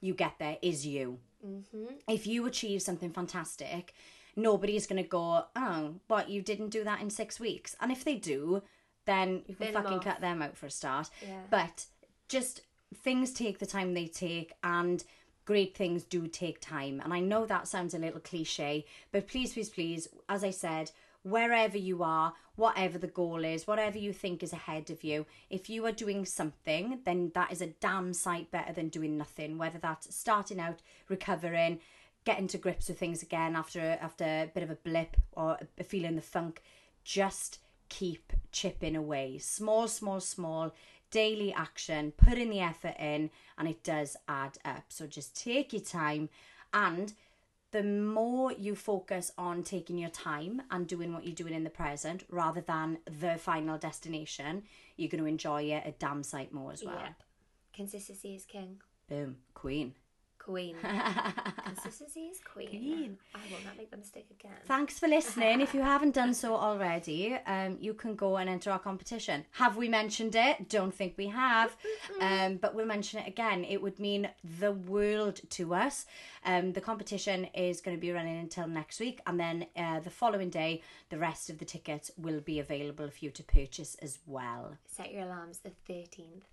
you 0.00 0.14
get 0.14 0.34
there 0.38 0.58
is 0.62 0.86
you 0.86 1.18
Mm-hmm. 1.46 1.94
if 2.06 2.26
you 2.26 2.44
achieve 2.44 2.82
something 2.82 3.10
fantastic 3.10 3.94
nobody's 4.40 4.86
going 4.86 5.02
to 5.02 5.08
go 5.08 5.44
oh 5.56 5.94
what 6.08 6.28
you 6.30 6.42
didn't 6.42 6.68
do 6.70 6.84
that 6.84 7.00
in 7.00 7.10
six 7.10 7.38
weeks 7.40 7.76
and 7.80 7.90
if 7.92 8.04
they 8.04 8.14
do 8.16 8.62
then 9.06 9.42
you 9.46 9.54
can 9.54 9.66
Bin 9.66 9.72
fucking 9.74 9.98
off. 9.98 10.04
cut 10.04 10.20
them 10.20 10.42
out 10.42 10.56
for 10.56 10.66
a 10.66 10.70
start 10.70 11.08
Yeah. 11.26 11.40
but 11.50 11.86
just 12.28 12.62
things 13.02 13.32
take 13.32 13.58
the 13.58 13.66
time 13.66 13.94
they 13.94 14.06
take 14.06 14.52
and 14.62 15.02
great 15.44 15.76
things 15.76 16.04
do 16.04 16.26
take 16.28 16.60
time 16.60 17.00
and 17.02 17.12
i 17.12 17.20
know 17.20 17.44
that 17.46 17.66
sounds 17.68 17.94
a 17.94 17.98
little 17.98 18.20
cliche 18.20 18.84
but 19.12 19.26
please 19.28 19.52
please 19.54 19.68
please 19.70 20.08
as 20.28 20.44
i 20.44 20.50
said 20.50 20.90
wherever 21.22 21.76
you 21.78 22.02
are 22.02 22.32
whatever 22.56 22.98
the 22.98 23.06
goal 23.06 23.44
is 23.44 23.66
whatever 23.66 23.98
you 23.98 24.12
think 24.12 24.42
is 24.42 24.52
ahead 24.52 24.90
of 24.90 25.02
you 25.04 25.26
if 25.50 25.68
you 25.68 25.84
are 25.86 25.92
doing 25.92 26.24
something 26.24 27.00
then 27.04 27.30
that 27.34 27.50
is 27.52 27.60
a 27.60 27.66
damn 27.66 28.12
sight 28.12 28.50
better 28.50 28.72
than 28.72 28.88
doing 28.88 29.16
nothing 29.18 29.58
whether 29.58 29.78
that's 29.78 30.14
starting 30.14 30.58
out 30.60 30.80
recovering 31.08 31.78
getting 32.24 32.48
to 32.48 32.58
grips 32.58 32.88
with 32.88 32.98
things 32.98 33.22
again 33.22 33.56
after 33.56 33.98
after 34.00 34.24
a 34.24 34.50
bit 34.52 34.62
of 34.62 34.70
a 34.70 34.76
blip 34.76 35.16
or 35.32 35.58
a 35.78 35.84
feeling 35.84 36.16
the 36.16 36.22
funk 36.22 36.62
just 37.04 37.58
keep 37.88 38.32
chipping 38.52 38.96
away. 38.96 39.38
Small 39.38 39.88
small 39.88 40.20
small 40.20 40.74
daily 41.10 41.52
action 41.52 42.12
put 42.12 42.38
in 42.38 42.50
the 42.50 42.60
effort 42.60 42.94
in 42.98 43.30
and 43.58 43.68
it 43.68 43.82
does 43.82 44.16
add 44.28 44.58
up. 44.64 44.84
So 44.88 45.06
just 45.06 45.40
take 45.40 45.72
your 45.72 45.82
time 45.82 46.28
and 46.72 47.12
the 47.72 47.82
more 47.82 48.52
you 48.52 48.74
focus 48.74 49.30
on 49.38 49.62
taking 49.62 49.96
your 49.96 50.10
time 50.10 50.62
and 50.70 50.86
doing 50.88 51.12
what 51.12 51.24
you're 51.24 51.34
doing 51.34 51.54
in 51.54 51.64
the 51.64 51.70
present 51.70 52.24
rather 52.28 52.60
than 52.60 52.98
the 53.06 53.36
final 53.38 53.78
destination 53.78 54.64
you're 54.96 55.08
going 55.08 55.22
to 55.22 55.28
enjoy 55.28 55.62
it 55.62 55.84
a 55.86 55.92
damn 55.92 56.22
sight 56.22 56.52
more 56.52 56.72
as 56.72 56.84
well. 56.84 56.98
Yeah. 56.98 57.12
Consistency 57.72 58.34
is 58.34 58.44
king. 58.44 58.80
boom. 59.08 59.36
Queen 59.54 59.94
Queen. 60.44 60.74
Consistency 61.64 62.20
is 62.22 62.40
queen. 62.40 62.68
Queen. 62.68 63.18
I 63.34 63.38
will 63.52 63.62
not 63.64 63.76
make 63.76 63.90
the 63.90 63.98
mistake 63.98 64.26
again. 64.30 64.56
Thanks 64.66 64.98
for 64.98 65.06
listening. 65.06 65.60
If 65.60 65.74
you 65.74 65.82
haven't 65.82 66.14
done 66.14 66.32
so 66.32 66.54
already, 66.56 67.34
um, 67.46 67.76
you 67.78 67.92
can 67.92 68.16
go 68.16 68.38
and 68.38 68.48
enter 68.48 68.70
our 68.70 68.78
competition. 68.78 69.44
Have 69.52 69.76
we 69.76 69.88
mentioned 69.88 70.34
it? 70.34 70.68
Don't 70.68 70.94
think 70.94 71.14
we 71.18 71.26
have, 71.26 71.76
um, 72.20 72.56
but 72.56 72.74
we'll 72.74 72.86
mention 72.86 73.20
it 73.20 73.28
again. 73.28 73.64
It 73.64 73.82
would 73.82 73.98
mean 74.00 74.30
the 74.58 74.72
world 74.72 75.40
to 75.50 75.74
us. 75.74 76.06
Um, 76.44 76.72
the 76.72 76.80
competition 76.80 77.44
is 77.54 77.82
going 77.82 77.96
to 77.96 78.00
be 78.00 78.10
running 78.10 78.38
until 78.38 78.66
next 78.66 78.98
week, 78.98 79.20
and 79.26 79.38
then 79.38 79.66
uh, 79.76 80.00
the 80.00 80.10
following 80.10 80.48
day, 80.48 80.82
the 81.10 81.18
rest 81.18 81.50
of 81.50 81.58
the 81.58 81.66
tickets 81.66 82.10
will 82.16 82.40
be 82.40 82.58
available 82.58 83.10
for 83.10 83.24
you 83.24 83.30
to 83.30 83.42
purchase 83.42 83.94
as 83.96 84.18
well. 84.26 84.78
Set 84.86 85.12
your 85.12 85.24
alarms 85.24 85.58
the 85.58 85.72
13th. 85.92 86.44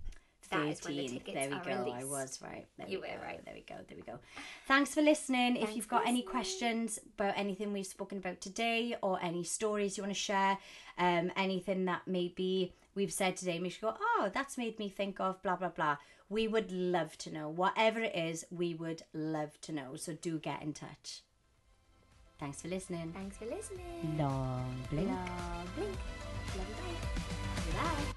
That 0.50 0.68
is 0.68 0.84
when 0.84 0.96
13th. 0.96 1.34
There 1.34 1.50
we 1.50 1.56
go. 1.58 1.92
I 1.94 2.04
was 2.04 2.40
right. 2.42 2.66
There 2.78 2.88
You 2.88 3.02
we 3.02 3.08
were 3.08 3.16
go. 3.18 3.24
right. 3.24 3.44
There 3.46 3.54
we 3.54 3.62
go. 3.62 3.76
There 3.88 3.98
we 3.98 4.04
go. 4.04 4.20
Thanks 4.68 4.94
for 4.94 5.02
listening. 5.02 5.58
if 5.58 5.76
you've 5.76 5.88
got 5.88 6.08
any 6.08 6.22
questions 6.22 7.00
about 7.16 7.34
anything 7.38 7.74
we've 7.74 7.86
spoken 7.86 8.18
about 8.20 8.42
today 8.42 8.96
or 9.02 9.20
any 9.22 9.44
stories 9.44 9.98
you 9.98 10.04
want 10.04 10.14
to 10.14 10.20
share, 10.20 10.58
um, 10.98 11.32
anything 11.36 11.86
that 11.86 12.02
maybe 12.08 12.74
we've 12.96 13.14
said 13.14 13.36
today, 13.38 13.60
make 13.60 13.74
sure 13.74 13.90
you 13.90 13.96
go, 13.96 14.00
oh, 14.20 14.32
that's 14.34 14.58
made 14.58 14.80
me 14.80 14.90
think 14.90 15.20
of 15.20 15.42
blah, 15.44 15.56
blah, 15.56 15.70
blah. 15.70 15.98
We 16.30 16.48
would 16.48 16.72
love 16.72 17.18
to 17.20 17.32
know. 17.32 17.48
Whatever 17.50 18.02
it 18.02 18.16
is, 18.16 18.46
we 18.52 18.74
would 18.74 19.04
love 19.14 19.60
to 19.62 19.72
know. 19.72 19.96
So 19.96 20.14
do 20.14 20.40
get 20.40 20.62
in 20.62 20.74
touch. 20.74 21.22
Thanks 22.40 22.62
for 22.62 22.68
listening. 22.68 23.12
Thanks 23.14 23.38
for 23.38 23.46
listening. 23.46 24.18
Long 24.18 24.76
blink. 24.90 25.08
Love, 25.10 25.76
blink. 25.76 25.98
Love 26.56 26.68
you, 26.70 26.76
bye. 26.76 27.84
Bye. 27.84 28.14